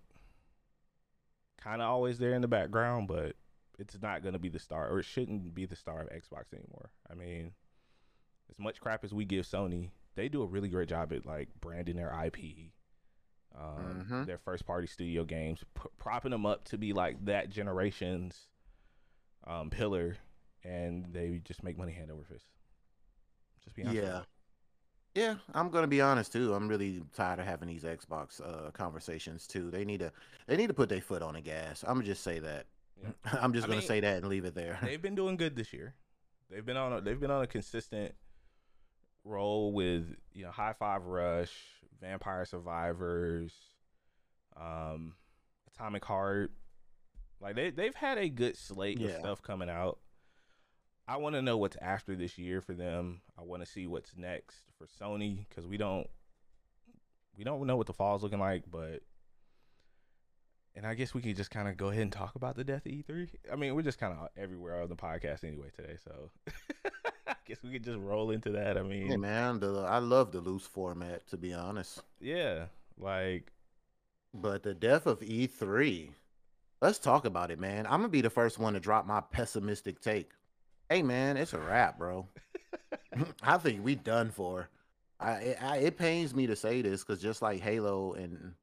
kind 1.64 1.80
of 1.80 1.88
always 1.88 2.18
there 2.18 2.34
in 2.34 2.42
the 2.42 2.48
background, 2.48 3.08
but 3.08 3.36
it's 3.78 4.00
not 4.00 4.22
gonna 4.22 4.38
be 4.38 4.50
the 4.50 4.58
star, 4.58 4.88
or 4.88 5.00
it 5.00 5.04
shouldn't 5.04 5.54
be 5.54 5.66
the 5.66 5.76
star 5.76 6.02
of 6.02 6.08
Xbox 6.08 6.52
anymore. 6.52 6.90
I 7.10 7.14
mean, 7.14 7.52
as 8.50 8.58
much 8.58 8.80
crap 8.80 9.02
as 9.02 9.14
we 9.14 9.24
give 9.24 9.46
Sony, 9.46 9.90
they 10.14 10.28
do 10.28 10.42
a 10.42 10.46
really 10.46 10.68
great 10.68 10.88
job 10.88 11.12
at 11.12 11.26
like 11.26 11.48
branding 11.60 11.96
their 11.96 12.10
IP, 12.24 12.72
um, 13.56 14.06
Mhm. 14.08 14.26
their 14.26 14.38
first 14.38 14.66
party 14.66 14.86
studio 14.86 15.24
games, 15.24 15.64
p- 15.74 15.88
propping 15.98 16.30
them 16.30 16.46
up 16.46 16.64
to 16.66 16.78
be 16.78 16.92
like 16.92 17.24
that 17.24 17.50
generation's 17.50 18.48
um, 19.46 19.70
pillar, 19.70 20.16
and 20.62 21.06
they 21.12 21.40
just 21.44 21.62
make 21.62 21.76
money 21.76 21.92
hand 21.92 22.10
over 22.10 22.24
fist. 22.24 22.46
Just 23.62 23.76
be 23.76 23.82
honest. 23.82 23.96
Yeah. 24.02 24.22
Yeah, 25.14 25.36
I'm 25.54 25.70
gonna 25.70 25.86
be 25.86 26.00
honest 26.00 26.32
too. 26.32 26.54
I'm 26.54 26.66
really 26.66 27.00
tired 27.14 27.38
of 27.38 27.46
having 27.46 27.68
these 27.68 27.84
Xbox 27.84 28.40
uh, 28.40 28.72
conversations 28.72 29.46
too. 29.46 29.70
They 29.70 29.84
need 29.84 30.00
to 30.00 30.10
they 30.48 30.56
need 30.56 30.66
to 30.66 30.74
put 30.74 30.88
their 30.88 31.00
foot 31.00 31.22
on 31.22 31.34
the 31.34 31.40
gas. 31.40 31.84
I'm 31.86 31.94
gonna 31.94 32.06
just 32.06 32.24
say 32.24 32.40
that. 32.40 32.66
Yeah. 33.00 33.10
I'm 33.40 33.52
just 33.52 33.66
I 33.66 33.68
gonna 33.68 33.78
mean, 33.78 33.86
say 33.86 34.00
that 34.00 34.16
and 34.18 34.26
leave 34.28 34.44
it 34.44 34.56
there. 34.56 34.76
they've 34.82 35.00
been 35.00 35.14
doing 35.14 35.36
good 35.36 35.54
this 35.54 35.72
year. 35.72 35.94
They've 36.50 36.66
been 36.66 36.76
on 36.76 36.92
a, 36.94 37.00
they've 37.00 37.20
been 37.20 37.30
on 37.30 37.42
a 37.42 37.46
consistent 37.46 38.12
roll 39.24 39.72
with 39.72 40.04
you 40.32 40.44
know 40.44 40.50
Hi-Fi 40.50 40.98
Rush, 40.98 41.52
Vampire 42.00 42.44
Survivors, 42.44 43.52
um, 44.56 45.14
Atomic 45.74 46.04
Heart. 46.04 46.52
Like 47.40 47.56
they 47.56 47.70
they've 47.70 47.94
had 47.94 48.18
a 48.18 48.28
good 48.28 48.56
slate 48.56 49.00
of 49.00 49.10
stuff 49.18 49.42
coming 49.42 49.68
out. 49.68 49.98
I 51.06 51.18
want 51.18 51.34
to 51.34 51.42
know 51.42 51.58
what's 51.58 51.76
after 51.82 52.16
this 52.16 52.38
year 52.38 52.60
for 52.62 52.72
them. 52.72 53.20
I 53.38 53.42
want 53.42 53.62
to 53.62 53.70
see 53.70 53.86
what's 53.86 54.16
next 54.16 54.56
for 54.78 54.86
Sony 54.86 55.46
because 55.48 55.66
we 55.66 55.76
don't 55.76 56.08
we 57.36 57.44
don't 57.44 57.66
know 57.66 57.76
what 57.76 57.86
the 57.86 57.92
fall's 57.92 58.22
looking 58.22 58.38
like, 58.38 58.64
but 58.70 59.02
and 60.76 60.86
I 60.86 60.94
guess 60.94 61.14
we 61.14 61.20
could 61.20 61.36
just 61.36 61.50
kind 61.50 61.68
of 61.68 61.76
go 61.76 61.90
ahead 61.90 62.02
and 62.02 62.12
talk 62.12 62.34
about 62.34 62.56
the 62.56 62.64
death 62.64 62.86
of 62.86 62.92
E3. 62.92 63.28
I 63.52 63.56
mean, 63.56 63.74
we're 63.74 63.82
just 63.82 63.98
kind 63.98 64.12
of 64.12 64.28
everywhere 64.36 64.82
on 64.82 64.88
the 64.88 64.96
podcast 64.96 65.44
anyway 65.44 65.68
today, 65.76 65.96
so 66.02 66.30
guess 67.46 67.62
we 67.62 67.70
could 67.72 67.84
just 67.84 67.98
roll 67.98 68.30
into 68.30 68.50
that. 68.50 68.76
I 68.78 68.82
mean, 68.82 69.08
Hey 69.08 69.16
man, 69.16 69.60
the, 69.60 69.72
I 69.80 69.98
love 69.98 70.32
the 70.32 70.40
loose 70.40 70.66
format 70.66 71.26
to 71.28 71.36
be 71.36 71.52
honest. 71.52 72.02
yeah, 72.20 72.66
like 72.98 73.52
But 74.32 74.62
the 74.62 74.74
death 74.74 75.06
of 75.06 75.20
E3, 75.20 76.10
let's 76.80 76.98
talk 76.98 77.24
about 77.24 77.50
it, 77.50 77.58
man. 77.58 77.86
I'm 77.86 78.00
gonna 78.00 78.08
be 78.08 78.20
the 78.20 78.30
first 78.30 78.58
one 78.58 78.74
to 78.74 78.80
drop 78.80 79.06
my 79.06 79.20
pessimistic 79.20 80.00
take. 80.00 80.30
Hey 80.88 81.02
man, 81.02 81.36
it's 81.36 81.52
a 81.52 81.58
wrap, 81.58 81.98
bro. 81.98 82.28
I 83.42 83.58
think 83.58 83.84
we 83.84 83.94
done 83.94 84.30
for. 84.30 84.68
I 85.20 85.32
it, 85.32 85.62
I 85.62 85.76
it 85.78 85.96
pains 85.98 86.34
me 86.34 86.46
to 86.48 86.56
say 86.56 86.82
this 86.82 87.04
because 87.04 87.22
just 87.22 87.42
like 87.42 87.60
Halo 87.60 88.12
and 88.14 88.54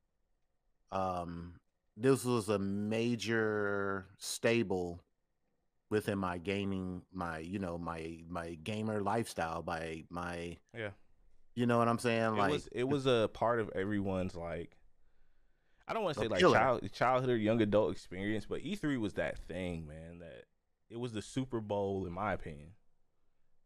um, 0.91 1.53
this 1.95 2.25
was 2.25 2.49
a 2.49 2.59
major 2.59 4.07
stable 4.17 4.99
within 5.91 6.17
my 6.17 6.39
gaming, 6.39 7.03
my 7.13 7.37
you 7.39 7.59
know 7.59 7.77
my 7.77 8.23
my 8.27 8.55
gamer 8.63 9.01
lifestyle, 9.01 9.61
by 9.61 10.05
my 10.09 10.57
yeah, 10.75 10.89
you 11.53 11.67
know 11.67 11.77
what 11.77 11.87
I'm 11.87 11.99
saying, 11.99 12.23
it 12.23 12.39
like 12.39 12.49
was 12.51 12.67
it 12.71 12.87
was 12.87 13.05
a 13.05 13.29
part 13.31 13.59
of 13.59 13.69
everyone's 13.75 14.35
like. 14.35 14.71
I 15.87 15.93
don't 15.93 16.03
want 16.03 16.15
to 16.15 16.21
say 16.21 16.27
like 16.29 16.39
child, 16.39 16.89
childhood 16.93 17.29
or 17.31 17.35
young 17.35 17.61
adult 17.61 17.91
experience, 17.91 18.45
but 18.45 18.63
E3 18.63 18.97
was 18.97 19.13
that 19.15 19.37
thing, 19.37 19.85
man. 19.85 20.19
That 20.19 20.45
it 20.89 20.97
was 20.97 21.11
the 21.11 21.21
Super 21.21 21.59
Bowl, 21.59 22.05
in 22.05 22.13
my 22.13 22.31
opinion. 22.31 22.69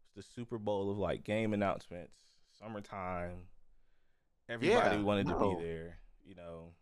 It's 0.04 0.26
the 0.26 0.34
Super 0.34 0.58
Bowl 0.58 0.90
of 0.90 0.98
like 0.98 1.22
game 1.22 1.54
announcements, 1.54 2.16
summertime. 2.58 3.42
Everybody 4.48 4.96
Yeah, 4.96 5.02
wanted 5.02 5.28
to 5.28 5.34
be 5.34 5.64
there, 5.64 5.98
you 6.24 6.34
know. 6.34 6.72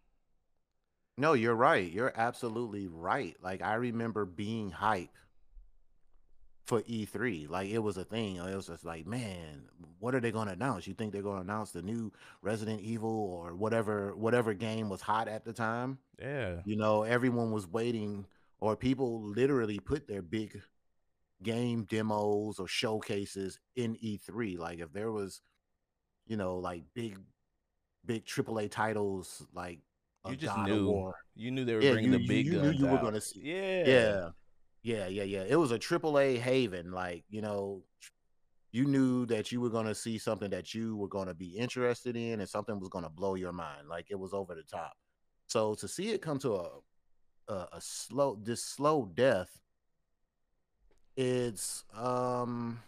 No, 1.19 1.35
you're 1.35 1.55
right. 1.55 1.91
You're 1.91 2.13
absolutely 2.17 2.87
right. 2.87 3.37
Like 3.43 3.61
I 3.61 3.75
remember 3.75 4.25
being 4.25 4.71
hype 4.71 5.17
for 6.65 6.81
E3. 6.83 7.49
Like 7.49 7.69
it 7.71 7.79
was 7.79 7.97
a 7.99 8.05
thing. 8.05 8.37
It 8.37 8.57
was 8.57 8.67
just 8.69 8.85
like, 8.85 9.07
man, 9.07 9.63
what 9.99 10.15
are 10.15 10.21
they 10.21 10.31
going 10.33 10.47
to 10.47 10.55
announce? 10.55 10.87
You 10.87 10.95
think 10.95 11.13
they're 11.13 11.23
going 11.23 11.37
to 11.37 11.43
announce 11.43 11.71
the 11.73 11.83
new 11.83 12.11
Resident 12.43 12.81
Evil 12.81 13.11
or 13.11 13.55
whatever 13.55 14.17
whatever 14.17 14.55
game 14.55 14.89
was 14.89 15.01
hot 15.03 15.29
at 15.29 15.45
the 15.45 15.53
time? 15.53 15.99
Yeah, 16.21 16.61
You 16.65 16.77
know, 16.77 17.03
everyone 17.03 17.51
was 17.53 17.67
waiting 17.67 18.25
or 18.61 18.77
people 18.77 19.21
literally 19.23 19.79
put 19.79 20.07
their 20.09 20.23
big 20.23 20.61
game 21.43 21.85
demos 21.85 22.59
or 22.59 22.67
showcases 22.67 23.59
in 23.77 23.97
E3. 23.97 24.57
Like 24.59 24.79
if 24.79 24.93
there 24.93 25.13
was 25.13 25.43
you 26.27 26.37
know, 26.39 26.57
like 26.57 26.83
big 26.95 27.19
big 28.07 28.25
AAA 28.25 28.71
titles 28.71 29.47
like 29.53 29.81
you 30.27 30.37
just 30.37 30.55
God 30.57 30.71
of 30.71 30.77
knew. 30.79 30.89
War. 30.89 31.15
You 31.35 31.51
knew 31.51 31.67
they 31.67 31.75
were 31.75 31.83
Yeah, 31.83 31.93
bringing 31.93 32.13
you- 32.13 32.19
the 32.19 32.27
big 32.27 32.47
you 32.47 32.53
knew 32.53 32.63
guns 32.63 32.79
you 32.81 32.87
were 32.87 32.93
out. 32.93 33.03
gonna 33.03 33.21
see- 33.21 33.41
Yeah, 33.43 33.87
Yeah. 33.87 34.29
Yeah, 34.85 35.09
yeah, 35.09 35.25
yeah. 35.25 35.45
It 35.49 35.57
was 35.57 35.73
a 35.73 35.79
triple 35.79 36.19
A 36.19 36.37
haven. 36.37 36.93
Like, 36.93 37.25
you 37.31 37.43
know, 37.43 37.85
you 38.73 38.87
knew 38.87 39.27
that 39.27 39.53
you 39.53 39.61
were 39.61 39.71
gonna 39.71 39.95
see 39.95 40.19
something 40.19 40.51
that 40.51 40.75
you 40.75 40.97
were 40.97 41.09
gonna 41.09 41.35
be 41.35 41.57
interested 41.57 42.17
in 42.17 42.41
and 42.41 42.49
something 42.49 42.81
was 42.81 42.91
gonna 42.91 43.11
blow 43.11 43.35
your 43.37 43.53
mind. 43.53 43.89
Like 43.89 44.09
it 44.11 44.19
was 44.19 44.35
over 44.35 44.55
the 44.55 44.65
top. 44.65 44.95
So 45.49 45.75
to 45.77 45.89
see 45.89 46.11
it 46.11 46.23
come 46.23 46.39
to 46.41 46.55
a 46.57 46.71
a, 47.49 47.55
a 47.75 47.81
slow 47.81 48.39
this 48.43 48.65
slow 48.65 49.07
death, 49.15 49.61
it's 51.17 51.85
um 51.95 52.81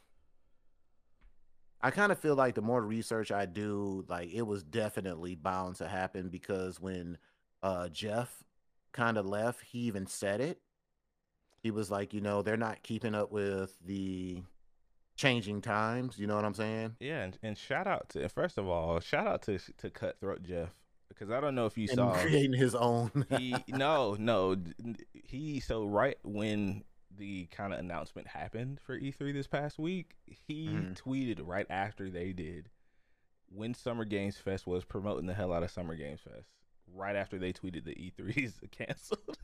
I 1.80 1.90
kind 1.90 2.10
of 2.10 2.18
feel 2.18 2.34
like 2.34 2.54
the 2.54 2.62
more 2.62 2.82
research 2.82 3.30
I 3.30 3.46
do, 3.46 4.04
like 4.08 4.32
it 4.32 4.42
was 4.42 4.62
definitely 4.62 5.34
bound 5.34 5.76
to 5.76 5.88
happen 5.88 6.28
because 6.28 6.80
when 6.80 7.18
uh 7.62 7.88
Geoff 7.88 8.44
kind 8.92 9.18
of 9.18 9.26
left, 9.26 9.62
he 9.64 9.80
even 9.80 10.06
said 10.06 10.40
it. 10.40 10.60
He 11.62 11.70
was 11.70 11.90
like, 11.90 12.14
you 12.14 12.20
know, 12.20 12.42
they're 12.42 12.56
not 12.56 12.82
keeping 12.82 13.14
up 13.14 13.32
with 13.32 13.76
the 13.84 14.42
changing 15.16 15.62
times. 15.62 16.18
You 16.18 16.26
know 16.26 16.36
what 16.36 16.44
I'm 16.44 16.54
saying? 16.54 16.96
Yeah, 17.00 17.22
and, 17.22 17.38
and 17.42 17.56
shout 17.58 17.86
out 17.86 18.10
to 18.10 18.28
first 18.28 18.58
of 18.58 18.68
all, 18.68 19.00
shout 19.00 19.26
out 19.26 19.42
to 19.42 19.58
to 19.78 19.90
Cutthroat 19.90 20.42
Geoff 20.42 20.70
because 21.08 21.30
I 21.30 21.40
don't 21.40 21.54
know 21.54 21.66
if 21.66 21.76
you 21.78 21.86
And 21.88 21.96
saw 21.96 22.12
creating 22.20 22.52
his 22.52 22.74
own. 22.74 23.24
he 23.30 23.56
no 23.68 24.16
no 24.18 24.56
he 25.12 25.60
so 25.60 25.84
right 25.86 26.18
when 26.22 26.84
the 27.16 27.46
kind 27.46 27.72
of 27.72 27.78
announcement 27.78 28.26
happened 28.28 28.78
for 28.84 28.98
E3 29.00 29.32
this 29.32 29.46
past 29.46 29.78
week, 29.78 30.16
he 30.26 30.68
Mhm. 30.68 31.00
tweeted 31.00 31.40
right 31.42 31.66
after 31.70 32.10
they 32.10 32.32
did 32.34 32.68
when 33.48 33.72
Summer 33.72 34.04
Games 34.04 34.36
Fest 34.36 34.66
was 34.66 34.84
promoting 34.84 35.24
the 35.26 35.32
hell 35.32 35.52
out 35.52 35.62
of 35.62 35.70
Summer 35.70 35.94
Games 35.96 36.20
Fest. 36.20 36.50
Right 36.94 37.16
after 37.16 37.38
they 37.38 37.52
tweeted 37.54 37.84
the 37.84 37.94
E3's 37.94 38.60
canceled. 38.70 39.38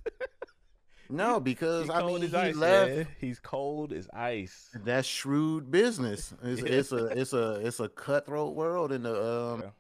No, 1.09 1.41
because 1.41 1.91
I 1.91 2.05
mean, 2.07 2.23
he 2.23 2.35
ice, 2.35 2.57
left. 2.57 2.97
man. 2.97 3.07
He's 3.21 3.39
cold 3.39 3.93
as 3.93 4.09
ice. 4.13 4.71
That's 4.85 5.07
shrewd 5.07 5.71
business. 5.71 6.33
It's, 6.43 6.63
it's 6.63 6.93
a 6.93 7.07
it's 7.07 7.33
a 7.33 7.55
it's 7.67 7.81
a 7.81 7.89
cutthroat 7.89 8.55
world 8.55 8.93
in 8.93 9.03
the 9.03 9.15
um 9.25 9.61
Yeah. 9.63 9.71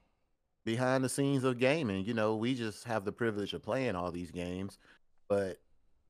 behind 0.64 1.04
the 1.04 1.08
scenes 1.08 1.44
of 1.44 1.58
gaming. 1.58 2.04
You 2.04 2.14
know, 2.14 2.36
we 2.36 2.54
just 2.54 2.84
have 2.84 3.04
the 3.04 3.12
privilege 3.12 3.52
of 3.54 3.62
playing 3.62 3.96
all 3.96 4.10
these 4.10 4.30
games, 4.30 4.78
but 5.28 5.58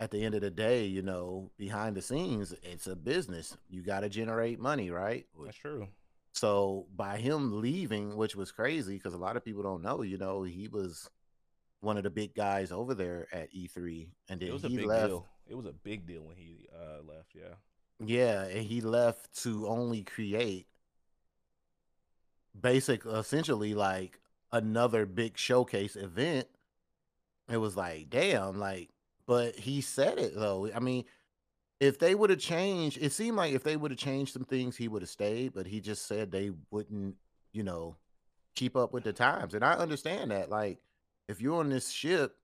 at 0.00 0.10
the 0.10 0.24
end 0.24 0.34
of 0.34 0.40
the 0.40 0.50
day, 0.50 0.84
you 0.84 1.00
know, 1.02 1.50
behind 1.56 1.96
the 1.96 2.02
scenes, 2.02 2.52
it's 2.64 2.88
a 2.88 2.96
business. 2.96 3.56
You 3.70 3.82
got 3.82 4.00
to 4.00 4.08
generate 4.08 4.58
money, 4.58 4.90
right? 4.90 5.26
That's 5.44 5.56
true. 5.56 5.88
So 6.34 6.86
by 6.96 7.18
him 7.18 7.60
leaving, 7.60 8.16
which 8.16 8.34
was 8.34 8.50
crazy 8.50 8.94
because 8.94 9.14
a 9.14 9.18
lot 9.18 9.36
of 9.36 9.44
people 9.44 9.62
don't 9.62 9.82
know, 9.82 10.02
you 10.02 10.18
know, 10.18 10.42
he 10.42 10.66
was 10.66 11.08
one 11.82 11.96
of 11.96 12.04
the 12.04 12.10
big 12.10 12.34
guys 12.34 12.72
over 12.72 12.94
there 12.94 13.26
at 13.32 13.52
E3, 13.52 14.08
and 14.28 14.40
then 14.40 14.48
It 14.48 14.52
was 14.52 14.64
a 14.64 14.68
he 14.68 14.76
big 14.78 14.86
left. 14.86 15.08
deal. 15.08 15.26
It 15.48 15.54
was 15.56 15.66
a 15.66 15.72
big 15.72 16.06
deal 16.06 16.22
when 16.22 16.36
he 16.36 16.68
uh, 16.74 17.02
left. 17.06 17.34
Yeah. 17.34 17.54
Yeah, 18.04 18.44
and 18.44 18.64
he 18.64 18.80
left 18.80 19.42
to 19.42 19.66
only 19.68 20.02
create 20.02 20.66
basic 22.58 23.04
essentially 23.06 23.74
like 23.74 24.20
another 24.52 25.06
big 25.06 25.36
showcase 25.38 25.96
event. 25.96 26.46
It 27.50 27.56
was 27.56 27.76
like, 27.76 28.10
damn, 28.10 28.58
like, 28.58 28.90
but 29.26 29.56
he 29.56 29.80
said 29.80 30.18
it 30.18 30.34
though. 30.34 30.70
I 30.74 30.80
mean, 30.80 31.04
if 31.80 31.98
they 31.98 32.14
would 32.14 32.30
have 32.30 32.38
changed, 32.38 32.98
it 33.00 33.12
seemed 33.12 33.36
like 33.36 33.52
if 33.54 33.64
they 33.64 33.76
would 33.76 33.90
have 33.90 33.98
changed 33.98 34.32
some 34.32 34.44
things, 34.44 34.76
he 34.76 34.88
would 34.88 35.02
have 35.02 35.08
stayed, 35.08 35.52
but 35.52 35.66
he 35.66 35.80
just 35.80 36.06
said 36.06 36.30
they 36.30 36.52
wouldn't, 36.70 37.16
you 37.52 37.64
know, 37.64 37.96
keep 38.54 38.76
up 38.76 38.92
with 38.92 39.04
the 39.04 39.12
times. 39.12 39.54
And 39.54 39.64
I 39.64 39.72
understand 39.74 40.30
that. 40.30 40.48
Like, 40.48 40.78
if 41.28 41.40
you're 41.40 41.60
on 41.60 41.70
this 41.70 41.90
ship, 41.90 42.36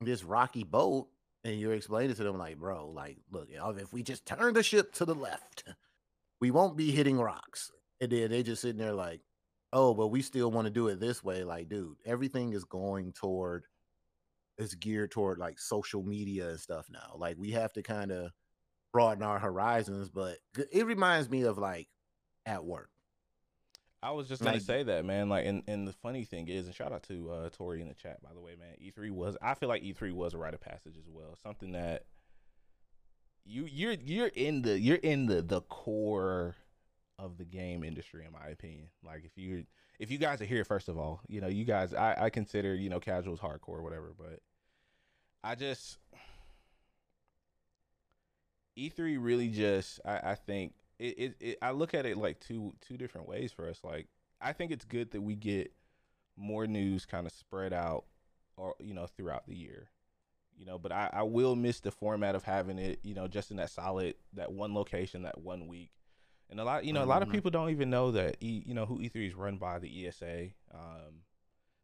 this 0.00 0.24
rocky 0.24 0.64
boat, 0.64 1.08
and 1.44 1.60
you're 1.60 1.74
explaining 1.74 2.16
to 2.16 2.24
them 2.24 2.38
like, 2.38 2.58
bro, 2.58 2.88
like, 2.88 3.18
look, 3.30 3.48
if 3.50 3.92
we 3.92 4.02
just 4.02 4.26
turn 4.26 4.54
the 4.54 4.62
ship 4.62 4.92
to 4.94 5.04
the 5.04 5.14
left, 5.14 5.64
we 6.40 6.50
won't 6.50 6.76
be 6.76 6.90
hitting 6.90 7.18
rocks. 7.18 7.70
And 8.00 8.10
then 8.10 8.30
they 8.30 8.42
just 8.42 8.62
sitting 8.62 8.78
there 8.78 8.94
like, 8.94 9.20
oh, 9.72 9.94
but 9.94 10.08
we 10.08 10.22
still 10.22 10.50
want 10.50 10.66
to 10.66 10.70
do 10.70 10.88
it 10.88 11.00
this 11.00 11.22
way. 11.22 11.44
Like, 11.44 11.68
dude, 11.68 11.96
everything 12.06 12.52
is 12.52 12.64
going 12.64 13.12
toward, 13.12 13.66
it's 14.56 14.74
geared 14.74 15.10
toward 15.10 15.38
like 15.38 15.58
social 15.58 16.02
media 16.02 16.48
and 16.48 16.60
stuff 16.60 16.86
now. 16.90 17.14
Like, 17.16 17.36
we 17.38 17.50
have 17.50 17.72
to 17.74 17.82
kind 17.82 18.10
of 18.10 18.30
broaden 18.92 19.22
our 19.22 19.38
horizons. 19.38 20.08
But 20.08 20.38
it 20.72 20.86
reminds 20.86 21.28
me 21.28 21.42
of 21.42 21.58
like 21.58 21.88
at 22.46 22.64
work. 22.64 22.88
I 24.04 24.10
was 24.10 24.28
just 24.28 24.42
gonna 24.42 24.56
Like- 24.56 24.62
say 24.62 24.82
that, 24.82 25.04
man. 25.06 25.30
Like, 25.30 25.46
and, 25.46 25.62
and 25.66 25.88
the 25.88 25.92
funny 25.94 26.24
thing 26.24 26.48
is, 26.48 26.66
and 26.66 26.74
shout 26.74 26.92
out 26.92 27.04
to 27.04 27.30
uh, 27.30 27.48
Tori 27.48 27.80
in 27.80 27.88
the 27.88 27.94
chat, 27.94 28.22
by 28.22 28.34
the 28.34 28.40
way, 28.40 28.54
man. 28.54 28.76
E3 28.78 29.10
was, 29.10 29.34
I 29.40 29.54
feel 29.54 29.68
like 29.70 29.82
E3 29.82 30.12
was 30.12 30.34
a 30.34 30.38
rite 30.38 30.52
of 30.52 30.60
passage 30.60 30.94
as 30.98 31.08
well. 31.08 31.36
Something 31.42 31.72
that 31.72 32.04
you 33.46 33.64
you're 33.64 33.92
you're 33.94 34.26
in 34.28 34.60
the 34.62 34.78
you're 34.78 34.96
in 34.96 35.24
the 35.26 35.40
the 35.42 35.62
core 35.62 36.54
of 37.18 37.38
the 37.38 37.44
game 37.44 37.82
industry, 37.82 38.26
in 38.26 38.32
my 38.32 38.48
opinion. 38.48 38.88
Like, 39.02 39.24
if 39.24 39.38
you 39.38 39.64
if 39.98 40.10
you 40.10 40.18
guys 40.18 40.40
are 40.42 40.46
here, 40.46 40.64
first 40.64 40.88
of 40.90 40.98
all, 40.98 41.20
you 41.26 41.40
know, 41.40 41.48
you 41.48 41.64
guys, 41.64 41.94
I 41.94 42.24
I 42.24 42.30
consider 42.30 42.74
you 42.74 42.90
know 42.90 43.00
casuals 43.00 43.40
hardcore, 43.40 43.82
whatever, 43.82 44.12
but 44.18 44.40
I 45.42 45.54
just 45.54 45.96
E3 48.78 49.16
really 49.20 49.48
just 49.48 50.00
I, 50.04 50.32
I 50.32 50.34
think 50.34 50.74
it, 50.98 51.18
it, 51.18 51.36
it 51.40 51.58
I 51.62 51.72
look 51.72 51.94
at 51.94 52.06
it 52.06 52.16
like 52.16 52.40
two 52.40 52.74
two 52.80 52.96
different 52.96 53.28
ways 53.28 53.52
for 53.52 53.68
us. 53.68 53.80
Like 53.84 54.08
I 54.40 54.52
think 54.52 54.70
it's 54.72 54.84
good 54.84 55.10
that 55.12 55.20
we 55.20 55.34
get 55.36 55.72
more 56.36 56.66
news 56.66 57.06
kind 57.06 57.26
of 57.26 57.32
spread 57.32 57.72
out 57.72 58.04
or 58.56 58.74
you 58.80 58.94
know 58.94 59.06
throughout 59.06 59.46
the 59.46 59.54
year. 59.56 59.88
You 60.56 60.66
know, 60.66 60.78
but 60.78 60.92
I, 60.92 61.10
I 61.12 61.22
will 61.24 61.56
miss 61.56 61.80
the 61.80 61.90
format 61.90 62.36
of 62.36 62.44
having 62.44 62.78
it, 62.78 63.00
you 63.02 63.12
know, 63.12 63.26
just 63.26 63.50
in 63.50 63.56
that 63.56 63.70
solid 63.70 64.14
that 64.34 64.52
one 64.52 64.72
location 64.72 65.22
that 65.22 65.40
one 65.40 65.66
week. 65.66 65.90
And 66.48 66.60
a 66.60 66.64
lot 66.64 66.84
you 66.84 66.92
know, 66.92 67.02
a 67.02 67.06
lot 67.06 67.22
of 67.22 67.28
Mhm. 67.28 67.32
people 67.32 67.50
don't 67.50 67.70
even 67.70 67.90
know 67.90 68.12
that 68.12 68.36
e, 68.40 68.62
you 68.64 68.72
know 68.74 68.86
who 68.86 69.00
E3 69.00 69.26
is 69.26 69.34
run 69.34 69.56
by 69.58 69.78
the 69.80 70.06
ESA. 70.06 70.50
Um 70.72 71.22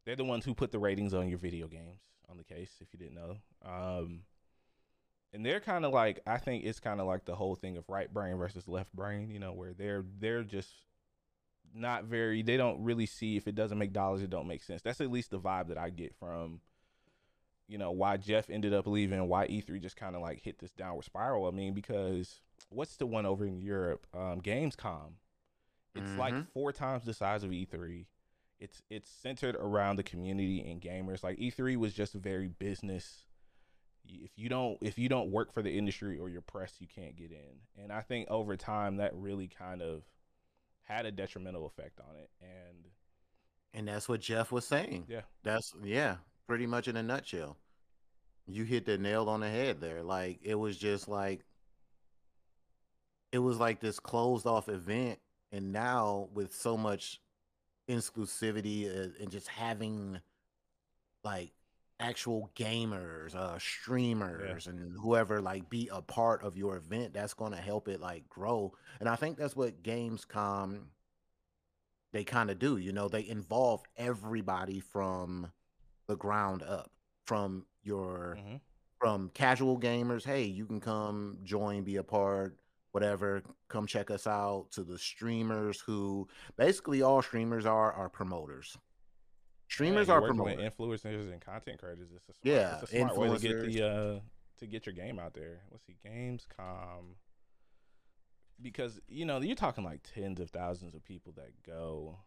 they're 0.06 0.16
the 0.16 0.24
ones 0.24 0.44
who 0.44 0.54
put 0.54 0.70
the 0.72 0.78
ratings 0.78 1.12
on 1.14 1.28
your 1.28 1.38
video 1.38 1.66
games 1.68 2.00
on 2.28 2.36
the 2.36 2.44
case 2.44 2.70
if 2.80 2.88
you 2.92 2.98
didn't 2.98 3.14
know. 3.14 3.36
Um 3.64 4.22
and 5.32 5.44
they're 5.44 5.60
kind 5.60 5.84
of 5.84 5.92
like 5.92 6.20
I 6.26 6.38
think 6.38 6.64
it's 6.64 6.80
kind 6.80 7.00
of 7.00 7.06
like 7.06 7.24
the 7.24 7.34
whole 7.36 7.54
thing 7.54 7.76
of 7.76 7.84
right 7.88 8.12
brain 8.12 8.36
versus 8.36 8.66
left 8.68 8.92
brain, 8.94 9.30
you 9.30 9.38
know, 9.38 9.52
where 9.52 9.72
they're 9.72 10.04
they're 10.18 10.42
just 10.44 10.70
not 11.74 12.04
very 12.04 12.42
they 12.42 12.56
don't 12.56 12.82
really 12.82 13.06
see 13.06 13.36
if 13.36 13.46
it 13.46 13.54
doesn't 13.54 13.78
make 13.78 13.92
dollars 13.92 14.22
it 14.22 14.30
don't 14.30 14.48
make 14.48 14.62
sense. 14.62 14.82
That's 14.82 15.00
at 15.00 15.10
least 15.10 15.30
the 15.30 15.38
vibe 15.40 15.68
that 15.68 15.78
I 15.78 15.90
get 15.90 16.14
from 16.16 16.60
you 17.68 17.78
know 17.78 17.92
why 17.92 18.16
Geoff 18.16 18.50
ended 18.50 18.74
up 18.74 18.86
leaving, 18.88 19.28
why 19.28 19.46
E3 19.46 19.80
just 19.80 19.96
kind 19.96 20.16
of 20.16 20.22
like 20.22 20.40
hit 20.42 20.58
this 20.58 20.72
downward 20.72 21.04
spiral. 21.04 21.46
I 21.46 21.52
mean, 21.52 21.72
because 21.72 22.40
what's 22.68 22.96
the 22.96 23.06
one 23.06 23.26
over 23.26 23.46
in 23.46 23.60
Europe, 23.60 24.06
um, 24.12 24.40
Gamescom? 24.40 25.12
It's 25.94 26.16
like 26.16 26.34
Mhm. 26.34 26.46
four 26.52 26.72
times 26.72 27.04
the 27.04 27.14
size 27.14 27.44
of 27.44 27.52
E3. 27.52 28.06
It's 28.58 28.82
it's 28.90 29.08
centered 29.10 29.54
around 29.56 29.96
the 29.96 30.02
community 30.02 30.68
and 30.68 30.80
gamers. 30.80 31.22
Like 31.22 31.38
E3 31.38 31.76
was 31.76 31.94
just 31.94 32.14
very 32.14 32.48
business. 32.48 33.26
If 34.12 34.32
you 34.36 34.48
don't 34.48 34.78
if 34.80 34.98
you 34.98 35.08
don't 35.08 35.30
work 35.30 35.52
for 35.52 35.62
the 35.62 35.76
industry 35.76 36.18
or 36.18 36.28
you're 36.28 36.40
pressed, 36.40 36.80
you 36.80 36.86
can't 36.86 37.16
get 37.16 37.30
in. 37.30 37.82
And 37.82 37.92
I 37.92 38.00
think 38.02 38.28
over 38.30 38.56
time 38.56 38.96
that 38.96 39.14
really 39.14 39.48
kind 39.48 39.82
of 39.82 40.02
had 40.82 41.06
a 41.06 41.12
detrimental 41.12 41.66
effect 41.66 42.00
on 42.00 42.16
it. 42.16 42.30
And 42.40 42.86
And 43.72 43.88
that's 43.88 44.08
what 44.08 44.20
Geoff 44.20 44.50
was 44.52 44.66
saying. 44.66 45.06
yeah, 45.08 45.22
That's 45.42 45.72
yeah, 45.82 46.16
pretty 46.46 46.66
much 46.66 46.88
in 46.88 46.96
a 46.96 47.02
nutshell. 47.02 47.56
You 48.46 48.64
hit 48.64 48.84
the 48.86 48.98
nail 48.98 49.28
on 49.28 49.40
the 49.40 49.48
head 49.48 49.80
there. 49.80 50.02
Like 50.02 50.40
it 50.42 50.56
was 50.56 50.76
just 50.76 51.08
like 51.08 51.44
it 53.32 53.38
was 53.38 53.58
like 53.58 53.80
this 53.80 54.00
closed 54.00 54.46
off 54.46 54.68
event 54.68 55.18
and 55.52 55.72
now 55.72 56.28
with 56.34 56.52
so 56.54 56.76
much 56.76 57.20
exclusivity 57.88 58.86
uh, 58.88 59.10
and 59.20 59.30
just 59.30 59.48
having 59.48 60.20
like 61.24 61.52
actual 62.00 62.50
gamers, 62.56 63.34
uh 63.34 63.58
streamers 63.58 64.66
and 64.66 64.96
whoever 64.98 65.40
like 65.40 65.68
be 65.70 65.88
a 65.92 66.02
part 66.02 66.42
of 66.42 66.56
your 66.56 66.76
event 66.76 67.12
that's 67.12 67.34
going 67.34 67.52
to 67.52 67.58
help 67.58 67.86
it 67.88 68.00
like 68.00 68.28
grow. 68.28 68.72
And 68.98 69.08
I 69.08 69.16
think 69.16 69.36
that's 69.36 69.54
what 69.54 69.82
Gamescom 69.82 70.80
they 72.12 72.24
kind 72.24 72.50
of 72.50 72.58
do, 72.58 72.76
you 72.76 72.92
know, 72.92 73.08
they 73.08 73.28
involve 73.28 73.82
everybody 73.96 74.80
from 74.80 75.52
the 76.08 76.16
ground 76.16 76.64
up 76.64 76.90
from 77.24 77.64
your 77.84 78.36
mhm. 78.40 78.60
from 78.98 79.30
casual 79.32 79.78
gamers 79.78 80.24
hey 80.24 80.42
you 80.42 80.66
can 80.66 80.80
come 80.80 81.38
join 81.44 81.84
be 81.84 81.96
a 81.96 82.02
part 82.02 82.58
whatever 82.90 83.42
come 83.68 83.86
check 83.86 84.10
us 84.10 84.26
out 84.26 84.66
to 84.72 84.82
the 84.82 84.98
streamers 84.98 85.78
who 85.78 86.26
basically 86.56 87.00
all 87.02 87.22
streamers 87.22 87.64
are 87.64 87.92
are 87.92 88.08
promoters 88.08 88.76
streamers 89.70 90.08
Yeah, 90.08 90.14
are 90.14 90.20
you're 90.20 90.28
working 90.28 90.44
with 90.44 90.54
promoters 90.56 91.02
influencers 91.04 91.32
and 91.32 91.40
content 91.40 91.78
creators. 91.80 92.08
It's 92.14 92.28
a 92.28 92.32
smart, 92.32 92.42
Yeah, 92.42 92.74
it's 92.82 92.92
a 92.92 92.96
smart 92.98 93.16
way 93.18 93.28
to 93.28 93.38
get 93.38 93.60
the 93.62 93.82
uh 93.82 94.20
to 94.58 94.66
get 94.66 94.84
your 94.86 94.94
game 94.94 95.18
out 95.18 95.32
there. 95.34 95.60
Let's 95.70 95.86
see, 95.86 95.96
Gamescom. 96.06 97.14
Because 98.62 99.00
you 99.08 99.24
know 99.24 99.40
you're 99.40 99.56
talking 99.56 99.84
like 99.84 100.00
tens 100.14 100.38
of 100.40 100.50
thousands 100.50 100.94
of 100.94 101.02
people 101.04 101.32
that 101.36 101.62
go 101.66 102.18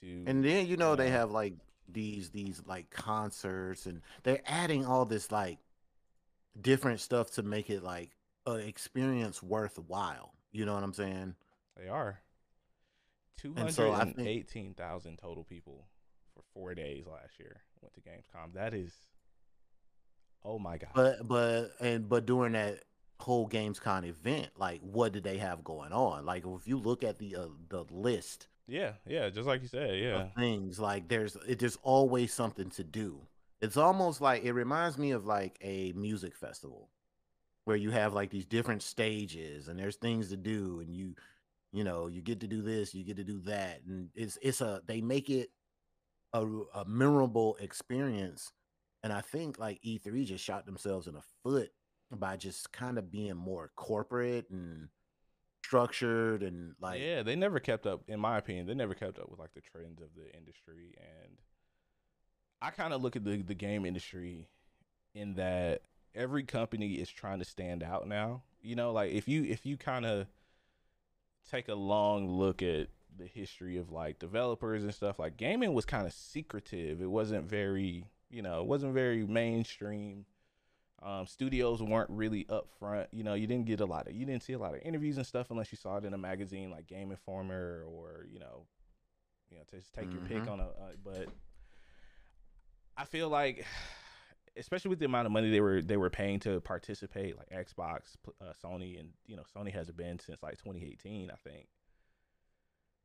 to 0.00 0.24
and 0.26 0.44
then 0.44 0.66
you 0.66 0.76
know 0.76 0.94
they 0.94 1.10
have 1.10 1.32
like 1.32 1.54
these 1.88 2.30
these 2.30 2.62
like 2.66 2.88
concerts 2.90 3.86
and 3.86 4.00
they're 4.22 4.40
adding 4.46 4.86
all 4.86 5.04
this 5.04 5.32
like 5.32 5.58
different 6.60 7.00
stuff 7.00 7.32
to 7.32 7.42
make 7.42 7.68
it 7.68 7.82
like 7.82 8.10
an 8.46 8.60
experience 8.60 9.42
worthwhile 9.42 10.32
you 10.52 10.64
know 10.64 10.74
what 10.74 10.84
i'm 10.84 10.92
saying 10.92 11.34
They 11.76 11.88
are. 11.88 12.21
Two 13.38 13.54
And 13.56 13.72
so 13.72 13.90
hundred 13.92 13.96
I 13.98 14.02
and 14.02 14.16
think- 14.16 14.28
eighteen 14.28 14.74
thousand 14.74 15.18
total 15.18 15.44
people 15.44 15.86
for 16.34 16.42
four 16.54 16.74
days 16.74 17.06
last 17.06 17.38
year 17.38 17.62
went 17.80 17.94
to 17.94 18.00
Gamescom. 18.00 18.54
That 18.54 18.74
is, 18.74 18.92
oh 20.44 20.58
my 20.58 20.78
god. 20.78 20.90
But 20.94 21.26
but 21.28 21.70
and 21.80 22.08
but 22.08 22.26
during 22.26 22.52
that 22.52 22.84
whole 23.20 23.48
Gamescom 23.48 24.04
event, 24.06 24.48
like 24.56 24.80
what 24.82 25.12
did 25.12 25.24
they 25.24 25.38
have 25.38 25.64
going 25.64 25.92
on? 25.92 26.24
Like 26.24 26.44
if 26.46 26.66
you 26.66 26.78
look 26.78 27.02
at 27.04 27.18
the 27.18 27.36
uh, 27.36 27.46
the 27.68 27.84
list 27.90 28.48
yeah, 28.68 28.92
yeah, 29.06 29.28
just 29.28 29.46
like 29.48 29.60
you 29.60 29.68
said, 29.68 29.98
yeah. 29.98 30.28
things, 30.38 30.78
like 30.78 31.08
there's 31.08 31.36
it, 31.48 31.58
there's 31.58 31.76
always 31.82 32.32
something 32.32 32.70
to 32.70 32.84
do. 32.84 33.20
It's 33.60 33.76
almost 33.76 34.20
like 34.20 34.44
it 34.44 34.52
reminds 34.52 34.96
me 34.98 35.10
of 35.10 35.26
like 35.26 35.58
a 35.60 35.92
music 35.92 36.36
festival 36.36 36.88
where 37.64 37.76
you 37.76 37.90
have 37.90 38.14
like 38.14 38.30
these 38.30 38.44
different 38.44 38.82
stages 38.82 39.66
and 39.68 39.78
there's 39.78 39.96
things 39.96 40.30
to 40.30 40.36
do 40.36 40.78
and 40.80 40.94
you 40.94 41.14
you 41.72 41.84
know 41.84 42.06
you 42.06 42.20
get 42.20 42.40
to 42.40 42.46
do 42.46 42.62
this 42.62 42.94
you 42.94 43.04
get 43.04 43.16
to 43.16 43.24
do 43.24 43.40
that 43.40 43.80
and 43.86 44.10
it's 44.14 44.38
it's 44.42 44.60
a 44.60 44.82
they 44.86 45.00
make 45.00 45.30
it 45.30 45.50
a, 46.32 46.46
a 46.74 46.84
memorable 46.86 47.56
experience 47.60 48.52
and 49.02 49.12
i 49.12 49.20
think 49.20 49.58
like 49.58 49.80
e3 49.82 50.24
just 50.24 50.44
shot 50.44 50.66
themselves 50.66 51.06
in 51.06 51.14
the 51.14 51.22
foot 51.42 51.70
by 52.10 52.36
just 52.36 52.72
kind 52.72 52.98
of 52.98 53.10
being 53.10 53.36
more 53.36 53.70
corporate 53.76 54.46
and 54.50 54.88
structured 55.64 56.42
and 56.42 56.74
like 56.80 57.00
yeah, 57.00 57.22
they 57.22 57.34
never 57.36 57.58
kept 57.58 57.86
up. 57.86 58.02
In 58.08 58.20
my 58.20 58.38
opinion, 58.38 58.66
they 58.66 58.74
never 58.74 58.94
kept 58.94 59.18
up 59.18 59.30
with 59.30 59.38
like 59.38 59.54
the 59.54 59.62
trends 59.62 60.02
of 60.02 60.08
the 60.14 60.36
industry. 60.36 60.94
And 60.98 61.38
I 62.60 62.70
kind 62.70 62.92
of 62.92 63.02
look 63.02 63.16
at 63.16 63.24
the 63.24 63.42
the 63.42 63.54
game 63.54 63.86
industry 63.86 64.48
in 65.14 65.34
that 65.34 65.82
every 66.14 66.42
company 66.42 66.94
is 66.94 67.08
trying 67.08 67.38
to 67.38 67.44
stand 67.44 67.82
out 67.82 68.06
now. 68.06 68.42
You 68.60 68.76
know, 68.76 68.92
like 68.92 69.12
if 69.12 69.28
you 69.28 69.44
if 69.44 69.64
you 69.64 69.76
kind 69.76 70.04
of 70.04 70.26
take 71.50 71.68
a 71.68 71.74
long 71.74 72.28
look 72.28 72.62
at 72.62 72.88
the 73.18 73.26
history 73.26 73.76
of 73.76 73.90
like 73.90 74.18
developers 74.18 74.82
and 74.84 74.94
stuff, 74.94 75.18
like 75.18 75.36
gaming 75.36 75.74
was 75.74 75.84
kind 75.84 76.06
of 76.06 76.12
secretive. 76.12 77.00
It 77.02 77.10
wasn't 77.10 77.48
very, 77.48 78.06
you 78.30 78.42
know, 78.42 78.60
it 78.60 78.66
wasn't 78.66 78.94
very 78.94 79.26
mainstream. 79.26 80.24
Um, 81.02 81.26
studios 81.26 81.82
weren't 81.82 82.10
really 82.10 82.44
upfront. 82.44 83.08
You 83.10 83.24
know, 83.24 83.34
you 83.34 83.46
didn't 83.46 83.66
get 83.66 83.80
a 83.80 83.84
lot 83.86 84.06
of, 84.06 84.14
you 84.14 84.24
didn't 84.24 84.42
see 84.44 84.52
a 84.52 84.58
lot 84.58 84.74
of 84.74 84.80
interviews 84.82 85.16
and 85.16 85.26
stuff 85.26 85.50
unless 85.50 85.72
you 85.72 85.76
saw 85.76 85.96
it 85.96 86.04
in 86.04 86.14
a 86.14 86.18
magazine 86.18 86.70
like 86.70 86.86
Game 86.86 87.10
Informer 87.10 87.84
or 87.86 88.26
you 88.32 88.38
know, 88.38 88.66
you 89.50 89.56
know, 89.58 89.64
to 89.70 89.76
just 89.76 89.92
take 89.92 90.12
your 90.12 90.22
pick 90.22 90.44
Mhm. 90.44 90.52
on 90.52 90.60
a. 90.60 90.64
Uh, 90.68 90.92
but 91.04 91.28
I 92.96 93.04
feel 93.04 93.28
like, 93.28 93.66
especially 94.56 94.90
with 94.90 94.98
the 94.98 95.06
amount 95.06 95.26
of 95.26 95.32
money 95.32 95.50
they 95.50 95.60
were 95.60 95.82
they 95.82 95.96
were 95.96 96.10
paying 96.10 96.40
to 96.40 96.60
participate, 96.60 97.36
like 97.36 97.50
Xbox, 97.50 98.16
uh, 98.40 98.52
Sony, 98.62 98.98
and 98.98 99.10
you 99.26 99.36
know, 99.36 99.44
Sony 99.56 99.72
has 99.72 99.90
been 99.90 100.18
since 100.18 100.42
like 100.42 100.58
2018, 100.58 101.30
I 101.30 101.48
think. 101.48 101.66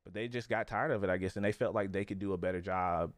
But 0.04 0.14
they 0.14 0.28
just 0.28 0.50
got 0.50 0.68
tired 0.68 0.91
of 0.91 1.04
it, 1.04 1.10
I 1.10 1.18
guess, 1.18 1.36
and 1.36 1.43
they 1.43 1.52
felt 1.52 1.76
like 1.76 1.91
they 1.91 2.06
could 2.06 2.20
do 2.20 2.34
a 2.34 2.38
better 2.38 2.62
job, 2.62 3.14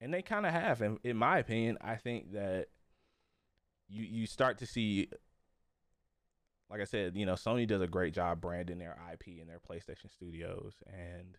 and 0.00 0.12
they 0.12 0.22
kind 0.22 0.46
of 0.46 0.52
have. 0.52 0.82
And 0.82 0.98
in 1.04 1.16
my 1.16 1.38
opinion, 1.38 1.78
I 1.80 1.96
think 1.96 2.32
that 2.32 2.66
you 3.88 4.04
you 4.04 4.26
start 4.26 4.58
to 4.58 4.66
see 4.66 5.08
like 6.70 6.80
I 6.80 6.84
said, 6.84 7.16
you 7.16 7.26
know, 7.26 7.34
Sony 7.34 7.66
does 7.66 7.82
a 7.82 7.88
great 7.88 8.14
job 8.14 8.40
branding 8.40 8.78
their 8.78 8.96
IP 9.12 9.40
and 9.40 9.48
their 9.48 9.58
PlayStation 9.58 10.10
studios 10.10 10.74
and 10.86 11.36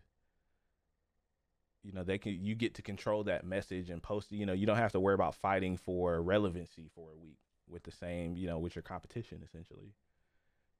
you 1.82 1.92
know, 1.92 2.04
they 2.04 2.18
can 2.18 2.44
you 2.44 2.54
get 2.54 2.74
to 2.74 2.82
control 2.82 3.24
that 3.24 3.44
message 3.44 3.90
and 3.90 4.02
post, 4.02 4.32
you 4.32 4.46
know, 4.46 4.52
you 4.52 4.66
don't 4.66 4.76
have 4.76 4.92
to 4.92 5.00
worry 5.00 5.14
about 5.14 5.34
fighting 5.34 5.76
for 5.76 6.22
relevancy 6.22 6.88
for 6.94 7.10
a 7.12 7.16
week 7.16 7.38
with 7.68 7.82
the 7.84 7.90
same, 7.92 8.36
you 8.36 8.46
know, 8.46 8.58
with 8.58 8.76
your 8.76 8.82
competition 8.82 9.42
essentially. 9.44 9.94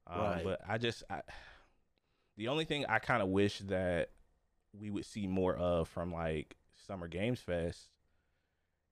Um, 0.07 0.39
Right. 0.39 0.43
but 0.43 0.61
I 0.67 0.77
just 0.77 1.03
I, 1.09 1.21
the 2.37 2.47
only 2.47 2.65
thing 2.65 2.85
I 2.87 2.99
kind 2.99 3.21
of 3.21 3.29
wish 3.29 3.59
that 3.59 4.09
we 4.73 4.89
would 4.89 5.05
see 5.05 5.27
more 5.27 5.55
of 5.55 5.87
from 5.87 6.11
like 6.13 6.55
Summer 6.87 7.07
Games 7.07 7.39
Fest 7.39 7.89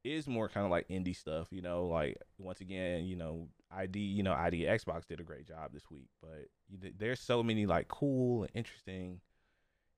is 0.03 0.27
more 0.27 0.49
kind 0.49 0.65
of 0.65 0.71
like 0.71 0.87
indie 0.87 1.15
stuff, 1.15 1.47
you 1.51 1.61
know, 1.61 1.85
like 1.85 2.17
once 2.39 2.59
again, 2.61 3.05
you 3.05 3.15
know, 3.15 3.47
ID, 3.71 3.99
you 3.99 4.23
know, 4.23 4.33
ID 4.33 4.63
Xbox 4.63 5.05
did 5.07 5.19
a 5.19 5.23
great 5.23 5.47
job 5.47 5.71
this 5.73 5.89
week, 5.91 6.07
but 6.21 6.47
you, 6.69 6.91
there's 6.97 7.19
so 7.19 7.43
many 7.43 7.65
like 7.65 7.87
cool 7.87 8.43
and 8.43 8.51
interesting 8.55 9.21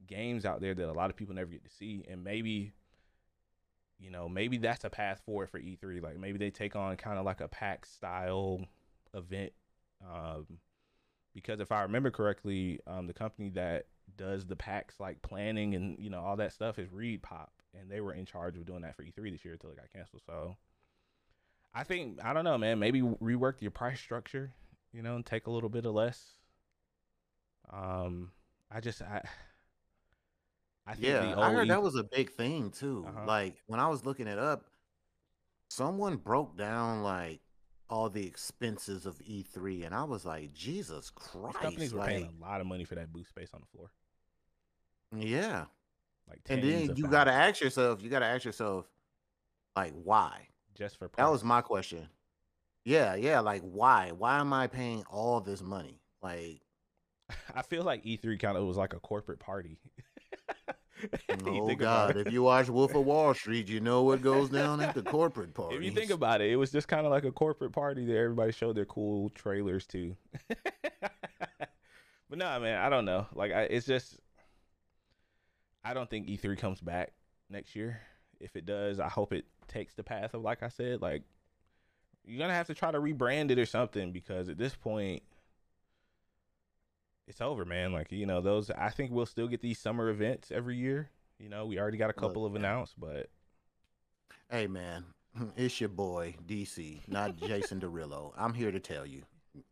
games 0.07 0.45
out 0.45 0.61
there 0.61 0.73
that 0.73 0.89
a 0.89 0.93
lot 0.93 1.09
of 1.09 1.15
people 1.15 1.35
never 1.35 1.51
get 1.51 1.63
to 1.63 1.69
see, 1.69 2.03
and 2.09 2.23
maybe, 2.23 2.73
you 3.99 4.11
know, 4.11 4.27
maybe 4.27 4.57
that's 4.57 4.83
a 4.83 4.89
path 4.89 5.21
forward 5.25 5.49
for 5.49 5.59
E3. 5.59 6.01
Like 6.01 6.17
maybe 6.17 6.37
they 6.37 6.49
take 6.49 6.75
on 6.75 6.95
kind 6.97 7.17
of 7.17 7.25
like 7.25 7.41
a 7.41 7.47
PAX 7.47 7.89
style 7.91 8.65
event, 9.13 9.53
um, 10.03 10.45
because 11.33 11.59
if 11.59 11.71
I 11.71 11.83
remember 11.83 12.11
correctly, 12.11 12.79
um, 12.87 13.07
the 13.07 13.13
company 13.13 13.49
that 13.49 13.87
does 14.17 14.45
the 14.45 14.55
PAX 14.55 14.99
like 14.99 15.21
planning 15.21 15.75
and 15.75 15.97
you 15.97 16.09
know 16.09 16.19
all 16.19 16.35
that 16.35 16.53
stuff 16.53 16.77
is 16.79 16.91
Reed 16.91 17.23
Pop, 17.23 17.51
and 17.79 17.89
they 17.89 18.01
were 18.01 18.13
in 18.13 18.25
charge 18.25 18.57
of 18.57 18.65
doing 18.65 18.81
that 18.81 18.95
for 18.95 19.03
E3 19.03 19.31
this 19.31 19.45
year 19.45 19.53
until 19.53 19.71
it 19.71 19.77
got 19.77 19.91
canceled. 19.91 20.21
So. 20.25 20.57
I 21.75 21.83
think 21.83 22.19
I 22.23 22.33
don't 22.33 22.43
know, 22.43 22.57
man. 22.57 22.77
Maybe 22.77 23.01
rework 23.01 23.55
your 23.59 23.71
price 23.71 23.99
structure, 23.99 24.53
you 24.91 25.01
know, 25.01 25.15
and 25.15 25.25
take 25.25 25.47
a 25.47 25.51
little 25.51 25.69
bit 25.69 25.85
of 25.85 25.93
less. 25.95 26.35
Um, 27.71 28.31
I 28.71 28.79
just 28.79 29.01
I 29.01 29.23
I 30.85 30.93
think 30.93 31.07
yeah, 31.07 31.35
I 31.37 31.51
heard 31.51 31.69
that 31.69 31.81
was 31.81 31.95
a 31.95 32.03
big 32.03 32.31
thing 32.31 32.71
too. 32.71 33.05
Uh-huh. 33.07 33.25
Like 33.25 33.55
when 33.67 33.79
I 33.79 33.87
was 33.87 34.05
looking 34.05 34.27
it 34.27 34.37
up, 34.37 34.65
someone 35.69 36.17
broke 36.17 36.57
down 36.57 37.03
like 37.03 37.39
all 37.89 38.09
the 38.09 38.25
expenses 38.25 39.05
of 39.05 39.17
E3, 39.19 39.85
and 39.85 39.95
I 39.95 40.03
was 40.03 40.25
like, 40.25 40.53
Jesus 40.53 41.09
Christ! 41.09 41.53
These 41.53 41.61
companies 41.61 41.93
were 41.93 41.99
like, 41.99 42.09
paying 42.09 42.29
a 42.39 42.41
lot 42.41 42.59
of 42.59 42.67
money 42.67 42.83
for 42.83 42.95
that 42.95 43.13
booth 43.13 43.27
space 43.27 43.51
on 43.53 43.61
the 43.61 43.67
floor. 43.67 43.91
Yeah, 45.15 45.65
like 46.27 46.41
and 46.49 46.63
then 46.63 46.95
you 46.95 47.07
got 47.07 47.25
to 47.25 47.31
ask 47.31 47.61
yourself, 47.61 48.01
you 48.01 48.09
got 48.09 48.19
to 48.19 48.25
ask 48.25 48.43
yourself, 48.43 48.85
like, 49.75 49.93
why? 50.03 50.47
just 50.75 50.97
for 50.97 51.07
price. 51.07 51.25
That 51.25 51.31
was 51.31 51.43
my 51.43 51.61
question. 51.61 52.07
Yeah, 52.85 53.15
yeah. 53.15 53.39
Like, 53.39 53.61
why? 53.61 54.11
Why 54.11 54.39
am 54.39 54.53
I 54.53 54.67
paying 54.67 55.03
all 55.09 55.39
this 55.39 55.61
money? 55.61 56.01
Like, 56.21 56.61
I 57.55 57.61
feel 57.61 57.83
like 57.83 58.03
E3 58.03 58.39
kind 58.39 58.57
of 58.57 58.65
was 58.65 58.77
like 58.77 58.93
a 58.93 58.99
corporate 58.99 59.39
party. 59.39 59.79
oh 61.45 61.75
God! 61.75 62.17
If 62.17 62.31
you 62.31 62.43
watch 62.43 62.69
Wolf 62.69 62.95
of 62.95 63.05
Wall 63.05 63.33
Street, 63.33 63.67
you 63.67 63.79
know 63.79 64.03
what 64.03 64.21
goes 64.21 64.49
down 64.49 64.81
at 64.81 64.95
the 64.95 65.01
corporate 65.01 65.53
party. 65.53 65.75
If 65.77 65.83
you 65.83 65.91
think 65.91 66.11
about 66.11 66.41
it, 66.41 66.51
it 66.51 66.55
was 66.55 66.71
just 66.71 66.87
kind 66.87 67.05
of 67.05 67.11
like 67.11 67.25
a 67.25 67.31
corporate 67.31 67.71
party 67.71 68.05
that 68.05 68.15
everybody 68.15 68.51
showed 68.51 68.75
their 68.75 68.85
cool 68.85 69.29
trailers 69.29 69.85
to. 69.87 70.15
but 70.49 72.37
no, 72.37 72.59
man, 72.59 72.79
I 72.79 72.89
don't 72.89 73.05
know. 73.05 73.27
Like, 73.33 73.51
I, 73.51 73.63
it's 73.63 73.85
just, 73.85 74.19
I 75.83 75.93
don't 75.93 76.09
think 76.09 76.27
E3 76.27 76.57
comes 76.57 76.79
back 76.79 77.13
next 77.49 77.75
year. 77.75 78.01
If 78.39 78.55
it 78.55 78.65
does, 78.65 78.99
I 78.99 79.09
hope 79.09 79.33
it 79.33 79.45
takes 79.67 79.93
the 79.93 80.03
path 80.03 80.33
of 80.33 80.41
like 80.41 80.63
I 80.63 80.69
said, 80.69 81.01
like 81.01 81.23
you're 82.25 82.39
gonna 82.39 82.53
have 82.53 82.67
to 82.67 82.73
try 82.73 82.91
to 82.91 82.99
rebrand 82.99 83.51
it 83.51 83.59
or 83.59 83.65
something 83.65 84.11
because 84.11 84.49
at 84.49 84.57
this 84.57 84.75
point 84.75 85.23
it's 87.27 87.41
over, 87.41 87.65
man. 87.65 87.93
Like, 87.93 88.11
you 88.11 88.25
know, 88.25 88.41
those 88.41 88.69
I 88.71 88.89
think 88.89 89.11
we'll 89.11 89.25
still 89.25 89.47
get 89.47 89.61
these 89.61 89.79
summer 89.79 90.09
events 90.09 90.51
every 90.51 90.77
year. 90.77 91.09
You 91.39 91.49
know, 91.49 91.65
we 91.65 91.79
already 91.79 91.97
got 91.97 92.09
a 92.09 92.13
couple 92.13 92.43
Look, 92.43 92.51
of 92.51 92.55
announced, 92.55 92.99
but 92.99 93.29
Hey 94.49 94.67
man, 94.67 95.05
it's 95.57 95.79
your 95.79 95.89
boy 95.89 96.35
DC, 96.47 97.07
not 97.07 97.37
Jason 97.47 97.79
Derulo. 97.79 98.31
I'm 98.37 98.53
here 98.53 98.71
to 98.71 98.79
tell 98.79 99.05
you. 99.05 99.23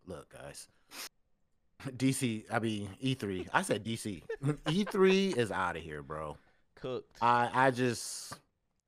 Look, 0.06 0.34
guys. 0.34 0.68
DC, 1.86 2.46
I 2.52 2.60
mean 2.60 2.90
E3. 3.04 3.48
I 3.54 3.62
said 3.64 3.84
DC. 3.84 4.22
E3 4.44 5.38
is 5.38 5.52
out 5.52 5.76
of 5.76 5.82
here, 5.82 6.04
bro. 6.04 6.38
Cooked. 6.76 7.18
I 7.22 7.50
I 7.54 7.72
just 7.72 8.34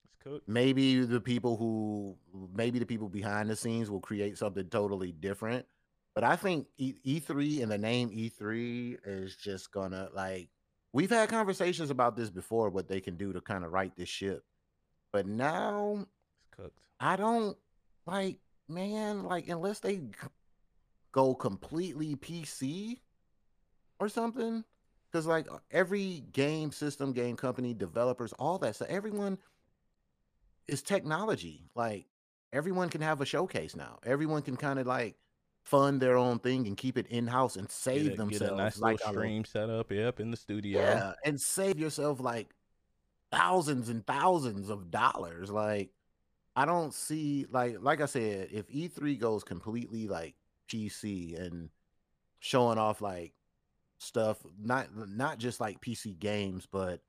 it's 0.03 0.23
cooked 0.23 0.47
Maybe 0.47 1.03
the 1.03 1.19
people 1.19 1.57
who, 1.57 2.15
maybe 2.55 2.79
the 2.79 2.85
people 2.85 3.09
behind 3.09 3.49
the 3.49 3.55
scenes 3.55 3.89
will 3.89 3.99
create 3.99 4.37
something 4.37 4.67
totally 4.69 5.11
different. 5.11 5.65
But 6.15 6.23
I 6.23 6.35
think 6.35 6.67
e- 6.77 7.19
3 7.19 7.61
and 7.61 7.71
the 7.71 7.77
name 7.77 8.09
E3 8.11 8.97
is 9.05 9.35
just 9.35 9.71
gonna 9.71 10.09
like. 10.13 10.49
We've 10.91 11.09
had 11.09 11.29
conversations 11.29 11.89
about 11.89 12.15
this 12.15 12.29
before, 12.29 12.69
what 12.69 12.87
they 12.87 13.01
can 13.01 13.17
do 13.17 13.33
to 13.33 13.41
kind 13.41 13.65
of 13.65 13.71
right 13.71 13.91
this 13.95 14.09
ship. 14.09 14.43
But 15.11 15.25
now, 15.25 16.05
it's 16.37 16.47
cooked. 16.55 16.85
I 16.99 17.15
don't 17.15 17.57
like, 18.05 18.37
man. 18.69 19.23
Like 19.23 19.47
unless 19.47 19.79
they 19.79 20.01
go 21.11 21.33
completely 21.33 22.15
PC 22.15 22.99
or 23.99 24.07
something, 24.07 24.63
because 25.11 25.25
like 25.25 25.51
uh, 25.51 25.59
every 25.71 26.25
game 26.31 26.71
system, 26.71 27.13
game 27.13 27.37
company, 27.37 27.73
developers, 27.73 28.33
all 28.33 28.57
that 28.59 28.75
So 28.75 28.85
everyone 28.87 29.37
is 30.67 30.81
technology. 30.81 31.69
Like 31.75 32.05
everyone 32.51 32.89
can 32.89 33.01
have 33.01 33.21
a 33.21 33.25
showcase 33.25 33.75
now. 33.75 33.99
Everyone 34.03 34.41
can 34.41 34.57
kind 34.57 34.79
of 34.79 34.87
like 34.87 35.15
fund 35.63 36.01
their 36.01 36.17
own 36.17 36.39
thing 36.39 36.67
and 36.67 36.77
keep 36.77 36.97
it 36.97 37.07
in 37.07 37.27
house 37.27 37.55
and 37.55 37.69
save 37.69 38.03
get 38.03 38.13
a, 38.13 38.17
themselves. 38.17 38.39
Get 38.39 38.53
a 38.53 38.55
nice 38.55 38.79
like 38.79 38.99
little 38.99 39.13
stream 39.13 39.45
set 39.45 39.69
up, 39.69 39.91
yep, 39.91 40.19
in 40.19 40.31
the 40.31 40.37
studio. 40.37 40.81
Yeah, 40.81 41.13
and 41.25 41.39
save 41.39 41.79
yourself 41.79 42.19
like 42.19 42.53
thousands 43.31 43.89
and 43.89 44.05
thousands 44.05 44.69
of 44.69 44.91
dollars. 44.91 45.49
Like 45.49 45.89
I 46.55 46.65
don't 46.65 46.93
see 46.93 47.45
like 47.49 47.77
like 47.81 48.01
I 48.01 48.05
said, 48.05 48.49
if 48.51 48.67
E3 48.67 49.19
goes 49.19 49.43
completely 49.43 50.07
like 50.07 50.35
PC 50.69 51.39
and 51.39 51.69
showing 52.39 52.77
off 52.77 53.01
like 53.01 53.33
stuff, 53.97 54.37
not 54.61 54.87
not 54.95 55.39
just 55.39 55.59
like 55.59 55.81
PC 55.81 56.19
games, 56.19 56.67
but 56.69 57.01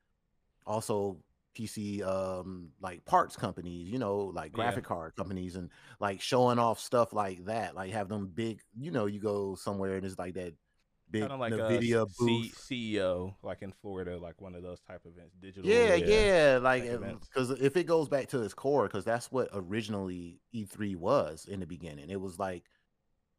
also 0.66 1.18
PC 1.54 2.02
um 2.02 2.70
like 2.80 3.04
parts 3.04 3.36
companies, 3.36 3.88
you 3.88 3.98
know, 3.98 4.32
like 4.34 4.52
graphic 4.52 4.84
yeah. 4.84 4.88
card 4.88 5.16
companies 5.16 5.56
and 5.56 5.70
like 6.00 6.20
showing 6.20 6.58
off 6.58 6.80
stuff 6.80 7.12
like 7.12 7.44
that. 7.46 7.74
Like 7.74 7.92
have 7.92 8.08
them 8.08 8.30
big, 8.32 8.60
you 8.78 8.90
know, 8.90 9.06
you 9.06 9.20
go 9.20 9.54
somewhere 9.54 9.96
and 9.96 10.04
it's 10.04 10.18
like 10.18 10.34
that 10.34 10.54
big 11.10 11.22
kind 11.22 11.32
of 11.32 11.40
like 11.40 11.52
Nvidia 11.52 12.02
a 12.02 12.06
booth. 12.18 12.58
C- 12.58 12.96
CEO 12.98 13.34
like 13.42 13.62
in 13.62 13.72
Florida, 13.72 14.18
like 14.18 14.40
one 14.40 14.54
of 14.54 14.62
those 14.62 14.80
type 14.80 15.02
events, 15.06 15.36
digital. 15.40 15.70
Yeah, 15.70 15.94
yeah, 15.94 16.58
like 16.60 16.84
because 16.84 17.50
if 17.50 17.76
it 17.76 17.84
goes 17.84 18.08
back 18.08 18.28
to 18.28 18.42
its 18.42 18.54
core, 18.54 18.84
because 18.84 19.04
that's 19.04 19.30
what 19.30 19.48
originally 19.52 20.40
E3 20.54 20.96
was 20.96 21.46
in 21.48 21.60
the 21.60 21.66
beginning. 21.66 22.10
It 22.10 22.20
was 22.20 22.38
like 22.38 22.64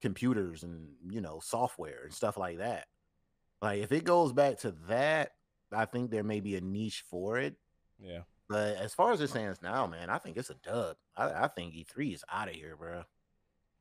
computers 0.02 0.64
and 0.64 0.90
you 1.10 1.22
know 1.22 1.40
software 1.42 2.04
and 2.06 2.14
stuff 2.14 2.38
like 2.38 2.60
that. 2.60 2.88
Like 3.62 3.82
if 3.82 3.92
it 3.92 4.04
goes 4.04 4.34
back 4.34 4.60
to 4.60 4.74
that, 4.88 5.32
I 5.72 5.86
think 5.86 6.12
there 6.12 6.24
may 6.24 6.40
be 6.40 6.56
a 6.56 6.62
niche 6.62 7.04
for 7.10 7.38
it 7.38 7.56
yeah. 8.02 8.22
But 8.48 8.78
as 8.78 8.94
far 8.94 9.12
as 9.12 9.22
it 9.22 9.30
stands 9.30 9.62
now, 9.62 9.88
man, 9.88 10.10
I 10.10 10.18
think 10.20 10.38
it's 10.38 10.52
a 10.52 10.56
dub. 10.56 10.98
I, 11.18 11.46
I 11.46 11.48
think 11.48 11.74
E3 11.74 12.14
is 12.14 12.24
out 12.32 12.48
of 12.48 12.54
here, 12.54 12.76
bro. 12.78 13.04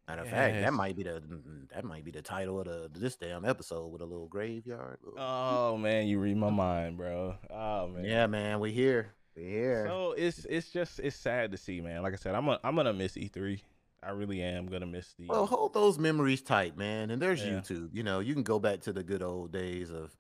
Matter 0.09 0.23
of 0.23 0.27
yes. 0.27 0.35
fact, 0.35 0.61
that 0.61 0.73
might 0.75 0.97
be 0.97 1.03
the 1.03 1.23
mm, 1.23 1.43
mm, 1.43 1.69
that 1.71 1.85
might 1.85 2.05
be 2.05 2.11
the 2.11 2.21
title 2.21 2.61
of 2.61 2.67
the 2.67 2.91
this 2.93 3.17
damn 3.17 3.45
episode 3.45 3.89
with 3.89 4.03
a 4.03 4.05
little 4.05 4.29
graveyard. 4.29 4.99
Little... 5.03 5.19
Oh 5.19 5.79
man, 5.79 6.07
you 6.07 6.19
read 6.19 6.37
my 6.37 6.51
mind, 6.51 6.99
bro. 6.99 7.37
Oh 7.51 7.89
man. 7.89 8.05
Yeah, 8.05 8.27
man, 8.27 8.61
we 8.61 8.71
here. 8.71 9.15
We 9.35 9.45
here. 9.45 9.87
So 9.87 10.13
it's 10.13 10.45
it's 10.45 10.71
just 10.71 11.01
it's 11.01 11.17
sad 11.17 11.53
to 11.53 11.57
see, 11.57 11.81
man. 11.81 12.03
Like 12.03 12.13
I 12.13 12.17
said, 12.17 12.35
I'm 12.35 12.49
a, 12.49 12.61
I'm 12.63 12.77
gonna 12.77 12.93
miss 12.93 13.15
E3. 13.15 13.61
I 14.03 14.11
really 14.11 14.43
am 14.43 14.67
gonna 14.67 14.87
miss 14.87 15.15
the. 15.19 15.27
Well, 15.27 15.47
hold 15.47 15.73
those 15.73 15.99
memories 15.99 16.43
tight, 16.43 16.77
man. 16.77 17.11
And 17.11 17.21
there's 17.21 17.43
yeah. 17.43 17.53
YouTube. 17.53 17.89
You 17.95 18.03
know, 18.03 18.21
you 18.21 18.35
can 18.35 18.43
go 18.43 18.59
back 18.59 18.83
to 18.83 18.93
the 18.93 19.03
good 19.03 19.23
old 19.23 19.53
days 19.53 19.91
of 19.91 20.15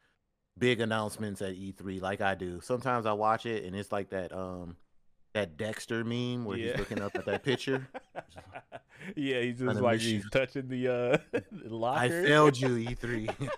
big 0.58 0.80
announcements 0.80 1.42
at 1.42 1.54
E3 1.54 2.00
like 2.00 2.20
I 2.20 2.34
do. 2.34 2.60
Sometimes 2.60 3.06
I 3.06 3.12
watch 3.12 3.46
it 3.46 3.64
and 3.64 3.74
it's 3.74 3.92
like 3.92 4.10
that 4.10 4.32
um 4.32 4.76
that 5.34 5.56
Dexter 5.56 6.04
meme 6.04 6.44
where 6.44 6.56
yeah. 6.56 6.70
he's 6.70 6.78
looking 6.78 7.02
up 7.02 7.14
at 7.16 7.26
that 7.26 7.42
picture. 7.44 7.88
yeah, 9.16 9.40
he's 9.40 9.58
just 9.58 9.80
like 9.80 10.00
he's 10.00 10.28
touching 10.30 10.68
the 10.68 10.88
uh 10.88 11.18
the 11.52 11.74
locker. 11.74 12.00
I 12.00 12.08
failed 12.08 12.56
you, 12.56 12.68
E3. 12.88 13.50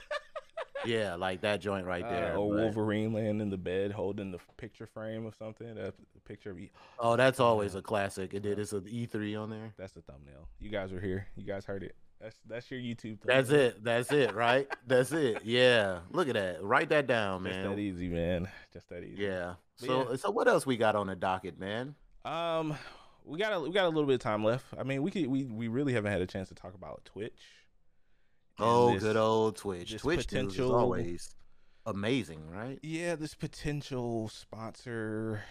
yeah, 0.86 1.14
like 1.14 1.42
that 1.42 1.60
joint 1.60 1.86
right 1.86 2.04
uh, 2.04 2.10
there. 2.10 2.32
Uh, 2.34 2.38
or 2.38 2.48
Wolverine 2.48 3.12
laying 3.12 3.40
in 3.40 3.50
the 3.50 3.58
bed 3.58 3.92
holding 3.92 4.30
the 4.30 4.38
picture 4.56 4.86
frame 4.86 5.26
of 5.26 5.34
something. 5.34 5.74
That 5.74 5.94
picture 6.24 6.50
of 6.50 6.58
E. 6.58 6.70
Oh, 6.98 7.16
that's 7.16 7.40
always 7.40 7.74
a 7.74 7.82
classic. 7.82 8.32
It 8.32 8.40
did. 8.40 8.58
It's 8.58 8.72
an 8.72 8.82
E3 8.82 9.40
on 9.40 9.50
there. 9.50 9.74
That's 9.76 9.92
the 9.92 10.00
thumbnail. 10.00 10.48
You 10.58 10.70
guys 10.70 10.92
were 10.92 11.00
here. 11.00 11.26
You 11.36 11.44
guys 11.44 11.66
heard 11.66 11.82
it. 11.82 11.94
That's 12.20 12.36
that's 12.46 12.70
your 12.70 12.80
YouTube. 12.80 13.18
That's 13.24 13.50
it. 13.50 13.84
That's 13.84 14.10
it. 14.10 14.34
Right. 14.34 14.66
that's 14.86 15.12
it. 15.12 15.42
Yeah. 15.44 16.00
Look 16.10 16.28
at 16.28 16.34
that. 16.34 16.62
Write 16.62 16.88
that 16.88 17.06
down, 17.06 17.42
man. 17.42 17.52
Just 17.52 17.68
that 17.68 17.78
easy, 17.78 18.08
man. 18.08 18.48
Just 18.72 18.88
that 18.88 19.04
easy. 19.04 19.22
Yeah. 19.22 19.54
But 19.80 19.86
so 19.86 20.10
yeah. 20.10 20.16
so 20.16 20.30
what 20.30 20.48
else 20.48 20.66
we 20.66 20.76
got 20.76 20.96
on 20.96 21.08
the 21.08 21.16
docket, 21.16 21.58
man? 21.58 21.94
Um, 22.24 22.76
we 23.24 23.38
got 23.38 23.52
a 23.52 23.60
we 23.60 23.70
got 23.70 23.84
a 23.84 23.88
little 23.88 24.06
bit 24.06 24.14
of 24.14 24.20
time 24.20 24.44
left. 24.44 24.64
I 24.78 24.82
mean, 24.82 25.02
we 25.02 25.10
could 25.10 25.26
we 25.26 25.44
we 25.44 25.68
really 25.68 25.92
haven't 25.92 26.12
had 26.12 26.22
a 26.22 26.26
chance 26.26 26.48
to 26.48 26.54
talk 26.54 26.74
about 26.74 27.04
Twitch. 27.04 27.42
Oh, 28.58 28.94
this, 28.94 29.02
good 29.02 29.16
old 29.16 29.56
Twitch. 29.56 29.96
Twitch 29.98 30.26
potential, 30.26 30.68
is 30.68 30.72
always 30.72 31.36
amazing, 31.84 32.50
right? 32.50 32.78
Yeah, 32.82 33.16
this 33.16 33.34
potential 33.34 34.28
sponsorship 34.28 35.42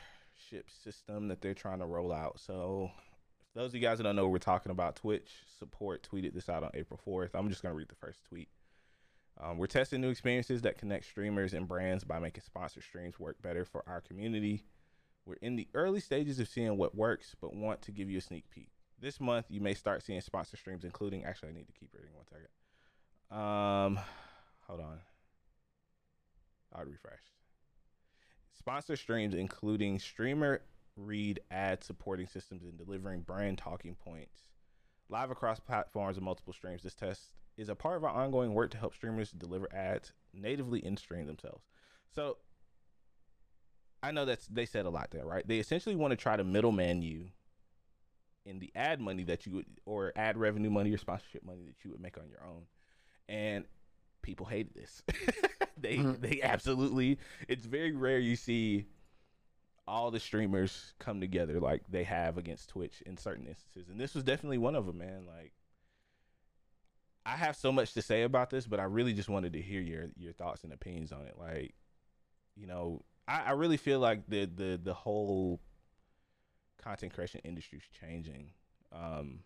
system 0.83 1.27
that 1.27 1.41
they're 1.41 1.53
trying 1.53 1.79
to 1.79 1.85
roll 1.85 2.11
out. 2.11 2.39
So 2.39 2.89
those 3.55 3.69
of 3.71 3.75
you 3.75 3.81
guys 3.81 3.97
that 3.97 4.03
don't 4.03 4.17
know 4.17 4.27
we're 4.27 4.37
talking 4.37 4.71
about, 4.71 4.97
Twitch 4.97 5.31
support 5.57 6.07
tweeted 6.11 6.33
this 6.33 6.49
out 6.49 6.63
on 6.63 6.71
April 6.73 6.99
4th. 7.07 7.29
I'm 7.33 7.49
just 7.49 7.61
going 7.61 7.71
to 7.71 7.77
read 7.77 7.87
the 7.87 7.95
first 7.95 8.23
tweet. 8.25 8.49
Um, 9.41 9.57
we're 9.57 9.67
testing 9.67 10.01
new 10.01 10.09
experiences 10.09 10.61
that 10.61 10.77
connect 10.77 11.05
streamers 11.05 11.53
and 11.53 11.67
brands 11.67 12.03
by 12.03 12.19
making 12.19 12.43
sponsor 12.43 12.81
streams 12.81 13.19
work 13.19 13.41
better 13.41 13.65
for 13.65 13.83
our 13.87 14.01
community. 14.01 14.65
We're 15.25 15.37
in 15.41 15.55
the 15.55 15.67
early 15.73 16.01
stages 16.01 16.39
of 16.39 16.49
seeing 16.49 16.77
what 16.77 16.95
works, 16.95 17.35
but 17.41 17.55
want 17.55 17.81
to 17.83 17.91
give 17.91 18.09
you 18.09 18.17
a 18.17 18.21
sneak 18.21 18.49
peek. 18.49 18.69
This 18.99 19.19
month, 19.19 19.45
you 19.49 19.61
may 19.61 19.73
start 19.73 20.03
seeing 20.03 20.21
sponsor 20.21 20.57
streams, 20.57 20.83
including. 20.83 21.25
Actually, 21.25 21.49
I 21.49 21.53
need 21.53 21.67
to 21.67 21.73
keep 21.73 21.89
reading 21.93 22.13
one 22.13 22.25
second. 22.25 22.47
Um, 23.37 23.99
hold 24.67 24.81
on. 24.81 24.99
I'll 26.73 26.85
refresh. 26.85 27.19
sponsor 28.57 28.95
streams, 28.95 29.33
including 29.33 29.99
streamer 29.99 30.61
read 30.97 31.39
ad 31.51 31.83
supporting 31.83 32.27
systems 32.27 32.63
and 32.63 32.77
delivering 32.77 33.21
brand 33.21 33.57
talking 33.57 33.95
points 33.95 34.39
live 35.09 35.31
across 35.31 35.59
platforms 35.59 36.17
and 36.17 36.25
multiple 36.25 36.53
streams. 36.53 36.83
This 36.83 36.95
test 36.95 37.31
is 37.57 37.69
a 37.69 37.75
part 37.75 37.97
of 37.97 38.03
our 38.03 38.09
ongoing 38.09 38.53
work 38.53 38.71
to 38.71 38.77
help 38.77 38.93
streamers 38.93 39.31
deliver 39.31 39.73
ads 39.73 40.11
natively 40.33 40.83
in 40.85 40.97
stream 40.97 41.27
themselves. 41.27 41.63
So 42.13 42.37
I 44.03 44.11
know 44.11 44.25
that's 44.25 44.47
they 44.47 44.65
said 44.65 44.85
a 44.85 44.89
lot 44.89 45.11
there, 45.11 45.25
right? 45.25 45.47
They 45.47 45.59
essentially 45.59 45.95
want 45.95 46.11
to 46.11 46.17
try 46.17 46.35
to 46.35 46.43
middleman 46.43 47.01
you 47.01 47.29
in 48.45 48.59
the 48.59 48.71
ad 48.75 49.01
money 49.01 49.23
that 49.23 49.45
you 49.45 49.53
would 49.53 49.65
or 49.85 50.13
ad 50.15 50.37
revenue 50.37 50.69
money 50.69 50.91
or 50.91 50.97
sponsorship 50.97 51.43
money 51.43 51.63
that 51.65 51.83
you 51.83 51.91
would 51.91 52.01
make 52.01 52.17
on 52.17 52.29
your 52.29 52.43
own. 52.45 52.63
And 53.27 53.65
people 54.21 54.45
hated 54.45 54.73
this. 54.75 55.01
they 55.77 55.97
mm-hmm. 55.97 56.21
they 56.21 56.41
absolutely 56.41 57.17
it's 57.47 57.65
very 57.65 57.93
rare 57.93 58.19
you 58.19 58.35
see 58.35 58.85
all 59.87 60.09
the 60.11 60.19
streamers 60.19 60.93
come 60.99 61.19
together 61.19 61.59
like 61.59 61.83
they 61.89 62.03
have 62.03 62.37
against 62.37 62.69
Twitch 62.69 63.03
in 63.05 63.17
certain 63.17 63.45
instances. 63.45 63.89
And 63.89 63.99
this 63.99 64.15
was 64.15 64.23
definitely 64.23 64.57
one 64.57 64.75
of 64.75 64.85
them, 64.85 64.97
man. 64.97 65.25
Like 65.27 65.53
I 67.25 67.35
have 67.35 67.55
so 67.55 67.71
much 67.71 67.93
to 67.93 68.01
say 68.01 68.23
about 68.23 68.49
this, 68.49 68.67
but 68.67 68.79
I 68.79 68.83
really 68.83 69.13
just 69.13 69.29
wanted 69.29 69.53
to 69.53 69.61
hear 69.61 69.81
your 69.81 70.05
your 70.17 70.33
thoughts 70.33 70.63
and 70.63 70.71
opinions 70.71 71.11
on 71.11 71.21
it. 71.21 71.35
Like, 71.39 71.73
you 72.55 72.67
know, 72.67 73.03
I, 73.27 73.41
I 73.41 73.51
really 73.51 73.77
feel 73.77 73.99
like 73.99 74.27
the 74.27 74.45
the 74.45 74.79
the 74.81 74.93
whole 74.93 75.59
content 76.81 77.13
creation 77.13 77.41
industry 77.43 77.79
is 77.79 77.83
changing 77.99 78.51
um, 78.91 79.39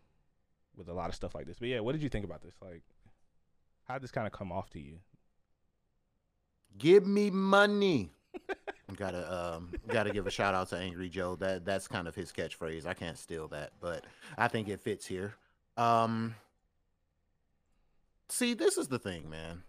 with 0.76 0.90
a 0.90 0.94
lot 0.94 1.10
of 1.10 1.16
stuff 1.16 1.34
like 1.34 1.46
this. 1.46 1.58
But 1.60 1.70
yeah, 1.70 1.80
what 1.80 1.94
did 1.94 2.02
you 2.02 2.10
think 2.10 2.26
about 2.26 2.42
this? 2.42 2.56
Like, 2.62 2.84
how 3.88 3.96
did 3.96 4.04
this 4.04 4.12
kind 4.12 4.28
of 4.28 4.34
come 4.34 4.52
off 4.52 4.70
to 4.72 4.80
you? 4.80 4.98
Give 6.78 7.08
me 7.08 7.30
money. 7.30 8.12
gotta 8.96 9.56
um 9.56 9.72
gotta 9.88 10.12
give 10.12 10.28
a 10.28 10.32
shout 10.32 10.54
out 10.54 10.70
to 10.70 10.78
Angry 10.78 11.10
Joe. 11.10 11.36
That 11.36 11.66
that's 11.66 11.88
kind 11.88 12.08
of 12.08 12.16
his 12.16 12.32
catchphrase. 12.32 12.86
I 12.86 12.94
can't 12.94 13.18
steal 13.18 13.48
that, 13.50 13.72
but 13.80 14.06
I 14.38 14.48
think 14.48 14.68
it 14.68 14.80
fits 14.82 15.06
here. 15.06 15.36
Um 15.78 16.36
See, 18.32 18.54
this 18.54 18.78
is 18.78 18.88
the 18.88 19.00
thing, 19.00 19.28
man. 19.30 19.64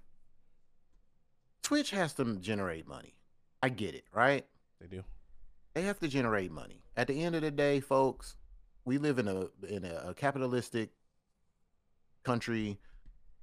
Twitch 1.62 1.90
has 1.90 2.12
to 2.14 2.36
generate 2.36 2.86
money. 2.86 3.14
I 3.62 3.70
get 3.70 3.94
it, 3.94 4.04
right? 4.12 4.44
They 4.80 4.86
do. 4.86 5.02
They 5.74 5.82
have 5.82 5.98
to 6.00 6.08
generate 6.08 6.52
money. 6.52 6.82
At 6.96 7.06
the 7.06 7.22
end 7.22 7.34
of 7.34 7.42
the 7.42 7.50
day, 7.50 7.80
folks, 7.80 8.36
we 8.84 8.98
live 8.98 9.18
in 9.18 9.28
a 9.28 9.46
in 9.66 9.84
a, 9.84 10.08
a 10.08 10.14
capitalistic 10.14 10.90
country. 12.22 12.78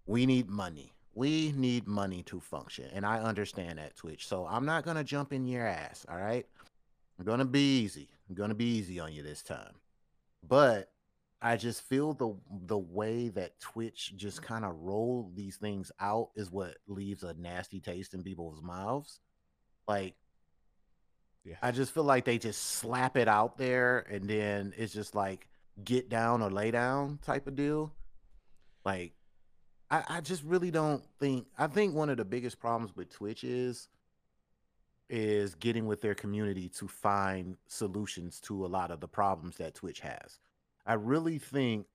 We 0.05 0.25
need 0.25 0.49
money. 0.49 0.93
We 1.17 1.51
need 1.55 1.87
money 1.87 2.21
to 2.27 2.39
function, 2.39 2.85
and 2.93 3.03
I 3.03 3.19
understand 3.19 3.79
that 3.79 3.95
Twitch. 3.95 4.27
So 4.27 4.45
I'm 4.45 4.67
not 4.67 4.85
gonna 4.85 5.03
jump 5.03 5.33
in 5.33 5.47
your 5.47 5.65
ass. 5.65 6.05
All 6.07 6.17
right, 6.17 6.45
I'm 7.17 7.25
gonna 7.25 7.43
be 7.43 7.79
easy. 7.79 8.07
I'm 8.29 8.35
gonna 8.35 8.53
be 8.53 8.65
easy 8.65 8.99
on 8.99 9.11
you 9.11 9.23
this 9.23 9.41
time. 9.41 9.73
But 10.47 10.91
I 11.41 11.57
just 11.57 11.81
feel 11.81 12.13
the 12.13 12.35
the 12.67 12.77
way 12.77 13.29
that 13.29 13.59
Twitch 13.59 14.13
just 14.15 14.43
kind 14.43 14.63
of 14.63 14.75
roll 14.75 15.31
these 15.33 15.55
things 15.55 15.91
out 15.99 16.29
is 16.35 16.51
what 16.51 16.77
leaves 16.87 17.23
a 17.23 17.33
nasty 17.33 17.79
taste 17.79 18.13
in 18.13 18.21
people's 18.21 18.61
mouths. 18.61 19.19
Like 19.87 20.13
yeah. 21.43 21.55
I 21.63 21.71
just 21.71 21.95
feel 21.95 22.03
like 22.03 22.25
they 22.25 22.37
just 22.37 22.61
slap 22.61 23.17
it 23.17 23.27
out 23.27 23.57
there 23.57 24.05
and 24.11 24.29
then 24.29 24.71
it's 24.77 24.93
just 24.93 25.15
like 25.15 25.47
get 25.83 26.09
down 26.09 26.43
or 26.43 26.51
lay 26.51 26.69
down 26.69 27.17
type 27.23 27.47
of 27.47 27.55
deal. 27.55 27.91
Like 28.85 29.13
I, 29.89 30.03
I 30.07 30.21
just 30.21 30.43
really 30.43 30.71
don't 30.71 31.03
think 31.19 31.47
I 31.57 31.67
think 31.67 31.95
one 31.95 32.09
of 32.09 32.17
the 32.17 32.25
biggest 32.25 32.59
problems 32.59 32.95
with 32.95 33.09
Twitch 33.09 33.43
is 33.43 33.87
is 35.09 35.55
getting 35.55 35.85
with 35.85 36.01
their 36.01 36.15
community 36.15 36.67
to 36.67 36.87
find 36.87 37.55
solutions 37.67 38.41
to 38.41 38.65
a 38.65 38.67
lot 38.67 38.91
of 38.91 38.99
the 38.99 39.07
problems 39.07 39.57
that 39.57 39.75
Twitch 39.75 40.01
has. 40.01 40.39
I 40.85 40.93
really 40.93 41.37
think 41.37 41.85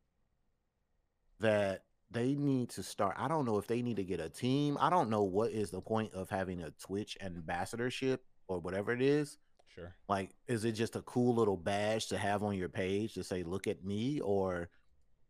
that 1.41 1.85
they 2.11 2.35
need 2.35 2.71
to 2.71 2.83
start. 2.83 3.17
I 3.19 3.29
don't 3.29 3.45
know 3.45 3.59
if 3.59 3.67
they 3.67 3.83
need 3.83 3.97
to 3.97 4.05
get 4.05 4.21
a 4.21 4.29
team. 4.29 4.77
I 4.81 4.91
don't 4.91 5.11
know 5.11 5.25
what 5.25 5.51
is 5.51 5.71
the 5.71 5.81
point 5.81 6.13
of 6.15 6.31
having 6.31 6.63
a 6.63 6.71
Twitch 6.71 7.19
ambassadorship 7.21 8.25
or 8.49 8.59
whatever 8.59 8.93
it 8.93 9.03
is. 9.03 9.39
Sure. 9.75 9.95
Like, 10.09 10.31
is 10.47 10.65
it 10.65 10.73
just 10.73 10.97
a 10.97 11.03
cool 11.03 11.35
little 11.35 11.57
badge 11.57 12.09
to 12.09 12.19
have 12.19 12.43
on 12.43 12.57
your 12.57 12.69
page 12.69 13.15
to 13.15 13.25
say, 13.25 13.43
look 13.43 13.67
at 13.67 13.85
me? 13.85 14.21
Or, 14.21 14.69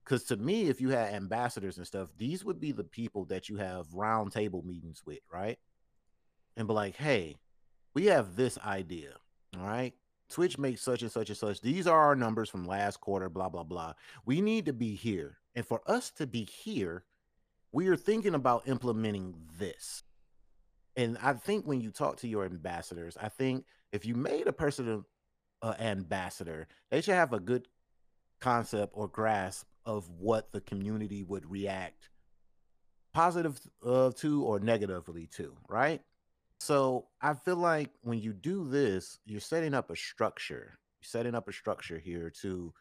because 0.05 0.25
to 0.25 0.37
me, 0.37 0.69
if 0.69 0.81
you 0.81 0.91
had 0.91 1.15
ambassadors 1.15 1.79
and 1.79 1.87
stuff, 1.87 2.09
these 2.19 2.45
would 2.45 2.61
be 2.61 2.73
the 2.73 2.85
people 2.85 3.25
that 3.27 3.49
you 3.49 3.57
have 3.57 3.89
roundtable 3.89 4.65
meetings 4.65 5.03
with, 5.07 5.21
right? 5.33 5.59
And 6.57 6.67
be 6.67 6.75
like, 6.75 6.97
hey, 6.97 7.39
we 7.95 8.07
have 8.07 8.37
this 8.37 8.59
idea. 8.59 9.15
All 9.59 9.67
right. 9.67 9.95
Twitch 10.29 10.59
makes 10.59 10.81
such 10.81 11.03
and 11.03 11.11
such 11.11 11.29
and 11.29 11.37
such. 11.37 11.61
These 11.61 11.87
are 11.87 12.01
our 12.01 12.17
numbers 12.17 12.49
from 12.49 12.67
last 12.67 13.01
quarter, 13.01 13.29
blah, 13.29 13.49
blah, 13.49 13.65
blah. 13.65 13.93
We 14.25 14.41
need 14.41 14.67
to 14.67 14.73
be 14.73 14.95
here. 14.95 15.39
And 15.55 15.67
for 15.67 15.83
us 15.87 16.11
to 16.13 16.27
be 16.27 16.45
here, 16.45 17.05
we 17.71 17.89
are 17.89 17.97
thinking 17.97 18.35
about 18.35 18.67
implementing 18.67 19.35
this. 19.59 20.03
And 20.97 21.19
I 21.23 21.35
think 21.35 21.67
when 21.67 21.81
you 21.81 21.91
talk 21.91 22.17
to 22.19 22.29
your 22.29 22.45
ambassadors, 22.45 23.17
I 23.21 23.29
think 23.29 23.67
if 23.93 24.05
you 24.05 24.15
made 24.15 24.47
a 24.47 24.53
person 24.53 25.05
an 25.63 25.75
ambassador, 25.79 26.67
they 26.91 27.01
should 27.01 27.15
have 27.15 27.33
a 27.33 27.41
good 27.41 27.69
concept 28.41 28.93
or 28.95 29.09
grasp 29.09 29.67
of 29.85 30.09
what 30.11 30.53
the 30.53 30.61
community 30.61 31.23
would 31.23 31.51
react 31.51 32.09
positive 33.13 33.61
uh, 33.85 34.11
to 34.17 34.43
or 34.45 34.59
negatively 34.59 35.27
to, 35.27 35.55
right? 35.69 36.01
So 36.61 37.07
I 37.21 37.35
feel 37.35 37.57
like 37.57 37.91
when 38.03 38.21
you 38.21 38.33
do 38.33 38.69
this, 38.69 39.19
you're 39.25 39.41
setting 39.41 39.75
up 39.75 39.91
a 39.91 39.97
structure. 39.97 40.79
You're 41.01 41.09
setting 41.09 41.35
up 41.35 41.49
a 41.49 41.53
structure 41.53 41.99
here 41.99 42.33
to 42.43 42.73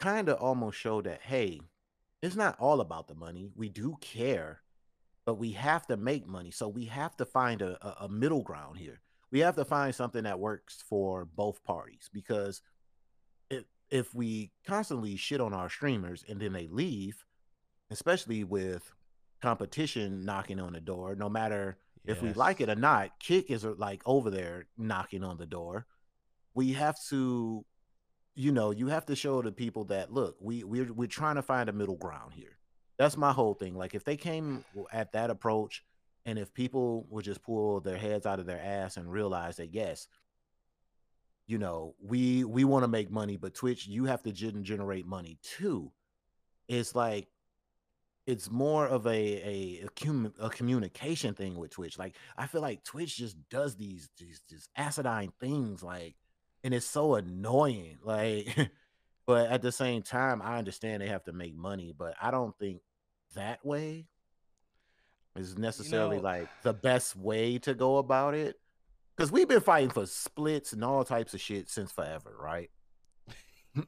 kind 0.00 0.28
of 0.28 0.38
almost 0.38 0.78
show 0.78 1.02
that, 1.02 1.20
hey, 1.22 1.60
it's 2.22 2.36
not 2.36 2.56
all 2.58 2.80
about 2.80 3.06
the 3.06 3.14
money. 3.14 3.50
We 3.54 3.68
do 3.68 3.96
care, 4.00 4.62
but 5.24 5.34
we 5.38 5.52
have 5.52 5.86
to 5.88 5.96
make 5.96 6.26
money. 6.26 6.50
So 6.50 6.68
we 6.68 6.86
have 6.86 7.16
to 7.18 7.24
find 7.24 7.62
a, 7.62 7.78
a, 7.86 8.04
a 8.06 8.08
middle 8.08 8.42
ground 8.42 8.78
here. 8.78 9.00
We 9.30 9.40
have 9.40 9.56
to 9.56 9.64
find 9.64 9.94
something 9.94 10.24
that 10.24 10.40
works 10.40 10.82
for 10.88 11.26
both 11.26 11.62
parties 11.64 12.08
because 12.12 12.62
if 13.90 14.14
we 14.14 14.50
constantly 14.66 15.16
shit 15.16 15.40
on 15.40 15.54
our 15.54 15.68
streamers 15.68 16.24
and 16.28 16.40
then 16.40 16.52
they 16.52 16.68
leave, 16.68 17.24
especially 17.90 18.44
with 18.44 18.92
competition 19.40 20.24
knocking 20.24 20.60
on 20.60 20.72
the 20.72 20.80
door, 20.80 21.14
no 21.14 21.28
matter 21.28 21.78
if 22.08 22.22
we 22.22 22.32
like 22.32 22.60
it 22.60 22.70
or 22.70 22.74
not, 22.74 23.18
Kick 23.20 23.50
is 23.50 23.64
uh, 23.64 23.74
like 23.76 24.00
over 24.06 24.30
there 24.30 24.66
knocking 24.78 25.22
on 25.22 25.36
the 25.36 25.46
door. 25.46 25.86
We 26.54 26.72
have 26.72 26.96
to, 27.10 27.64
you 28.34 28.52
know, 28.52 28.70
you 28.70 28.88
have 28.88 29.04
to 29.06 29.16
show 29.16 29.42
the 29.42 29.52
people 29.52 29.84
that 29.84 30.12
look, 30.12 30.36
we 30.40 30.64
we're 30.64 30.92
we're 30.92 31.06
trying 31.06 31.36
to 31.36 31.42
find 31.42 31.68
a 31.68 31.72
middle 31.72 31.96
ground 31.96 32.32
here. 32.32 32.56
That's 32.98 33.16
my 33.16 33.32
whole 33.32 33.54
thing. 33.54 33.74
Like 33.76 33.94
if 33.94 34.04
they 34.04 34.16
came 34.16 34.64
at 34.92 35.12
that 35.12 35.30
approach, 35.30 35.84
and 36.24 36.38
if 36.38 36.52
people 36.52 37.06
would 37.10 37.24
just 37.24 37.42
pull 37.42 37.80
their 37.80 37.98
heads 37.98 38.26
out 38.26 38.40
of 38.40 38.46
their 38.46 38.60
ass 38.60 38.96
and 38.96 39.10
realize 39.10 39.56
that 39.56 39.74
yes, 39.74 40.08
you 41.48 41.56
know, 41.58 41.94
we 41.98 42.44
we 42.44 42.64
want 42.64 42.84
to 42.84 42.88
make 42.88 43.10
money, 43.10 43.36
but 43.36 43.54
Twitch, 43.54 43.86
you 43.86 44.04
have 44.04 44.22
to 44.22 44.32
gen- 44.32 44.62
generate 44.62 45.06
money 45.06 45.38
too. 45.42 45.90
It's 46.68 46.94
like 46.94 47.26
it's 48.26 48.50
more 48.50 48.86
of 48.86 49.06
a, 49.06 49.10
a 49.10 49.86
a, 49.86 49.88
com- 49.98 50.34
a 50.38 50.50
communication 50.50 51.34
thing 51.34 51.56
with 51.56 51.70
Twitch. 51.70 51.98
Like 51.98 52.16
I 52.36 52.46
feel 52.46 52.60
like 52.60 52.84
Twitch 52.84 53.16
just 53.16 53.36
does 53.48 53.76
these 53.76 54.10
these 54.18 54.42
these 54.50 54.68
acidine 54.78 55.32
things, 55.40 55.82
like, 55.82 56.16
and 56.62 56.74
it's 56.74 56.86
so 56.86 57.14
annoying. 57.14 57.96
Like, 58.04 58.70
but 59.26 59.50
at 59.50 59.62
the 59.62 59.72
same 59.72 60.02
time, 60.02 60.42
I 60.42 60.58
understand 60.58 61.02
they 61.02 61.08
have 61.08 61.24
to 61.24 61.32
make 61.32 61.56
money, 61.56 61.94
but 61.96 62.14
I 62.20 62.30
don't 62.30 62.56
think 62.58 62.82
that 63.34 63.64
way 63.64 64.06
is 65.34 65.56
necessarily 65.56 66.16
you 66.16 66.22
know, 66.22 66.28
like 66.28 66.48
the 66.62 66.74
best 66.74 67.16
way 67.16 67.58
to 67.60 67.72
go 67.72 67.96
about 67.96 68.34
it. 68.34 68.56
Because 69.18 69.32
we've 69.32 69.48
been 69.48 69.60
fighting 69.60 69.90
for 69.90 70.06
splits 70.06 70.72
and 70.72 70.84
all 70.84 71.02
types 71.02 71.34
of 71.34 71.40
shit 71.40 71.68
since 71.68 71.90
forever, 71.90 72.36
right? 72.40 72.70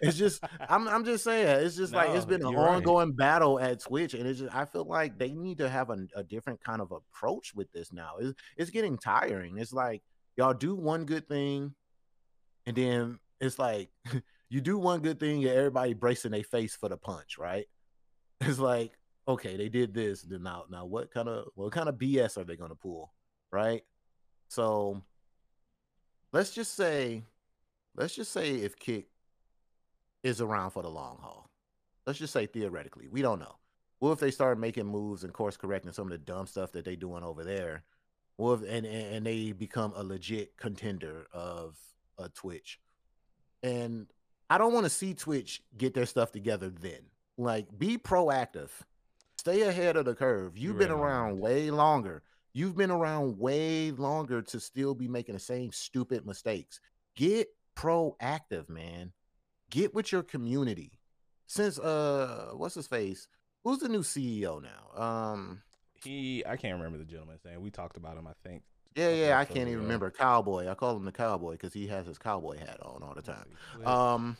it's 0.00 0.16
just 0.16 0.42
I'm 0.68 0.86
I'm 0.86 1.04
just 1.04 1.24
saying 1.24 1.64
it's 1.64 1.74
just 1.74 1.92
no, 1.92 1.98
like 1.98 2.10
it's 2.10 2.24
been 2.24 2.46
an 2.46 2.54
ongoing 2.54 3.08
right. 3.08 3.16
battle 3.16 3.58
at 3.58 3.80
Twitch, 3.80 4.14
and 4.14 4.24
it's 4.24 4.38
just 4.38 4.54
I 4.54 4.64
feel 4.64 4.84
like 4.84 5.18
they 5.18 5.32
need 5.32 5.58
to 5.58 5.68
have 5.68 5.90
a, 5.90 6.06
a 6.14 6.22
different 6.22 6.62
kind 6.62 6.80
of 6.80 6.92
approach 6.92 7.52
with 7.56 7.72
this 7.72 7.92
now. 7.92 8.12
It's 8.20 8.38
it's 8.56 8.70
getting 8.70 8.98
tiring. 8.98 9.58
It's 9.58 9.72
like 9.72 10.00
y'all 10.36 10.54
do 10.54 10.76
one 10.76 11.06
good 11.06 11.26
thing, 11.26 11.74
and 12.64 12.76
then 12.76 13.18
it's 13.40 13.58
like 13.58 13.90
you 14.48 14.60
do 14.60 14.78
one 14.78 15.00
good 15.00 15.18
thing, 15.18 15.44
and 15.44 15.56
everybody 15.56 15.92
bracing 15.92 16.30
their 16.30 16.44
face 16.44 16.76
for 16.76 16.88
the 16.88 16.96
punch, 16.96 17.36
right? 17.36 17.66
It's 18.40 18.60
like 18.60 18.92
okay, 19.26 19.56
they 19.56 19.68
did 19.68 19.92
this, 19.92 20.22
then 20.22 20.44
now 20.44 20.64
now 20.70 20.84
what 20.84 21.12
kind 21.12 21.28
of 21.28 21.46
what 21.56 21.72
kind 21.72 21.88
of 21.88 21.96
BS 21.96 22.38
are 22.38 22.44
they 22.44 22.56
gonna 22.56 22.76
pull, 22.76 23.12
right? 23.50 23.82
So 24.52 25.00
let's 26.30 26.50
just 26.50 26.74
say 26.74 27.22
let's 27.96 28.14
just 28.14 28.32
say 28.32 28.56
if 28.56 28.78
Kick 28.78 29.06
is 30.22 30.42
around 30.42 30.72
for 30.72 30.82
the 30.82 30.90
long 30.90 31.16
haul. 31.22 31.48
Let's 32.06 32.18
just 32.18 32.34
say 32.34 32.44
theoretically, 32.44 33.08
we 33.08 33.22
don't 33.22 33.38
know. 33.38 33.56
What 34.00 34.10
if 34.10 34.20
they 34.20 34.30
start 34.30 34.58
making 34.58 34.84
moves 34.84 35.24
and 35.24 35.32
course 35.32 35.56
correcting 35.56 35.92
some 35.92 36.04
of 36.06 36.10
the 36.10 36.18
dumb 36.18 36.46
stuff 36.46 36.72
that 36.72 36.84
they're 36.84 36.96
doing 36.96 37.24
over 37.24 37.44
there? 37.44 37.84
Well, 38.36 38.52
if- 38.52 38.62
and 38.68 38.84
and 38.84 39.14
and 39.14 39.26
they 39.26 39.52
become 39.52 39.94
a 39.96 40.02
legit 40.02 40.58
contender 40.58 41.28
of 41.32 41.78
a 42.18 42.28
Twitch. 42.28 42.78
And 43.62 44.06
I 44.50 44.58
don't 44.58 44.74
want 44.74 44.84
to 44.84 44.90
see 44.90 45.14
Twitch 45.14 45.62
get 45.78 45.94
their 45.94 46.04
stuff 46.04 46.30
together 46.30 46.68
then. 46.68 47.06
Like, 47.38 47.78
be 47.78 47.96
proactive. 47.96 48.68
Stay 49.38 49.62
ahead 49.62 49.96
of 49.96 50.04
the 50.04 50.14
curve. 50.14 50.58
You've 50.58 50.72
You're 50.76 50.88
been 50.88 50.92
right, 50.92 51.02
around 51.02 51.40
way 51.40 51.70
longer. 51.70 52.22
You've 52.54 52.76
been 52.76 52.90
around 52.90 53.38
way 53.38 53.90
longer 53.92 54.42
to 54.42 54.60
still 54.60 54.94
be 54.94 55.08
making 55.08 55.34
the 55.34 55.40
same 55.40 55.72
stupid 55.72 56.26
mistakes. 56.26 56.80
Get 57.16 57.48
proactive, 57.76 58.68
man. 58.68 59.12
Get 59.70 59.94
with 59.94 60.12
your 60.12 60.22
community. 60.22 60.98
Since 61.46 61.78
uh 61.78 62.50
what's 62.54 62.74
his 62.74 62.86
face? 62.86 63.26
Who's 63.64 63.78
the 63.78 63.88
new 63.88 64.02
CEO 64.02 64.60
now? 64.62 65.02
Um 65.02 65.62
He, 66.02 66.42
I 66.46 66.56
can't 66.56 66.76
remember 66.76 66.98
the 66.98 67.04
gentleman's 67.04 67.44
name. 67.44 67.60
We 67.62 67.70
talked 67.70 67.96
about 67.96 68.16
him, 68.16 68.26
I 68.26 68.32
think. 68.46 68.62
yeah, 68.96 69.10
yeah, 69.10 69.38
I 69.38 69.44
can't 69.44 69.58
even 69.60 69.74
ago. 69.74 69.82
remember. 69.82 70.10
Cowboy. 70.10 70.68
I 70.68 70.74
call 70.74 70.96
him 70.96 71.04
the 71.04 71.12
cowboy 71.12 71.52
because 71.52 71.72
he 71.72 71.86
has 71.88 72.06
his 72.06 72.18
cowboy 72.18 72.58
hat 72.58 72.78
on 72.82 73.02
all 73.02 73.14
the 73.14 73.22
time. 73.22 73.46
Um, 73.84 74.36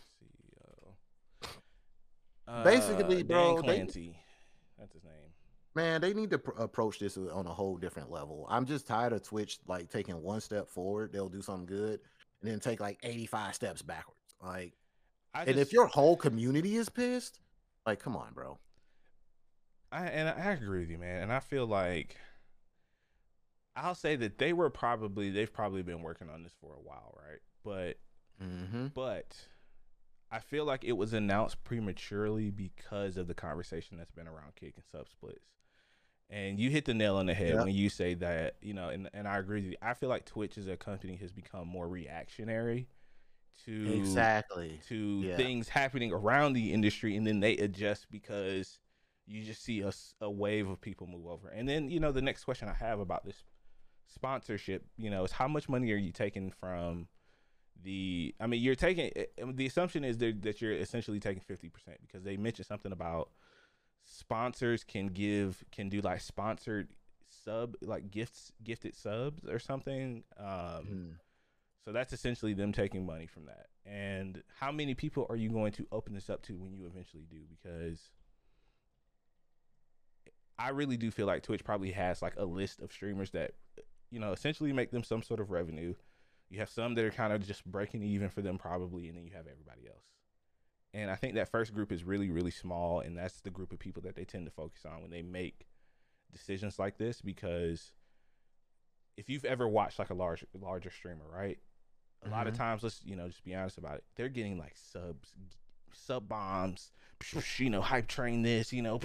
CEO. 2.49 2.65
basically, 2.65 3.21
Uh, 3.21 3.25
bro, 3.25 3.63
Dan 3.63 3.87
they- 3.87 4.17
That's 4.79 4.93
his 4.93 5.05
name. 5.05 5.13
Man, 5.75 6.01
they 6.03 6.12
need 6.12 6.31
to 6.31 6.39
pr- 6.39 6.61
approach 6.62 6.99
this 6.99 7.16
on 7.16 7.47
a 7.47 7.53
whole 7.53 7.77
different 7.79 8.11
level. 8.11 8.47
I'm 8.51 8.66
just 8.66 8.87
tired 8.87 9.12
of 9.12 9.23
Twitch 9.23 9.59
like 9.66 9.89
taking 9.91 10.20
one 10.23 10.41
step 10.41 10.68
forward, 10.68 11.12
they'll 11.12 11.29
do 11.31 11.41
something 11.43 11.66
good, 11.66 12.01
and 12.43 12.51
then 12.51 12.61
take 12.61 12.81
like 12.81 12.99
85 13.03 13.55
steps 13.55 13.83
backwards. 13.83 14.18
Like, 14.43 14.75
I 15.35 15.45
and 15.45 15.59
if 15.59 15.73
your 15.73 15.87
whole 15.87 16.16
community 16.16 16.77
is 16.77 16.89
pissed, 16.91 17.41
like, 17.87 18.01
come 18.01 18.16
on, 18.16 18.33
bro. 18.35 18.59
I 19.91 20.07
and 20.07 20.29
I 20.29 20.53
agree 20.53 20.81
with 20.81 20.91
you, 20.91 20.99
man. 20.99 21.23
And 21.25 21.33
I 21.33 21.41
feel 21.41 21.66
like 21.66 22.16
I'll 23.77 23.95
say 23.95 24.16
that 24.16 24.39
they 24.39 24.53
were 24.53 24.70
probably 24.70 25.31
they've 25.31 25.53
probably 25.53 25.83
been 25.83 26.03
working 26.03 26.29
on 26.29 26.43
this 26.43 26.53
for 26.61 26.75
a 26.75 26.81
while, 26.81 27.14
right? 27.16 27.41
But 27.64 27.99
Mm-hmm. 28.43 28.89
but 28.95 29.37
I 30.31 30.41
feel 30.41 30.64
like 30.64 30.85
it 30.85 30.93
was 30.93 31.12
announced 31.12 31.62
prematurely 31.64 32.51
because 32.51 33.16
of 33.16 33.27
the 33.29 33.35
conversation 33.35 33.97
that's 33.99 34.11
been 34.11 34.27
around 34.29 34.55
kick 34.57 34.75
and 34.77 34.85
sub 34.91 35.09
splits. 35.09 35.47
And 36.33 36.59
you 36.59 36.70
hit 36.70 36.87
the 36.87 36.95
nail 36.95 37.16
on 37.16 37.26
the 37.26 37.35
head 37.35 37.55
Yeah. 37.55 37.64
when 37.64 37.74
you 37.74 37.91
say 37.91 38.14
that, 38.14 38.57
you 38.62 38.72
know, 38.72 38.89
and, 38.89 39.11
and 39.12 39.28
I 39.28 39.37
agree 39.37 39.61
with 39.61 39.70
you. 39.72 39.76
I 39.83 39.93
feel 39.93 40.09
like 40.09 40.24
Twitch 40.24 40.57
as 40.57 40.66
a 40.66 40.78
company 40.78 41.16
has 41.16 41.30
become 41.30 41.68
more 41.68 41.87
reactionary 41.87 42.89
to 43.66 43.93
Exactly. 43.95 44.80
to 44.89 45.22
Yeah. 45.22 45.37
things 45.37 45.68
happening 45.68 46.11
around 46.11 46.55
the 46.55 46.72
industry 46.72 47.16
and 47.16 47.26
then 47.26 47.41
they 47.41 47.57
adjust 47.59 48.11
because 48.11 48.78
you 49.26 49.45
just 49.45 49.62
see 49.62 49.85
a 50.20 50.30
wave 50.30 50.68
of 50.68 50.80
people 50.80 51.07
move 51.07 51.26
over 51.26 51.49
and 51.49 51.68
then 51.68 51.91
you 51.91 52.01
know 52.01 52.11
the 52.11 52.22
next 52.22 52.45
question 52.45 52.68
i 52.68 52.72
have 52.72 52.99
about 52.99 53.24
this 53.24 53.45
sponsorship 54.09 54.85
you 54.97 55.11
know 55.11 55.22
is 55.22 55.33
how 55.33 55.47
much 55.47 55.68
money 55.68 55.93
are 55.93 55.97
you 55.97 56.11
taking 56.11 56.51
from 56.51 57.07
the 57.85 58.35
i 58.41 58.47
mean 58.47 58.61
you're 58.61 58.74
taking 58.74 59.11
eh, 59.14 59.24
eh, 59.39 59.45
the 59.53 59.66
assumption 59.66 60.03
is 60.03 60.18
that 60.18 60.43
that 60.43 60.61
you're 60.61 60.72
essentially 60.72 61.20
taking 61.20 61.43
50% 61.43 61.70
because 62.07 62.24
they 62.24 62.37
mentioned 62.37 62.66
something 62.66 62.91
about 62.91 63.30
sponsors 64.13 64.85
can 64.85 65.07
give 65.09 65.65
can 65.73 65.89
do 65.89 66.01
like 66.01 66.21
sponsored 66.21 66.89
sub 67.45 67.75
like 67.83 68.11
gifts 68.11 68.53
gifted 68.63 68.95
subs 68.95 69.49
or 69.49 69.59
something 69.59 70.23
um 70.39 70.47
Mhm. 70.47 71.15
so 71.87 71.93
that's 71.93 72.13
essentially 72.13 72.53
them 72.55 72.73
taking 72.73 73.07
money 73.07 73.27
from 73.27 73.47
that. 73.47 73.67
And 73.85 74.43
how 74.61 74.71
many 74.71 74.95
people 74.95 75.27
are 75.31 75.35
you 75.37 75.49
going 75.49 75.73
to 75.73 75.87
open 75.91 76.15
this 76.15 76.29
up 76.31 76.43
to 76.43 76.53
when 76.57 76.73
you 76.73 76.87
eventually 76.87 77.25
do? 77.29 77.41
Because 77.51 78.11
I 80.59 80.69
really 80.69 80.97
do 80.97 81.11
feel 81.11 81.27
like 81.27 81.43
Twitch 81.43 81.65
probably 81.65 81.91
has 81.93 82.23
like 82.23 82.35
a 82.37 82.45
list 82.45 82.81
of 82.81 82.93
streamers 82.93 83.31
that, 83.33 83.53
you 84.11 84.21
know, 84.21 84.33
essentially 84.33 84.73
make 84.73 84.91
them 84.93 85.03
some 85.03 85.23
sort 85.23 85.41
of 85.41 85.51
revenue. 85.51 85.95
You 86.51 86.59
have 86.61 86.69
some 86.71 86.95
that 86.95 87.05
are 87.05 87.11
kind 87.11 87.33
of 87.33 87.45
just 87.47 87.65
breaking 87.65 88.03
even 88.03 88.29
for 88.29 88.43
them, 88.43 88.59
probably, 88.59 89.09
and 89.09 89.17
then 89.17 89.25
you 89.25 89.33
have 89.33 89.47
everybody 89.49 89.89
else. 89.89 90.05
And 90.95 91.11
I 91.11 91.16
think 91.16 91.34
that 91.34 91.49
first 91.51 91.72
group 91.74 91.90
is 91.90 92.05
really, 92.05 92.30
really 92.30 92.51
small, 92.51 93.01
and 93.01 93.16
that's 93.16 93.40
the 93.40 93.51
group 93.51 93.72
of 93.72 93.78
people 93.78 94.03
that 94.03 94.14
they 94.14 94.24
tend 94.24 94.45
to 94.47 94.51
focus 94.53 94.84
on 94.84 95.01
when 95.01 95.11
they 95.11 95.22
make 95.22 95.66
decisions 96.30 96.78
like 96.78 96.99
this. 96.99 97.20
Because 97.22 97.93
if 99.16 99.28
you've 99.28 99.45
ever 99.45 99.68
watched 99.68 99.99
like 99.99 100.11
a 100.11 100.14
large, 100.14 100.45
larger 100.55 100.90
streamer, 100.90 101.24
right? 101.30 101.59
a 102.24 102.28
lot 102.30 102.47
of 102.47 102.55
Mhm. 102.55 102.59
times 102.59 102.82
let's 102.84 103.05
you 103.05 103.16
know 103.16 103.26
just 103.26 103.43
be 103.43 103.53
honest 103.53 103.78
about 103.78 103.97
it 103.97 104.05
they're 104.14 104.28
getting 104.28 104.57
like 104.57 104.76
subs 104.76 105.34
sub 105.93 106.28
bombs 106.28 106.93
you 107.57 107.68
know 107.68 107.80
hype 107.82 108.07
train 108.07 108.43
this 108.43 108.72
you 108.72 108.80
know 108.80 109.01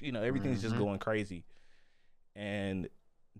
you 0.00 0.10
know 0.12 0.22
everything's 0.22 0.62
just 0.62 0.74
Mhm. 0.74 0.78
going 0.78 0.98
crazy 0.98 1.44
and 2.34 2.88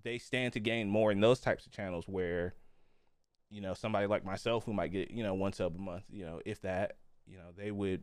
they 0.03 0.18
stand 0.18 0.53
to 0.53 0.61
gain 0.61 0.91
more 0.91 1.11
in 1.11 1.20
those 1.20 1.41
types 1.41 1.64
of 1.64 1.72
channels 1.72 2.07
where 2.07 2.55
you 3.49 3.62
know 3.62 3.72
somebody 3.72 4.07
like 4.07 4.26
myself 4.26 4.64
who 4.64 4.74
might 4.74 4.93
get 4.93 5.11
you 5.11 5.22
know 5.22 5.33
one 5.33 5.55
sub 5.55 5.74
a 5.74 5.79
month 5.79 6.05
you 6.11 6.26
know 6.26 6.43
if 6.45 6.61
that 6.61 6.99
you 7.29 7.37
know 7.37 7.51
they 7.57 7.70
would 7.70 8.03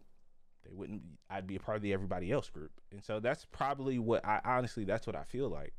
they 0.65 0.71
wouldn't 0.73 1.01
i'd 1.29 1.47
be 1.47 1.55
a 1.55 1.59
part 1.59 1.75
of 1.77 1.81
the 1.83 1.93
everybody 1.93 2.31
else 2.31 2.49
group 2.49 2.71
and 2.91 3.03
so 3.03 3.19
that's 3.19 3.45
probably 3.45 3.99
what 3.99 4.25
i 4.25 4.39
honestly 4.45 4.83
that's 4.85 5.05
what 5.07 5.15
i 5.15 5.23
feel 5.23 5.49
like 5.49 5.73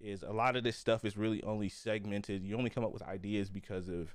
is 0.00 0.22
a 0.22 0.32
lot 0.32 0.56
of 0.56 0.64
this 0.64 0.76
stuff 0.76 1.04
is 1.04 1.16
really 1.16 1.42
only 1.44 1.68
segmented 1.68 2.42
you 2.44 2.56
only 2.56 2.70
come 2.70 2.84
up 2.84 2.92
with 2.92 3.02
ideas 3.02 3.48
because 3.50 3.88
of 3.88 4.14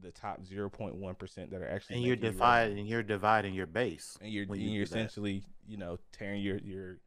the 0.00 0.10
top 0.10 0.40
0.1% 0.42 1.50
that 1.50 1.60
are 1.60 1.68
actually 1.68 1.96
And 1.96 2.04
you're 2.06 2.16
you 2.16 2.22
dividing, 2.22 2.68
relevant. 2.76 2.88
you're 2.88 3.02
dividing 3.02 3.52
your 3.54 3.66
base. 3.66 4.16
and 4.22 4.32
you're 4.32 4.44
and 4.44 4.56
you 4.56 4.70
you're 4.70 4.84
do 4.86 4.90
that. 4.92 4.96
essentially 4.96 5.44
you 5.66 5.76
know 5.76 5.98
tearing 6.12 6.40
your 6.42 6.56
your 6.58 6.98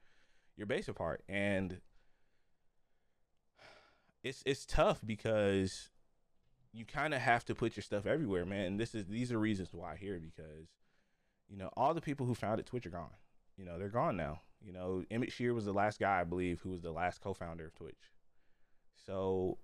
your 0.58 0.68
base 0.68 0.88
apart 0.88 1.24
and 1.28 1.80
it's 4.24 4.44
it's 4.46 4.66
tough 4.66 5.00
because 5.06 5.90
you 6.74 6.86
kind 6.86 7.14
of 7.14 7.22
have 7.22 7.46
to 7.46 7.54
put 7.56 7.76
your 7.76 7.84
stuff 7.84 8.06
everywhere 8.06 8.46
man 8.46 8.66
and 8.66 8.80
this 8.80 8.96
is 8.96 9.06
these 9.06 9.32
are 9.32 9.38
reasons 9.40 9.70
why 9.72 9.96
here 9.96 10.20
because 10.20 10.68
you 11.48 11.56
know 11.58 11.70
all 11.78 11.94
the 11.94 12.02
people 12.02 12.26
who 12.26 12.34
founded 12.36 12.66
twitch 12.66 12.86
are 12.86 12.90
gone. 12.92 13.12
You 13.58 13.66
know 13.66 13.78
they're 13.78 13.90
gone 13.90 14.18
now. 14.18 14.42
You 14.62 14.74
know 14.74 15.04
emmett 15.12 15.32
shear 15.32 15.54
was 15.54 15.66
the 15.66 15.74
last 15.74 16.00
guy 16.00 16.22
i 16.22 16.24
believe 16.24 16.62
who 16.62 16.70
was 16.72 16.82
the 16.82 16.92
last 16.92 17.22
co-founder 17.22 17.66
of 17.68 17.76
twitch. 17.76 18.12
So 19.06 19.58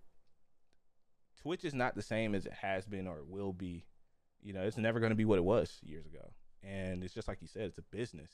twitch 1.41 1.63
is 1.65 1.73
not 1.73 1.95
the 1.95 2.01
same 2.01 2.35
as 2.35 2.45
it 2.45 2.53
has 2.53 2.85
been 2.85 3.07
or 3.07 3.23
will 3.25 3.53
be. 3.53 3.85
You 4.41 4.53
know 4.53 4.61
it's 4.61 4.77
never 4.77 4.99
going 4.99 5.11
to 5.11 5.15
be 5.15 5.25
what 5.25 5.39
it 5.39 5.43
was 5.45 5.77
years 5.81 6.05
ago. 6.05 6.33
And 6.61 7.03
it's 7.03 7.13
just 7.13 7.27
like 7.27 7.41
you 7.41 7.47
said 7.47 7.63
it's 7.63 7.77
a 7.77 7.81
business. 7.83 8.31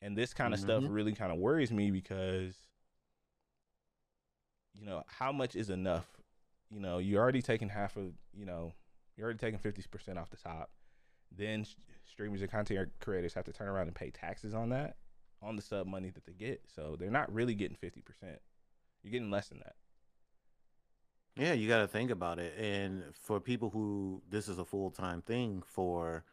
And 0.00 0.16
this 0.16 0.32
kind 0.32 0.54
of 0.54 0.60
stuff 0.60 0.84
Mhm. 0.84 0.94
really 0.94 1.12
kind 1.12 1.32
of 1.32 1.38
worries 1.38 1.72
me 1.72 1.90
because 1.90 2.56
you 4.74 4.84
know 4.86 5.02
how 5.08 5.32
much 5.32 5.56
is 5.56 5.70
enough 5.70 6.17
you 6.70 6.80
know 6.80 6.98
you're 6.98 7.22
already 7.22 7.42
taking 7.42 7.68
half 7.68 7.96
of 7.96 8.12
you 8.36 8.44
know 8.44 8.72
you're 9.16 9.24
already 9.24 9.38
taking 9.38 9.58
50% 9.58 10.16
off 10.16 10.30
the 10.30 10.36
top. 10.36 10.70
Then 11.36 11.66
streamers 12.04 12.40
and 12.40 12.50
content 12.50 12.90
creators 13.00 13.34
have 13.34 13.44
to 13.44 13.52
turn 13.52 13.68
around 13.68 13.88
and 13.88 13.94
pay 13.94 14.10
taxes 14.10 14.54
on 14.54 14.68
that 14.70 14.96
on 15.42 15.56
the 15.56 15.62
sub 15.62 15.86
money 15.86 16.10
that 16.10 16.24
they 16.24 16.32
get. 16.32 16.62
So 16.74 16.96
they're 16.98 17.10
not 17.10 17.32
really 17.32 17.54
getting 17.54 17.76
50% 17.76 18.02
you're 19.02 19.12
getting 19.12 19.30
less 19.30 19.48
than 19.48 19.58
that. 19.58 19.74
Yeah, 21.36 21.52
you 21.52 21.68
got 21.68 21.78
to 21.78 21.88
think 21.88 22.10
about 22.10 22.38
it. 22.38 22.54
And 22.58 23.04
for 23.14 23.40
people 23.40 23.70
who 23.70 24.22
this 24.28 24.48
is 24.48 24.58
a 24.58 24.64
full 24.64 24.90
time 24.90 25.22
thing 25.22 25.62
for, 25.64 26.24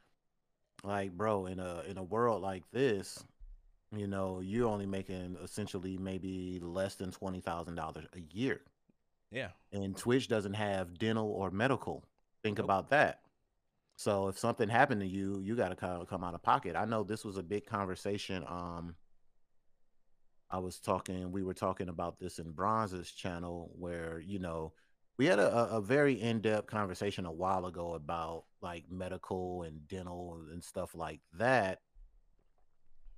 like, 0.83 1.11
bro, 1.11 1.45
in 1.45 1.59
a 1.59 1.83
in 1.87 1.97
a 1.97 2.03
world 2.03 2.41
like 2.41 2.63
this, 2.71 3.23
you 3.95 4.07
know, 4.07 4.39
you're 4.39 4.67
only 4.67 4.87
making 4.87 5.37
essentially 5.43 5.97
maybe 5.97 6.59
less 6.61 6.95
than 6.95 7.11
twenty 7.11 7.39
thousand 7.39 7.75
dollars 7.75 8.05
a 8.13 8.35
year, 8.35 8.61
yeah 9.31 9.49
and 9.71 9.95
Twitch 9.97 10.27
doesn't 10.27 10.53
have 10.53 10.97
dental 10.97 11.29
or 11.29 11.51
medical. 11.51 12.03
Think 12.43 12.57
Nope. 12.59 12.65
about 12.65 12.89
that. 12.89 13.21
So 13.97 14.27
if 14.27 14.37
something 14.37 14.69
happened 14.69 15.01
to 15.01 15.07
you, 15.07 15.39
you 15.41 15.55
got 15.55 15.69
to 15.69 15.75
kind 15.75 16.01
of 16.01 16.07
come 16.07 16.23
out 16.23 16.33
of 16.35 16.43
pocket. 16.43 16.75
I 16.75 16.85
know 16.85 17.03
this 17.03 17.23
was 17.25 17.37
a 17.37 17.43
big 17.43 17.65
conversation. 17.65 18.43
Um, 18.47 18.95
I 20.49 20.59
was 20.59 20.79
talking, 20.79 21.31
we 21.31 21.43
were 21.43 21.53
talking 21.53 21.89
about 21.89 22.19
this 22.19 22.39
in 22.39 22.51
Bronze's 22.53 23.11
channel, 23.11 23.71
where 23.77 24.19
you 24.19 24.39
know 24.39 24.73
we 25.17 25.25
had 25.25 25.39
a, 25.39 25.55
a- 25.57 25.77
a 25.77 25.81
very 25.81 26.21
in-depth 26.21 26.67
conversation 26.67 27.25
a 27.25 27.31
while 27.31 27.65
ago 27.65 27.93
about 27.93 28.43
like 28.61 28.83
medical 28.89 29.63
and 29.63 29.87
dental 29.87 30.41
and 30.51 30.63
stuff 30.63 30.93
like 30.93 31.21
that. 31.33 31.79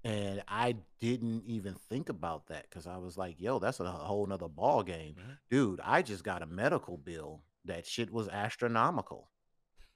And 0.04 0.42
I 0.48 0.76
didn't 1.00 1.44
even 1.46 1.74
think 1.90 2.08
about 2.10 2.48
that 2.48 2.70
because 2.70 2.88
I 2.88 2.98
was 2.98 3.18
like, 3.18 3.42
yo, 3.42 3.60
that's 3.60 3.80
a 3.80 3.92
whole 3.92 4.26
nother 4.26 4.48
ball 4.48 4.84
game. 4.84 5.16
Mhm. 5.20 5.38
Dude, 5.50 5.80
I 5.84 6.02
just 6.02 6.24
got 6.24 6.42
a 6.42 6.46
medical 6.46 6.98
bill. 6.98 7.42
That 7.66 7.86
shit 7.86 8.12
was 8.12 8.30
astronomical. 8.30 9.30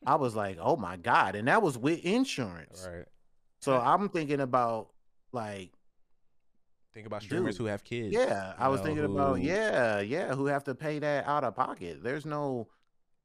I 0.06 0.16
was 0.16 0.36
like, 0.36 0.58
oh 0.60 0.76
my 0.76 0.98
God. 0.98 1.36
And 1.36 1.48
that 1.48 1.62
was 1.62 1.78
with 1.78 2.04
insurance. 2.04 2.86
right 2.90 3.06
So 3.60 3.80
I'm 3.80 4.10
thinking 4.10 4.42
about 4.42 4.90
like, 5.32 5.72
think 6.94 7.08
about 7.08 7.22
streamers 7.24 7.56
Dude, 7.56 7.62
who 7.62 7.66
have 7.68 7.84
kids 7.84 8.14
yeah, 8.14 8.50
you 8.50 8.54
I 8.58 8.68
was 8.68 8.82
know, 8.82 8.88
thinking 8.88 9.06
about, 9.06 9.38
who- 9.40 9.46
yeah, 9.46 10.00
yeah, 10.02 10.34
who 10.36 10.48
have 10.48 10.64
to 10.66 10.76
pay 10.76 11.00
that 11.00 11.26
out 11.26 11.44
of 11.46 11.56
pocket. 11.56 12.04
There's 12.04 12.26
no, 12.26 12.68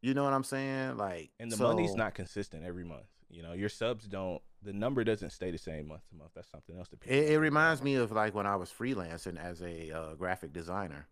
you 0.02 0.14
know 0.14 0.22
what 0.22 0.34
I'm 0.34 0.44
saying? 0.44 0.98
Like, 0.98 1.30
and 1.40 1.50
the 1.50 1.56
money's 1.56 1.90
so- 1.92 1.96
not 1.96 2.14
consistent 2.14 2.64
every 2.64 2.84
month 2.84 3.06
you 3.28 3.42
know 3.42 3.54
your 3.54 3.68
subs 3.68 4.06
don't 4.06 4.40
the 4.66 4.72
number 4.72 5.04
doesn't 5.04 5.30
stay 5.30 5.50
the 5.50 5.58
same 5.58 5.88
month 5.88 6.02
to 6.10 6.16
month 6.16 6.32
that's 6.34 6.50
something 6.50 6.76
else 6.76 6.88
people 6.88 7.08
It, 7.08 7.30
it 7.30 7.38
reminds 7.38 7.82
me 7.82 7.94
of 7.94 8.10
like 8.10 8.34
when 8.34 8.46
I 8.46 8.56
was 8.56 8.70
freelancing 8.70 9.42
as 9.42 9.62
a 9.62 9.92
uh, 9.92 10.14
graphic 10.14 10.52
designer. 10.52 11.06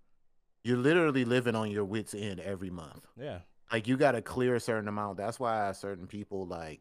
you're 0.64 0.76
literally 0.76 1.24
living 1.24 1.54
on 1.54 1.70
your 1.70 1.84
wits 1.84 2.14
end 2.14 2.40
every 2.40 2.70
month. 2.70 3.06
Yeah. 3.16 3.40
Like 3.72 3.86
you 3.86 3.96
got 3.96 4.12
to 4.12 4.22
clear 4.22 4.56
a 4.56 4.60
certain 4.60 4.88
amount. 4.88 5.16
That's 5.16 5.38
why 5.38 5.70
certain 5.72 6.06
people 6.06 6.46
like, 6.46 6.80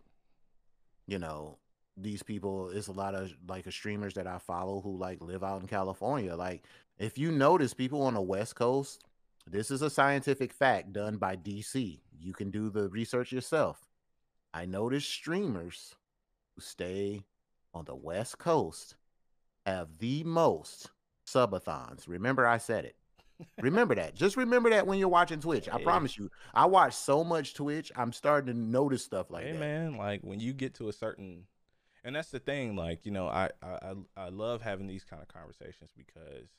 you 1.07 1.19
know, 1.19 1.57
these 1.95 2.23
people 2.23 2.69
It's 2.69 2.87
a 2.87 2.91
lot 2.91 3.13
of 3.13 3.31
like 3.47 3.71
streamers 3.71 4.15
that 4.15 4.25
I 4.25 4.39
follow 4.39 4.81
who 4.81 4.97
like 4.97 5.21
live 5.21 5.43
out 5.43 5.61
in 5.61 5.67
California. 5.67 6.35
Like 6.35 6.63
if 6.97 7.17
you 7.17 7.31
notice 7.31 7.73
people 7.73 8.01
on 8.01 8.15
the 8.15 8.21
West 8.21 8.55
Coast, 8.55 9.03
this 9.45 9.69
is 9.69 9.81
a 9.81 9.89
scientific 9.89 10.53
fact 10.53 10.93
done 10.93 11.17
by 11.17 11.35
DC. 11.35 11.99
You 12.19 12.33
can 12.33 12.49
do 12.49 12.69
the 12.69 12.89
research 12.89 13.31
yourself. 13.31 13.87
I 14.53 14.65
noticed 14.65 15.09
streamers 15.09 15.95
stay 16.59 17.25
on 17.73 17.85
the 17.85 17.95
West 17.95 18.37
Coast 18.37 18.95
have 19.65 19.97
the 19.99 20.23
most 20.23 20.91
subathons. 21.25 22.07
Remember 22.07 22.45
I 22.45 22.57
said 22.57 22.85
it. 22.85 22.95
remember 23.61 23.95
that. 23.95 24.15
Just 24.15 24.37
remember 24.37 24.69
that 24.69 24.85
when 24.85 24.99
you're 24.99 25.09
watching 25.09 25.39
Twitch. 25.39 25.67
I 25.71 25.81
promise 25.81 26.17
you. 26.17 26.29
I 26.53 26.65
watch 26.65 26.93
so 26.93 27.23
much 27.23 27.53
Twitch. 27.53 27.91
I'm 27.95 28.13
starting 28.13 28.53
to 28.53 28.59
notice 28.59 29.03
stuff 29.03 29.31
like 29.31 29.45
hey, 29.45 29.53
that. 29.53 29.59
man, 29.59 29.97
like 29.97 30.21
when 30.21 30.39
you 30.39 30.53
get 30.53 30.75
to 30.75 30.89
a 30.89 30.93
certain 30.93 31.45
and 32.05 32.15
that's 32.15 32.31
the 32.31 32.39
thing, 32.39 32.75
like, 32.75 33.05
you 33.05 33.11
know, 33.11 33.27
I 33.27 33.49
I 33.61 33.93
I 34.17 34.29
love 34.29 34.61
having 34.61 34.87
these 34.87 35.05
kind 35.05 35.21
of 35.21 35.27
conversations 35.27 35.91
because 35.95 36.49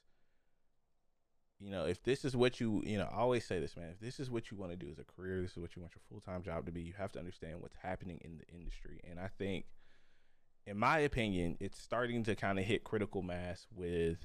you 1.60 1.70
know, 1.70 1.86
if 1.86 2.02
this 2.02 2.24
is 2.24 2.36
what 2.36 2.60
you, 2.60 2.82
you 2.84 2.98
know, 2.98 3.08
I 3.10 3.18
always 3.18 3.44
say 3.44 3.60
this, 3.60 3.76
man, 3.76 3.90
if 3.90 4.00
this 4.00 4.20
is 4.20 4.30
what 4.30 4.50
you 4.50 4.56
want 4.56 4.72
to 4.72 4.76
do 4.76 4.90
as 4.90 4.98
a 4.98 5.04
career, 5.04 5.40
this 5.40 5.52
is 5.52 5.58
what 5.58 5.76
you 5.76 5.82
want 5.82 5.94
your 5.94 6.02
full-time 6.10 6.42
job 6.42 6.66
to 6.66 6.72
be, 6.72 6.82
you 6.82 6.92
have 6.98 7.12
to 7.12 7.18
understand 7.18 7.60
what's 7.60 7.76
happening 7.82 8.20
in 8.22 8.38
the 8.38 8.46
industry. 8.54 9.00
And 9.08 9.18
I 9.18 9.28
think 9.38 9.64
in 10.66 10.78
my 10.78 10.98
opinion, 10.98 11.56
it's 11.60 11.80
starting 11.80 12.24
to 12.24 12.34
kind 12.34 12.58
of 12.58 12.64
hit 12.64 12.84
critical 12.84 13.22
mass 13.22 13.66
with 13.74 14.18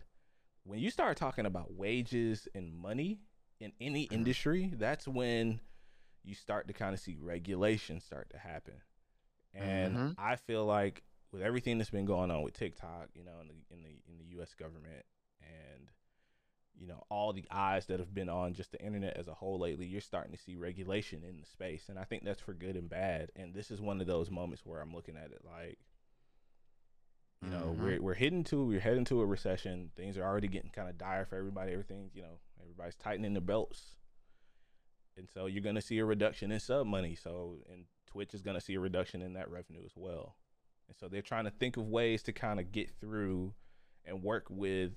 when 0.63 0.79
you 0.79 0.89
start 0.91 1.17
talking 1.17 1.45
about 1.45 1.73
wages 1.73 2.47
and 2.53 2.73
money 2.73 3.19
in 3.59 3.71
any 3.81 4.05
mm-hmm. 4.05 4.15
industry, 4.15 4.73
that's 4.77 5.07
when 5.07 5.59
you 6.23 6.35
start 6.35 6.67
to 6.67 6.73
kind 6.73 6.93
of 6.93 6.99
see 6.99 7.17
regulation 7.19 7.99
start 7.99 8.29
to 8.29 8.37
happen. 8.37 8.75
And 9.53 9.95
mm-hmm. 9.95 10.11
I 10.17 10.35
feel 10.35 10.65
like 10.65 11.03
with 11.31 11.41
everything 11.41 11.77
that's 11.77 11.89
been 11.89 12.05
going 12.05 12.31
on 12.31 12.43
with 12.43 12.53
TikTok, 12.53 13.09
you 13.13 13.23
know, 13.23 13.39
in 13.41 13.47
the 13.47 13.53
in 13.73 13.83
the 13.83 13.89
in 14.07 14.17
the 14.17 14.41
US 14.41 14.53
government 14.53 15.05
and 15.41 15.87
you 16.79 16.87
know, 16.87 17.03
all 17.09 17.33
the 17.33 17.45
eyes 17.51 17.87
that 17.87 17.99
have 17.99 18.13
been 18.13 18.29
on 18.29 18.53
just 18.53 18.71
the 18.71 18.81
internet 18.81 19.17
as 19.17 19.27
a 19.27 19.33
whole 19.33 19.59
lately, 19.59 19.85
you're 19.85 19.99
starting 19.99 20.31
to 20.31 20.41
see 20.41 20.55
regulation 20.55 21.23
in 21.27 21.41
the 21.41 21.45
space. 21.45 21.89
And 21.89 21.99
I 21.99 22.05
think 22.05 22.23
that's 22.23 22.41
for 22.41 22.53
good 22.53 22.77
and 22.77 22.89
bad. 22.89 23.31
And 23.35 23.53
this 23.53 23.69
is 23.69 23.81
one 23.81 23.99
of 23.99 24.07
those 24.07 24.31
moments 24.31 24.65
where 24.65 24.79
I'm 24.79 24.93
looking 24.93 25.17
at 25.17 25.31
it 25.31 25.41
like 25.43 25.77
you 27.43 27.49
know, 27.49 27.73
mm-hmm. 27.73 27.83
we're 27.83 28.01
we're 28.01 28.13
heading 28.15 28.43
to 28.45 28.65
we're 28.65 28.79
heading 28.79 29.05
to 29.05 29.21
a 29.21 29.25
recession. 29.25 29.91
Things 29.95 30.17
are 30.17 30.23
already 30.23 30.47
getting 30.47 30.71
kind 30.71 30.89
of 30.89 30.97
dire 30.97 31.25
for 31.25 31.37
everybody. 31.37 31.71
Everything, 31.71 32.09
you 32.13 32.21
know, 32.21 32.39
everybody's 32.61 32.95
tightening 32.95 33.33
their 33.33 33.41
belts, 33.41 33.95
and 35.15 35.29
so 35.33 35.45
you're 35.45 35.63
gonna 35.63 35.81
see 35.81 35.99
a 35.99 36.05
reduction 36.05 36.51
in 36.51 36.59
sub 36.59 36.85
money. 36.85 37.15
So, 37.15 37.57
and 37.71 37.85
Twitch 38.07 38.33
is 38.33 38.41
gonna 38.41 38.61
see 38.61 38.75
a 38.75 38.79
reduction 38.79 39.21
in 39.21 39.33
that 39.33 39.49
revenue 39.49 39.81
as 39.85 39.93
well. 39.95 40.35
And 40.89 40.97
so 40.97 41.07
they're 41.07 41.21
trying 41.21 41.45
to 41.45 41.51
think 41.51 41.77
of 41.77 41.87
ways 41.87 42.23
to 42.23 42.33
kind 42.33 42.59
of 42.59 42.71
get 42.71 42.89
through 42.99 43.53
and 44.05 44.23
work 44.23 44.47
with. 44.49 44.91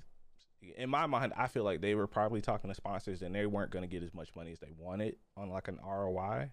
In 0.76 0.90
my 0.90 1.06
mind, 1.06 1.32
I 1.36 1.48
feel 1.48 1.64
like 1.64 1.80
they 1.80 1.94
were 1.94 2.06
probably 2.06 2.40
talking 2.40 2.70
to 2.70 2.74
sponsors 2.74 3.20
and 3.20 3.34
they 3.34 3.46
weren't 3.46 3.72
going 3.72 3.82
to 3.82 3.88
get 3.88 4.02
as 4.02 4.14
much 4.14 4.34
money 4.36 4.52
as 4.52 4.60
they 4.60 4.70
wanted 4.78 5.16
on 5.36 5.50
like 5.50 5.68
an 5.68 5.78
ROI. 5.84 6.50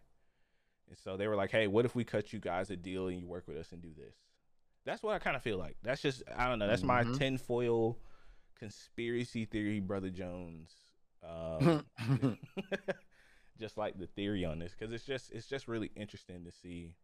And 0.90 0.98
so 0.98 1.16
they 1.16 1.28
were 1.28 1.36
like, 1.36 1.52
"Hey, 1.52 1.68
what 1.68 1.86
if 1.86 1.96
we 1.96 2.04
cut 2.04 2.34
you 2.34 2.40
guys 2.40 2.70
a 2.70 2.76
deal 2.76 3.08
and 3.08 3.20
you 3.20 3.28
work 3.28 3.48
with 3.48 3.58
us 3.58 3.72
and 3.72 3.82
do 3.82 3.94
this?" 3.96 4.16
That's 4.90 5.04
what 5.04 5.14
I 5.14 5.20
kind 5.20 5.36
of 5.36 5.44
feel 5.44 5.58
like. 5.58 5.78
That's 5.84 6.02
just 6.02 6.24
I 6.36 6.48
don't 6.48 6.58
know. 6.58 6.68
That's 6.68 6.82
mm-hmm. 6.82 7.12
my 7.12 7.18
tinfoil 7.18 7.98
conspiracy 8.58 9.46
theory, 9.46 9.80
brother 9.80 10.10
Jones. 10.10 10.72
Um, 11.24 11.86
just 13.60 13.78
like 13.78 14.00
the 14.00 14.08
theory 14.08 14.46
on 14.46 14.58
this 14.58 14.74
because 14.78 14.92
it's 14.92 15.06
just 15.06 15.32
it's 15.32 15.46
just 15.46 15.68
really 15.68 15.92
interesting 15.96 16.44
to 16.44 16.52
see. 16.52 16.96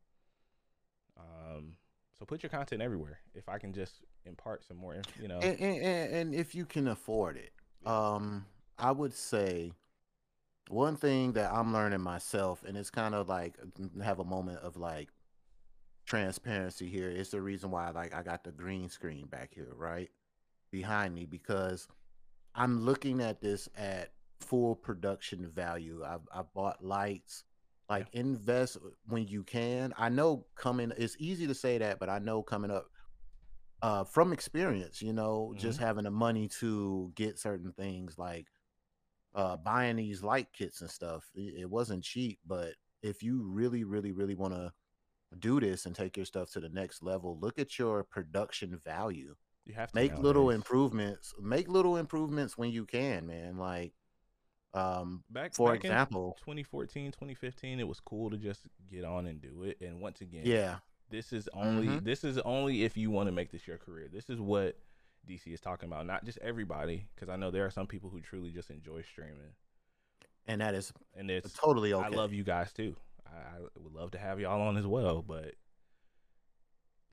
Um, 1.16 1.74
so 2.18 2.26
put 2.26 2.42
your 2.42 2.50
content 2.50 2.82
everywhere. 2.82 3.20
If 3.36 3.48
I 3.48 3.60
can 3.60 3.72
just 3.72 4.04
impart 4.26 4.66
some 4.66 4.78
more, 4.78 5.02
you 5.22 5.28
know, 5.28 5.38
and, 5.38 5.60
and, 5.60 6.14
and 6.14 6.36
if 6.36 6.56
you 6.56 6.66
can 6.66 6.88
afford 6.88 7.38
it, 7.38 7.52
um, 7.88 8.46
I 8.80 8.92
would 8.92 9.14
say 9.14 9.74
one 10.70 10.96
thing 10.96 11.34
that 11.34 11.54
I'm 11.54 11.72
learning 11.72 12.02
myself, 12.02 12.64
and 12.68 12.76
it's 12.76 12.90
kind 12.90 13.14
of 13.14 13.30
like 13.30 13.58
have 14.04 14.20
a 14.20 14.26
moment 14.26 14.60
of 14.60 14.76
like 14.76 15.10
transparency 16.06 16.88
here. 16.88 17.10
It's 17.10 17.32
the 17.32 17.42
reason 17.42 17.72
why 17.72 17.90
like 17.90 18.14
I 18.14 18.22
got 18.22 18.44
the 18.44 18.52
green 18.52 18.90
screen 18.90 19.28
back 19.28 19.52
here, 19.54 19.74
right? 19.76 20.10
Behind 20.72 21.14
me 21.14 21.26
because 21.26 21.88
I'm 22.54 22.82
looking 22.82 23.22
at 23.22 23.42
this 23.42 23.68
at 23.76 24.12
full 24.40 24.76
production 24.76 25.50
value. 25.50 26.04
I've 26.06 26.28
I 26.34 26.44
bought 26.54 26.84
lights. 26.84 27.44
Like 27.90 28.08
yeah. 28.14 28.22
invest 28.22 28.78
when 29.08 29.28
you 29.28 29.44
can. 29.44 29.94
I 29.98 30.10
know 30.10 30.46
coming 30.56 30.92
it's 30.98 31.16
easy 31.20 31.48
to 31.48 31.54
say 31.54 31.78
that, 31.78 32.00
but 32.00 32.10
I 32.10 32.20
know 32.20 32.42
coming 32.42 32.72
up 32.72 32.88
uh 33.82 34.04
from 34.04 34.34
experience, 34.34 35.02
you 35.02 35.14
know, 35.14 35.52
mm-hmm. 35.52 35.60
just 35.60 35.80
having 35.80 36.06
the 36.06 36.12
money 36.12 36.48
to 36.60 37.12
get 37.16 37.38
certain 37.38 37.72
things 37.74 38.18
like 38.18 38.48
uh 39.36 39.58
buying 39.58 39.98
these 39.98 40.24
light 40.24 40.48
kits 40.54 40.82
and 40.82 40.90
stuff. 40.90 41.26
It, 41.36 41.62
it 41.62 41.70
wasn't 41.70 42.04
cheap, 42.04 42.40
but 42.46 42.74
if 43.04 43.22
you 43.22 43.44
really, 43.44 43.84
really, 43.84 44.12
really 44.12 44.36
want 44.36 44.56
to 44.56 44.72
do 45.40 45.60
this 45.60 45.86
and 45.86 45.96
take 45.96 46.18
your 46.18 46.26
stuff 46.26 46.52
to 46.52 46.60
the 46.60 46.70
next 46.70 47.04
level, 47.04 47.38
look 47.40 47.60
at 47.60 47.78
your 47.78 48.04
production 48.04 48.80
value. 48.84 49.36
You 49.66 49.74
have 49.74 49.92
to 49.92 49.96
make 49.96 50.18
little 50.18 50.52
improvements. 50.52 51.34
Make 51.42 51.68
little 51.68 51.98
improvements 51.98 52.58
when 52.58 52.72
you 52.72 52.86
can, 52.86 53.26
man. 53.28 53.58
Like 53.58 53.94
um 54.76 55.24
back 55.30 55.56
for 55.56 55.72
back 55.72 55.86
example 55.86 56.36
2014 56.42 57.12
2015 57.12 57.80
it 57.80 57.88
was 57.88 58.02
cool 58.02 58.30
to 58.30 58.38
just 58.38 58.68
get 58.92 59.06
on 59.06 59.26
and 59.26 59.42
do 59.42 59.64
it 59.64 59.80
and 59.80 60.02
once 60.02 60.20
again 60.20 60.42
yeah 60.44 60.76
this 61.10 61.32
is 61.32 61.48
only 61.54 61.88
mm-hmm. 61.88 62.04
this 62.06 62.26
is 62.26 62.38
only 62.40 62.84
if 62.84 62.98
you 62.98 63.10
want 63.10 63.28
to 63.28 63.32
make 63.32 63.52
this 63.52 63.66
your 63.66 63.78
career 63.78 64.10
this 64.12 64.30
is 64.30 64.40
what 64.40 64.78
dc 65.28 65.48
is 65.48 65.62
talking 65.62 65.88
about 65.88 66.06
not 66.06 66.26
just 66.26 66.38
everybody 66.40 67.08
because 67.16 67.30
i 67.30 67.38
know 67.38 67.52
there 67.52 67.66
are 67.66 67.72
some 67.72 67.88
people 67.88 68.10
who 68.10 68.20
truly 68.20 68.52
just 68.52 68.70
enjoy 68.70 69.02
streaming 69.02 69.54
and 70.48 70.60
that 70.60 70.76
is 70.76 70.92
and 71.16 71.32
it's 71.32 71.54
totally 71.54 71.94
okay 71.94 72.06
i 72.06 72.10
love 72.10 72.34
you 72.34 72.44
guys 72.44 72.74
too 72.74 72.96
I, 73.26 73.58
I 73.58 73.60
would 73.76 73.94
love 73.94 74.12
to 74.12 74.18
have 74.18 74.40
y'all 74.40 74.62
on 74.62 74.78
as 74.78 74.88
well, 74.88 75.22
but 75.22 75.56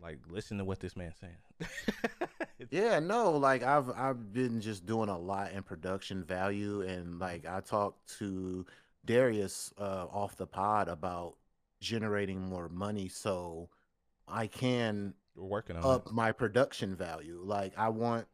like 0.01 0.19
listen 0.29 0.59
to 0.59 0.65
what 0.65 0.81
this 0.81 0.97
man's 0.97 1.17
saying. 1.21 1.71
yeah, 2.71 2.99
no, 2.99 3.33
like 3.33 3.63
I've 3.63 3.91
I've 3.91 4.33
been 4.33 4.61
just 4.61 4.85
doing 4.87 5.09
a 5.09 5.19
lot 5.19 5.53
in 5.53 5.63
production 5.63 6.25
value 6.25 6.83
and 6.83 7.19
like 7.19 7.47
I 7.47 7.61
talked 7.61 8.19
to 8.19 8.67
Darius 9.05 9.73
uh 9.79 10.07
off 10.11 10.37
the 10.37 10.47
pod 10.47 10.89
about 10.89 11.37
generating 11.81 12.41
more 12.41 12.69
money 12.69 13.09
so 13.09 13.69
I 14.29 14.47
can 14.47 15.15
We're 15.35 15.45
working 15.45 15.77
on 15.77 15.85
up 15.85 16.07
it. 16.07 16.13
my 16.13 16.33
production 16.33 16.95
value. 16.97 17.41
Like 17.43 17.73
I 17.77 17.89
want 17.89 18.27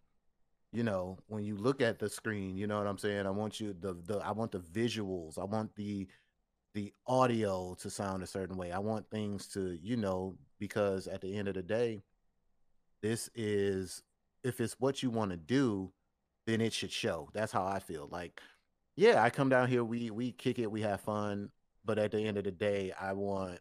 you 0.72 0.83
know, 0.83 1.18
when 1.29 1.45
you 1.45 1.57
look 1.57 1.81
at 1.81 1.99
the 1.99 2.11
screen, 2.11 2.57
you 2.57 2.66
know 2.66 2.76
what 2.76 2.87
I'm 2.87 2.99
saying? 2.99 3.26
I 3.26 3.31
want 3.31 3.59
you 3.61 3.74
the 3.79 3.95
the 4.05 4.18
I 4.18 4.33
want 4.33 4.53
the 4.53 4.61
visuals. 4.61 5.39
I 5.39 5.45
want 5.45 5.74
the 5.76 6.07
the 6.79 6.93
audio 7.09 7.74
to 7.81 7.91
sound 7.91 8.22
a 8.22 8.26
certain 8.26 8.57
way. 8.57 8.70
I 8.70 8.79
want 8.79 9.11
things 9.11 9.49
to, 9.49 9.76
you 9.83 9.97
know, 9.97 10.37
because 10.61 11.09
at 11.09 11.20
the 11.20 11.37
end 11.37 11.49
of 11.49 11.55
the 11.55 11.62
day, 11.62 12.05
this 13.03 13.29
is 13.35 14.05
if 14.45 14.61
it's 14.61 14.76
what 14.79 15.03
you 15.03 15.11
want 15.11 15.33
to 15.33 15.37
do, 15.37 15.91
then 16.47 16.61
it 16.61 16.72
should 16.72 16.93
show. 16.93 17.31
That's 17.35 17.51
how 17.51 17.66
I 17.66 17.81
feel. 17.81 18.09
Like, 18.12 18.41
yeah, 18.95 19.24
I 19.24 19.29
come 19.29 19.49
down 19.49 19.66
here, 19.66 19.83
we 19.83 20.11
we 20.11 20.31
kick 20.31 20.61
it, 20.61 20.70
we 20.70 20.83
have 20.83 21.01
fun, 21.01 21.51
but 21.85 21.99
at 21.99 22.12
the 22.12 22.20
end 22.20 22.39
of 22.39 22.45
the 22.45 22.53
day, 22.53 22.93
I 22.93 23.12
want 23.12 23.59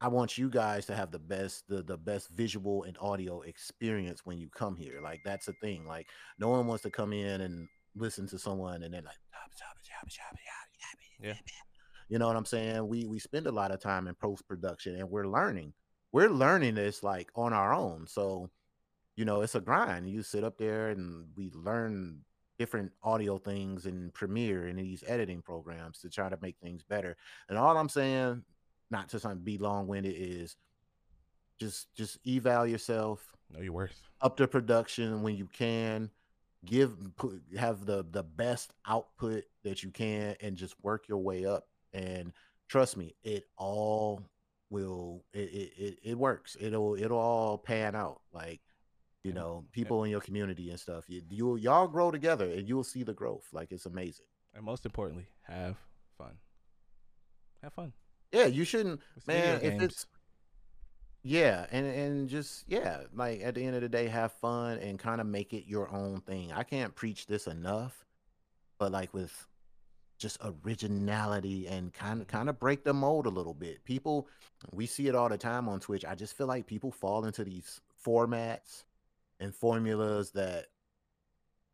I 0.00 0.08
want 0.08 0.38
you 0.38 0.48
guys 0.48 0.86
to 0.86 0.96
have 0.96 1.10
the 1.10 1.18
best 1.18 1.68
the 1.68 1.82
the 1.82 1.98
best 1.98 2.30
visual 2.30 2.84
and 2.84 2.96
audio 3.02 3.42
experience 3.42 4.24
when 4.24 4.38
you 4.38 4.48
come 4.48 4.76
here. 4.76 5.00
Like 5.02 5.20
that's 5.26 5.44
the 5.44 5.54
thing. 5.60 5.86
Like 5.86 6.06
no 6.38 6.48
one 6.48 6.66
wants 6.66 6.84
to 6.84 6.90
come 6.90 7.12
in 7.12 7.42
and 7.42 7.68
listen 7.94 8.26
to 8.28 8.38
someone 8.38 8.82
and 8.82 8.94
then 8.94 9.04
like 9.04 9.18
yeah. 11.20 11.34
You 12.08 12.18
know 12.18 12.26
what 12.26 12.36
I'm 12.36 12.44
saying? 12.44 12.88
We 12.88 13.06
we 13.06 13.18
spend 13.18 13.46
a 13.46 13.52
lot 13.52 13.70
of 13.70 13.80
time 13.80 14.08
in 14.08 14.14
post 14.14 14.46
production 14.48 14.96
and 14.96 15.10
we're 15.10 15.28
learning. 15.28 15.74
We're 16.12 16.30
learning 16.30 16.74
this 16.74 17.02
like 17.02 17.30
on 17.34 17.52
our 17.52 17.74
own. 17.74 18.06
So, 18.06 18.48
you 19.16 19.24
know, 19.24 19.42
it's 19.42 19.54
a 19.54 19.60
grind. 19.60 20.08
You 20.08 20.22
sit 20.22 20.42
up 20.42 20.56
there 20.56 20.88
and 20.88 21.26
we 21.36 21.50
learn 21.50 22.20
different 22.58 22.92
audio 23.02 23.38
things 23.38 23.86
in 23.86 24.10
Premiere 24.12 24.66
and 24.66 24.78
these 24.78 25.04
editing 25.06 25.42
programs 25.42 26.00
to 26.00 26.08
try 26.08 26.28
to 26.28 26.38
make 26.40 26.56
things 26.62 26.82
better. 26.82 27.16
And 27.48 27.58
all 27.58 27.76
I'm 27.76 27.88
saying, 27.90 28.42
not 28.90 29.08
to 29.10 29.34
be 29.36 29.58
long 29.58 29.86
winded, 29.86 30.14
is 30.16 30.56
just 31.60 31.94
just 31.94 32.18
eval 32.26 32.66
yourself. 32.66 33.36
Know 33.50 33.60
your 33.60 33.72
worth. 33.72 34.00
Up 34.22 34.36
to 34.38 34.48
production 34.48 35.22
when 35.22 35.36
you 35.36 35.46
can. 35.46 36.10
Give 36.64 36.92
put, 37.16 37.40
have 37.56 37.86
the 37.86 38.04
the 38.10 38.24
best 38.24 38.72
output 38.86 39.44
that 39.62 39.82
you 39.84 39.90
can, 39.90 40.34
and 40.40 40.56
just 40.56 40.74
work 40.82 41.06
your 41.06 41.18
way 41.18 41.44
up 41.44 41.68
and 41.92 42.32
trust 42.68 42.96
me, 42.96 43.14
it 43.22 43.48
all 43.56 44.22
will 44.70 45.24
it, 45.32 45.72
it, 45.78 45.98
it 46.02 46.18
works. 46.18 46.56
It'll 46.60 46.94
it'll 46.96 47.18
all 47.18 47.58
pan 47.58 47.94
out. 47.96 48.20
Like, 48.32 48.60
You 49.24 49.32
know, 49.32 49.64
people 49.72 50.04
in 50.04 50.10
your 50.10 50.20
community 50.20 50.70
and 50.70 50.80
stuff. 50.80 51.04
You, 51.08 51.22
you 51.30 51.56
y'all 51.56 51.88
grow 51.88 52.10
together, 52.10 52.46
and 52.50 52.68
you'll 52.68 52.84
see 52.84 53.02
the 53.02 53.14
growth. 53.14 53.46
Like 53.52 53.72
it's 53.72 53.86
amazing. 53.86 54.26
and 54.54 54.64
most 54.64 54.86
importantly, 54.86 55.26
have 55.42 55.76
fun. 56.16 56.38
Have 57.62 57.72
fun. 57.74 57.92
Yeah, 58.32 58.46
you 58.46 58.64
shouldn't, 58.64 59.00
It's 59.16 59.26
man. 59.26 59.60
If 59.62 59.80
it's 59.82 60.06
yeah, 61.22 61.66
and 61.72 61.86
and 61.86 62.28
just 62.28 62.64
yeah, 62.68 63.02
like 63.12 63.40
at 63.42 63.54
the 63.56 63.64
end 63.64 63.74
of 63.76 63.82
the 63.82 63.88
day, 63.88 64.06
have 64.08 64.32
fun 64.32 64.78
and 64.78 64.98
kind 64.98 65.20
of 65.20 65.26
make 65.26 65.52
it 65.52 65.66
your 65.66 65.90
own 65.90 66.20
thing. 66.20 66.52
I 66.52 66.62
can't 66.62 66.94
preach 66.94 67.26
this 67.26 67.46
enough, 67.46 68.04
but 68.78 68.92
like 68.92 69.12
with 69.12 69.47
just 70.18 70.38
originality 70.42 71.66
and 71.68 71.92
kind 71.92 72.20
of 72.20 72.26
kind 72.26 72.48
of 72.48 72.58
break 72.58 72.84
the 72.84 72.92
mold 72.92 73.26
a 73.26 73.30
little 73.30 73.54
bit. 73.54 73.84
People, 73.84 74.28
we 74.72 74.86
see 74.86 75.06
it 75.08 75.14
all 75.14 75.28
the 75.28 75.38
time 75.38 75.68
on 75.68 75.80
Twitch. 75.80 76.04
I 76.04 76.14
just 76.14 76.36
feel 76.36 76.46
like 76.46 76.66
people 76.66 76.90
fall 76.90 77.24
into 77.24 77.44
these 77.44 77.80
formats 78.04 78.84
and 79.40 79.54
formulas 79.54 80.32
that 80.32 80.66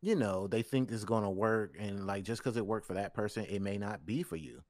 you 0.03 0.14
know 0.14 0.47
they 0.47 0.62
think 0.62 0.92
is 0.92 1.05
going 1.05 1.24
to 1.24 1.30
work, 1.30 1.76
and 1.78 2.07
like 2.07 2.24
just 2.24 2.42
because 2.42 2.57
it 2.57 2.66
worked 2.66 2.86
for 2.86 2.95
that 2.95 3.14
person, 3.14 3.47
it 3.47 3.62
may 3.62 3.78
not 3.78 4.07
be 4.07 4.22
for 4.22 4.36
you. 4.36 4.62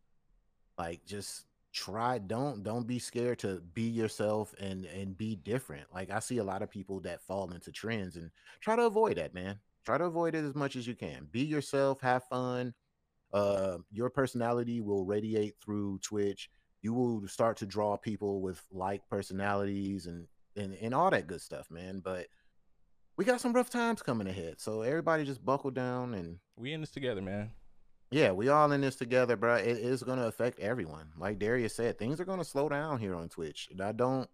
Like 0.79 1.05
just 1.05 1.47
try 1.75 2.18
don't 2.18 2.62
don't 2.62 2.87
be 2.87 3.01
scared 3.01 3.37
to 3.41 3.61
be 3.75 3.83
yourself 3.83 4.55
and 4.61 4.85
and 4.85 5.18
be 5.18 5.35
different 5.35 5.85
like 5.93 6.09
i 6.09 6.20
see 6.20 6.39
a 6.39 6.45
lot 6.45 6.62
of 6.62 6.70
people 6.70 7.01
that 7.01 7.20
fall 7.20 7.51
into 7.51 7.72
trends 7.72 8.14
and 8.14 8.31
try 8.61 8.77
to 8.77 8.83
avoid 8.83 9.16
that 9.16 9.35
man 9.35 9.59
try 9.85 9.99
to 9.99 10.05
avoid 10.05 10.37
it 10.37 10.45
as 10.45 10.55
much 10.55 10.77
as 10.77 10.87
you 10.87 10.95
can 10.95 11.27
be 11.33 11.41
yourself 11.41 12.01
have 12.01 12.22
fun 12.29 12.72
uh 13.35 13.76
your 13.93 14.09
personality 14.09 14.80
will 14.80 15.05
radiate 15.05 15.55
through 15.62 15.99
twitch 15.99 16.49
you 16.80 16.95
will 16.95 17.26
start 17.28 17.59
to 17.59 17.66
draw 17.66 17.97
people 17.97 18.41
with 18.41 18.62
like 18.72 19.07
personalities 19.11 20.07
and 20.07 20.26
and, 20.57 20.74
and 20.80 20.95
all 20.95 21.11
that 21.11 21.26
good 21.26 21.41
stuff 21.43 21.70
man 21.70 22.01
but 22.03 22.28
we 23.16 23.24
got 23.24 23.41
some 23.41 23.53
rough 23.53 23.68
times 23.70 24.01
coming 24.03 24.28
ahead 24.28 24.59
so 24.59 24.80
everybody 24.82 25.24
just 25.24 25.45
buckle 25.45 25.70
down 25.70 26.14
and 26.14 26.39
we 26.57 26.72
in 26.72 26.80
this 26.80 26.91
together, 26.91 27.20
man. 27.22 27.51
yeah, 28.11 28.30
we 28.30 28.49
all 28.49 28.70
in 28.70 28.80
this 28.80 28.97
together, 28.97 29.37
bro. 29.37 29.57
It 29.57 29.78
is 29.78 30.03
going 30.03 30.18
to 30.18 30.26
affect 30.26 30.61
everyone. 30.61 31.09
Like 31.18 31.39
Darius 31.39 31.74
said, 31.74 31.99
things 31.99 32.20
are 32.20 32.24
going 32.24 32.39
to 32.39 32.45
slow 32.45 32.68
down 32.68 32.99
here 32.99 33.14
on 33.14 33.28
Twitch. 33.28 33.68
And 33.70 33.80
I 33.80 33.93
don't, 33.93 34.28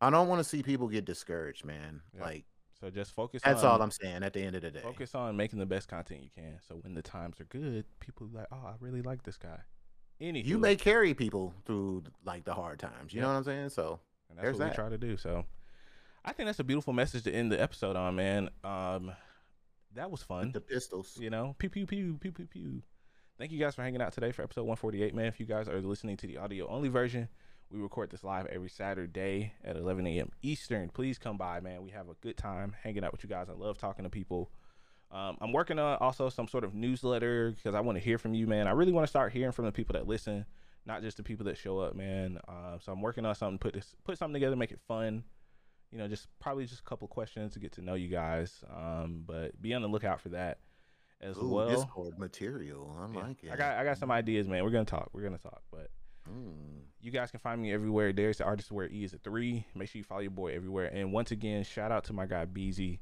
I 0.00 0.10
don't 0.10 0.28
want 0.28 0.40
to 0.40 0.48
see 0.48 0.62
people 0.62 0.88
get 0.88 1.04
discouraged, 1.04 1.64
man. 1.64 2.00
Yeah. 2.14 2.22
Like 2.24 2.44
So 2.80 2.88
just 2.90 3.12
focus. 3.12 3.42
that's 3.44 3.62
on, 3.62 3.70
all 3.72 3.82
I'm 3.82 3.90
saying. 3.90 4.22
At 4.22 4.32
the 4.32 4.40
end 4.40 4.56
of 4.56 4.62
the 4.62 4.70
day, 4.70 4.80
Focus 4.80 5.14
on 5.14 5.36
making 5.36 5.58
the 5.58 5.66
best 5.66 5.88
content 5.88 6.22
you 6.22 6.30
can. 6.34 6.58
So 6.66 6.76
when 6.76 6.94
the 6.94 7.02
times 7.02 7.38
are 7.40 7.44
good, 7.44 7.84
people 8.00 8.26
are 8.34 8.38
like, 8.38 8.46
oh, 8.50 8.66
I 8.66 8.72
really 8.80 9.02
like 9.02 9.22
this 9.22 9.36
guy. 9.36 9.58
Any 10.20 10.40
you 10.42 10.58
may 10.58 10.76
carry 10.76 11.14
people 11.14 11.54
through 11.66 12.04
like 12.24 12.44
the 12.44 12.54
hard 12.54 12.78
times. 12.78 13.12
You 13.12 13.18
Yeah. 13.20 13.26
know 13.26 13.32
what 13.32 13.38
I'm 13.38 13.44
saying? 13.44 13.68
So 13.70 14.00
and 14.28 14.38
that's 14.38 14.46
what 14.52 14.58
that. 14.58 14.70
we 14.70 14.74
try 14.74 14.88
to 14.88 14.98
do. 14.98 15.16
So 15.16 15.44
I 16.24 16.32
think 16.32 16.46
that's 16.46 16.58
a 16.58 16.64
beautiful 16.64 16.92
message 16.92 17.24
to 17.24 17.32
end 17.32 17.50
the 17.52 17.60
episode 17.60 17.96
on, 17.96 18.16
man. 18.16 18.50
Um, 18.64 19.12
that 19.94 20.10
was 20.10 20.22
fun. 20.22 20.52
the 20.52 20.60
pistols. 20.60 21.16
You 21.20 21.30
know, 21.30 21.54
pew 21.58 21.68
pew 21.70 21.86
pew 21.86 22.18
pew 22.20 22.32
pew 22.32 22.46
pew. 22.46 22.82
Thank 23.38 23.52
you 23.52 23.58
guys 23.58 23.74
for 23.74 23.82
hanging 23.82 24.02
out 24.02 24.12
today 24.12 24.32
for 24.32 24.42
episode 24.42 24.62
148, 24.64 25.14
man. 25.14 25.24
If 25.26 25.40
you 25.40 25.46
guys 25.46 25.66
are 25.68 25.80
listening 25.80 26.18
to 26.18 26.26
the 26.26 26.36
audio 26.36 26.66
only 26.68 26.90
version, 26.90 27.28
we 27.70 27.78
record 27.80 28.10
this 28.10 28.24
live 28.24 28.46
every 28.46 28.68
Saturday 28.68 29.52
at 29.64 29.76
11 29.76 30.06
a.m. 30.06 30.30
Eastern. 30.42 30.88
Please 30.88 31.18
come 31.18 31.36
by, 31.36 31.60
man. 31.60 31.82
We 31.82 31.90
have 31.90 32.08
a 32.08 32.14
good 32.20 32.36
time 32.36 32.74
hanging 32.82 33.04
out 33.04 33.12
with 33.12 33.22
you 33.22 33.28
guys. 33.28 33.48
I 33.48 33.52
love 33.52 33.78
talking 33.78 34.02
to 34.04 34.10
people. 34.10 34.50
Um, 35.12 35.36
I'm 35.40 35.52
working 35.52 35.78
on 35.78 35.98
also 35.98 36.28
some 36.28 36.48
sort 36.48 36.64
of 36.64 36.74
newsletter 36.74 37.52
because 37.52 37.74
I 37.74 37.80
want 37.80 37.96
to 37.98 38.04
hear 38.04 38.18
from 38.18 38.34
you, 38.34 38.46
man. 38.46 38.66
I 38.66 38.72
really 38.72 38.92
want 38.92 39.04
to 39.04 39.08
start 39.10 39.32
hearing 39.32 39.52
from 39.52 39.64
the 39.66 39.72
people 39.72 39.92
that 39.94 40.06
listen, 40.06 40.44
not 40.86 41.02
just 41.02 41.16
the 41.16 41.22
people 41.22 41.46
that 41.46 41.56
show 41.56 41.78
up, 41.78 41.94
man. 41.94 42.38
Uh, 42.48 42.78
so 42.80 42.92
I'm 42.92 43.00
working 43.02 43.24
on 43.24 43.34
something. 43.34 43.58
Put 43.58 43.74
this, 43.74 43.94
put 44.04 44.18
something 44.18 44.34
together, 44.34 44.56
make 44.56 44.72
it 44.72 44.80
fun. 44.86 45.22
You 45.92 45.98
know, 45.98 46.06
just 46.08 46.28
probably 46.40 46.66
just 46.66 46.80
a 46.80 46.84
couple 46.84 47.06
questions 47.08 47.52
to 47.54 47.58
get 47.60 47.72
to 47.72 47.82
know 47.82 47.94
you 47.94 48.08
guys. 48.08 48.62
Um, 48.72 49.24
but 49.26 49.60
be 49.60 49.74
on 49.74 49.82
the 49.82 49.88
lookout 49.88 50.20
for 50.20 50.28
that 50.30 50.58
as 51.20 51.36
Ooh, 51.38 51.48
well. 51.48 51.68
Discord 51.68 52.18
material. 52.18 52.96
I 52.96 53.12
Yeah. 53.12 53.26
like 53.26 53.44
it. 53.44 53.50
I 53.52 53.56
got 53.56 53.78
I 53.78 53.84
got 53.84 53.98
some 53.98 54.10
ideas, 54.12 54.46
man. 54.48 54.62
We're 54.64 54.70
gonna 54.70 54.84
talk. 54.84 55.10
We're 55.12 55.22
gonna 55.24 55.38
talk. 55.38 55.62
But 55.72 55.90
Mm. 56.28 56.82
you 57.00 57.10
guys 57.10 57.30
can 57.30 57.40
find 57.40 57.60
me 57.60 57.72
everywhere. 57.72 58.12
There's 58.12 58.38
the 58.38 58.44
artist 58.44 58.70
where 58.70 58.88
E 58.90 59.04
is 59.04 59.14
a 59.14 59.18
three. 59.18 59.66
Make 59.74 59.88
sure 59.88 59.98
you 59.98 60.04
follow 60.04 60.20
your 60.20 60.30
boy 60.30 60.54
everywhere. 60.54 60.86
And 60.92 61.12
once 61.12 61.30
again, 61.30 61.64
shout 61.64 61.90
out 61.92 62.04
to 62.04 62.12
my 62.12 62.26
guy 62.26 62.44
Beezy 62.44 63.00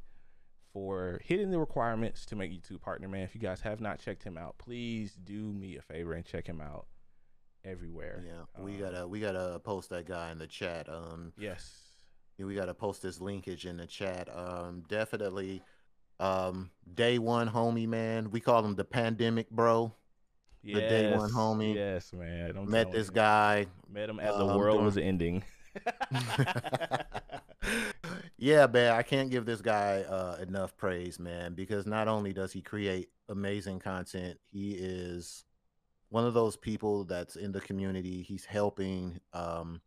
for 0.72 1.20
hitting 1.24 1.50
the 1.50 1.58
requirements 1.58 2.24
to 2.26 2.36
make 2.36 2.52
YouTube 2.52 2.80
partner, 2.80 3.08
man. 3.08 3.22
If 3.22 3.34
you 3.34 3.40
guys 3.40 3.60
have 3.62 3.80
not 3.80 3.98
checked 3.98 4.22
him 4.22 4.36
out, 4.38 4.56
please 4.58 5.14
do 5.24 5.52
me 5.52 5.76
a 5.76 5.82
favor 5.82 6.12
and 6.12 6.24
check 6.24 6.46
him 6.46 6.60
out 6.60 6.86
everywhere. 7.64 8.24
Yeah, 8.26 8.62
we 8.62 8.74
Um, 8.74 8.78
gotta 8.78 9.08
we 9.08 9.20
gotta 9.20 9.58
post 9.60 9.90
that 9.90 10.06
guy 10.06 10.30
in 10.30 10.38
the 10.38 10.46
chat. 10.46 10.88
Um, 10.88 11.32
Yes. 11.36 11.84
We 12.40 12.54
got 12.54 12.66
to 12.66 12.74
post 12.74 13.02
this 13.02 13.20
linkage 13.20 13.66
in 13.66 13.78
the 13.78 13.86
chat. 13.88 14.28
Um, 14.32 14.84
definitely, 14.86 15.60
um, 16.20 16.70
day 16.94 17.18
one 17.18 17.48
homie, 17.50 17.88
man. 17.88 18.30
We 18.30 18.38
call 18.38 18.64
him 18.64 18.76
the 18.76 18.84
pandemic 18.84 19.50
bro. 19.50 19.92
The 20.74 20.80
day 20.80 21.16
one 21.16 21.28
Yes. 21.28 21.32
homie. 21.32 21.74
Yes, 21.74 22.12
man. 22.12 22.56
I'm 22.56 22.70
Met 22.70 22.92
this 22.92 23.08
you. 23.08 23.12
guy. 23.12 23.66
Met 23.90 24.10
him 24.10 24.20
as 24.20 24.36
the 24.36 24.46
um, 24.46 24.58
world 24.58 24.84
was 24.84 24.96
ending. 24.96 25.42
yeah, 28.36 28.66
man. 28.66 28.94
I 28.94 29.02
can't 29.02 29.30
give 29.30 29.46
this 29.46 29.60
guy 29.60 30.02
uh, 30.02 30.36
enough 30.40 30.76
praise, 30.76 31.18
man, 31.18 31.54
because 31.54 31.86
not 31.86 32.08
only 32.08 32.32
does 32.32 32.52
he 32.52 32.62
create 32.62 33.08
amazing 33.28 33.78
content, 33.78 34.38
he 34.44 34.72
is 34.72 35.44
one 36.10 36.24
of 36.24 36.34
those 36.34 36.56
people 36.56 37.04
that's 37.04 37.36
in 37.36 37.52
the 37.52 37.60
community. 37.60 38.22
He's 38.22 38.44
helping. 38.44 39.20
Um, 39.32 39.80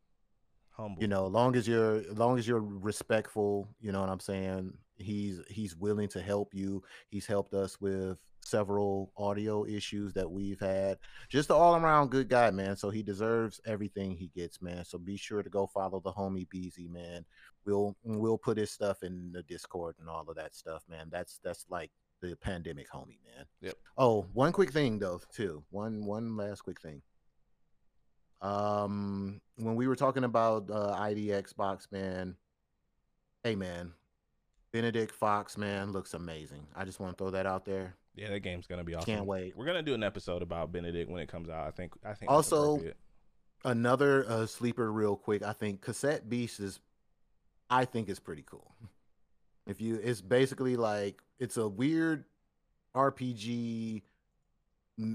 Humble. 0.81 1.01
you 1.01 1.07
know 1.07 1.27
long 1.27 1.55
as 1.55 1.67
you're 1.67 1.97
as 1.97 2.17
long 2.17 2.39
as 2.39 2.47
you're 2.47 2.59
respectful 2.59 3.67
you 3.79 3.91
know 3.91 4.01
what 4.01 4.09
i'm 4.09 4.19
saying? 4.19 4.73
He's 4.97 5.41
he's 5.47 5.75
willing 5.75 6.07
to 6.09 6.21
help 6.21 6.53
you. 6.53 6.83
He's 7.09 7.25
helped 7.25 7.53
us 7.53 7.81
with 7.81 8.17
several 8.43 9.11
audio 9.17 9.65
issues 9.65 10.13
that 10.13 10.29
we've 10.29 10.59
had. 10.59 10.97
Just 11.29 11.49
an 11.49 11.55
all-around 11.55 12.09
good 12.09 12.29
guy 12.29 12.51
man. 12.51 12.75
So 12.75 12.89
he 12.89 13.03
deserves 13.03 13.59
everything 13.65 14.11
he 14.15 14.27
gets 14.35 14.61
man. 14.61 14.85
So 14.85 14.97
be 14.97 15.17
sure 15.17 15.43
to 15.43 15.49
go 15.49 15.67
follow 15.67 15.99
the 15.99 16.11
homie 16.11 16.49
beezy 16.49 16.87
man. 16.87 17.25
We'll 17.65 17.95
we'll 18.03 18.37
put 18.37 18.57
his 18.57 18.71
stuff 18.71 19.03
in 19.03 19.31
the 19.31 19.43
discord 19.43 19.95
and 19.99 20.09
all 20.09 20.29
of 20.29 20.35
that 20.35 20.55
stuff 20.55 20.83
man. 20.89 21.07
That's 21.11 21.39
that's 21.43 21.65
like 21.69 21.91
the 22.21 22.35
pandemic 22.35 22.89
homie 22.91 23.19
man. 23.25 23.45
Yep. 23.61 23.75
oh 23.97 24.27
one 24.33 24.51
quick 24.51 24.71
thing 24.71 24.99
though 24.99 25.21
too. 25.33 25.63
One 25.71 26.05
one 26.05 26.37
last 26.37 26.61
quick 26.61 26.79
thing 26.79 27.01
um 28.41 29.39
when 29.57 29.75
we 29.75 29.87
were 29.87 29.95
talking 29.95 30.23
about 30.23 30.69
uh 30.71 30.95
id 30.99 31.27
xbox 31.27 31.91
man 31.91 32.35
hey 33.43 33.55
man 33.55 33.93
benedict 34.71 35.13
fox 35.13 35.57
man 35.57 35.91
looks 35.91 36.13
amazing 36.13 36.65
i 36.75 36.83
just 36.83 36.99
want 36.99 37.15
to 37.15 37.21
throw 37.23 37.29
that 37.31 37.45
out 37.45 37.65
there 37.65 37.95
Yeah, 38.15 38.29
that 38.29 38.39
game's 38.41 38.67
gonna 38.67 38.83
be 38.83 38.95
awesome. 38.95 39.05
Can't 39.13 39.25
wait. 39.25 39.55
We're 39.55 39.65
gonna 39.65 39.81
do 39.83 39.93
an 39.93 40.03
episode 40.03 40.41
about 40.41 40.71
Benedict 40.71 41.09
when 41.09 41.21
it 41.21 41.29
comes 41.29 41.49
out. 41.49 41.65
I 41.65 41.71
think. 41.71 41.93
I 42.03 42.13
think. 42.13 42.29
Also, 42.29 42.81
another 43.63 44.25
uh, 44.27 44.45
sleeper 44.47 44.91
real 44.91 45.15
quick 45.15 45.43
i 45.43 45.53
think 45.53 45.81
cassette 45.81 46.27
beast 46.27 46.59
is 46.59 46.79
i 47.69 47.85
think 47.85 48.09
is 48.09 48.19
pretty 48.19 48.43
cool 48.45 48.73
if 49.67 49.79
you 49.79 49.99
it's 50.03 50.19
basically 50.19 50.75
like 50.75 51.21
it's 51.39 51.57
a 51.57 51.67
weird 51.67 52.25
rpg 52.95 54.01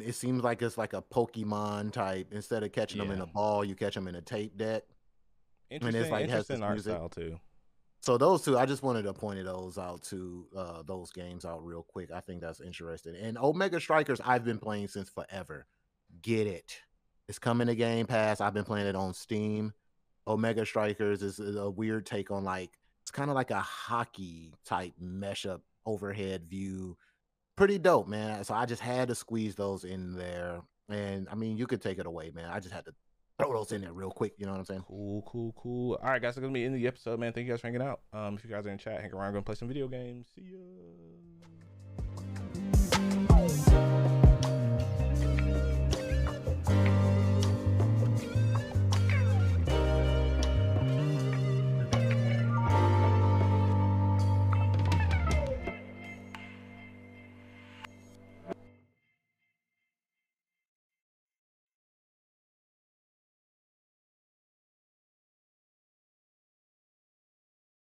it 0.04 0.14
seems 0.14 0.42
like 0.42 0.62
it's 0.62 0.78
like 0.78 0.92
a 0.92 1.02
pokemon 1.02 1.92
type 1.92 2.28
instead 2.32 2.62
of 2.62 2.72
catching 2.72 2.98
them 2.98 3.10
in 3.10 3.20
a 3.20 3.26
ball 3.26 3.64
you 3.64 3.74
catch 3.74 3.94
them 3.94 4.08
in 4.08 4.14
a 4.14 4.22
tape 4.22 4.56
deck 4.56 4.82
interesting, 5.70 5.96
and 5.96 6.04
it's 6.04 6.10
like, 6.10 6.28
has 6.28 6.48
interesting 6.50 6.56
this 6.56 6.62
art 6.62 6.74
music. 6.74 6.92
style 6.92 7.08
too. 7.08 7.40
So 8.00 8.16
those 8.16 8.42
two, 8.42 8.56
I 8.56 8.66
just 8.66 8.82
wanted 8.82 9.02
to 9.02 9.12
point 9.12 9.44
those 9.44 9.78
out 9.78 10.02
to 10.04 10.46
uh, 10.56 10.82
those 10.86 11.10
games 11.10 11.44
out 11.44 11.64
real 11.64 11.82
quick. 11.82 12.10
I 12.12 12.20
think 12.20 12.40
that's 12.40 12.60
interesting. 12.60 13.16
And 13.16 13.36
Omega 13.36 13.80
Strikers, 13.80 14.20
I've 14.24 14.44
been 14.44 14.58
playing 14.58 14.88
since 14.88 15.10
forever. 15.10 15.66
Get 16.22 16.46
it? 16.46 16.78
It's 17.28 17.40
coming 17.40 17.66
to 17.66 17.74
Game 17.74 18.06
Pass. 18.06 18.40
I've 18.40 18.54
been 18.54 18.64
playing 18.64 18.86
it 18.86 18.94
on 18.94 19.12
Steam. 19.12 19.72
Omega 20.28 20.64
Strikers 20.64 21.22
is 21.22 21.40
is 21.40 21.56
a 21.56 21.68
weird 21.68 22.06
take 22.06 22.30
on 22.30 22.44
like 22.44 22.70
it's 23.02 23.10
kind 23.10 23.30
of 23.30 23.34
like 23.34 23.50
a 23.50 23.60
hockey 23.60 24.54
type 24.64 24.94
mesh 25.00 25.46
up 25.46 25.62
overhead 25.84 26.44
view. 26.46 26.96
Pretty 27.56 27.78
dope, 27.78 28.06
man. 28.06 28.44
So 28.44 28.54
I 28.54 28.66
just 28.66 28.82
had 28.82 29.08
to 29.08 29.14
squeeze 29.14 29.54
those 29.54 29.84
in 29.84 30.14
there. 30.14 30.60
And 30.90 31.26
I 31.30 31.34
mean, 31.34 31.56
you 31.56 31.66
could 31.66 31.80
take 31.80 31.98
it 31.98 32.06
away, 32.06 32.30
man. 32.34 32.50
I 32.50 32.60
just 32.60 32.74
had 32.74 32.84
to 32.84 32.92
throw 33.38 33.52
those 33.52 33.72
in 33.72 33.80
there 33.80 33.92
real 33.92 34.10
quick. 34.10 34.34
You 34.36 34.44
know 34.44 34.52
what 34.52 34.58
I'm 34.58 34.64
saying? 34.66 34.84
Cool, 34.86 35.22
cool, 35.26 35.54
cool. 35.56 35.98
All 36.02 36.10
right, 36.10 36.20
guys, 36.20 36.34
that's 36.34 36.42
gonna 36.42 36.52
be 36.52 36.64
in 36.64 36.74
the 36.74 36.86
episode, 36.86 37.18
man. 37.18 37.32
Thank 37.32 37.46
you 37.46 37.52
guys 37.52 37.62
for 37.62 37.68
hanging 37.68 37.82
out. 37.82 38.00
Um, 38.12 38.34
if 38.34 38.44
you 38.44 38.50
guys 38.50 38.66
are 38.66 38.70
in 38.70 38.78
chat, 38.78 39.00
hang 39.00 39.12
around, 39.12 39.32
gonna 39.32 39.42
play 39.42 39.54
some 39.54 39.68
video 39.68 39.88
games. 39.88 40.26
See 40.34 40.52
ya. 44.02 44.12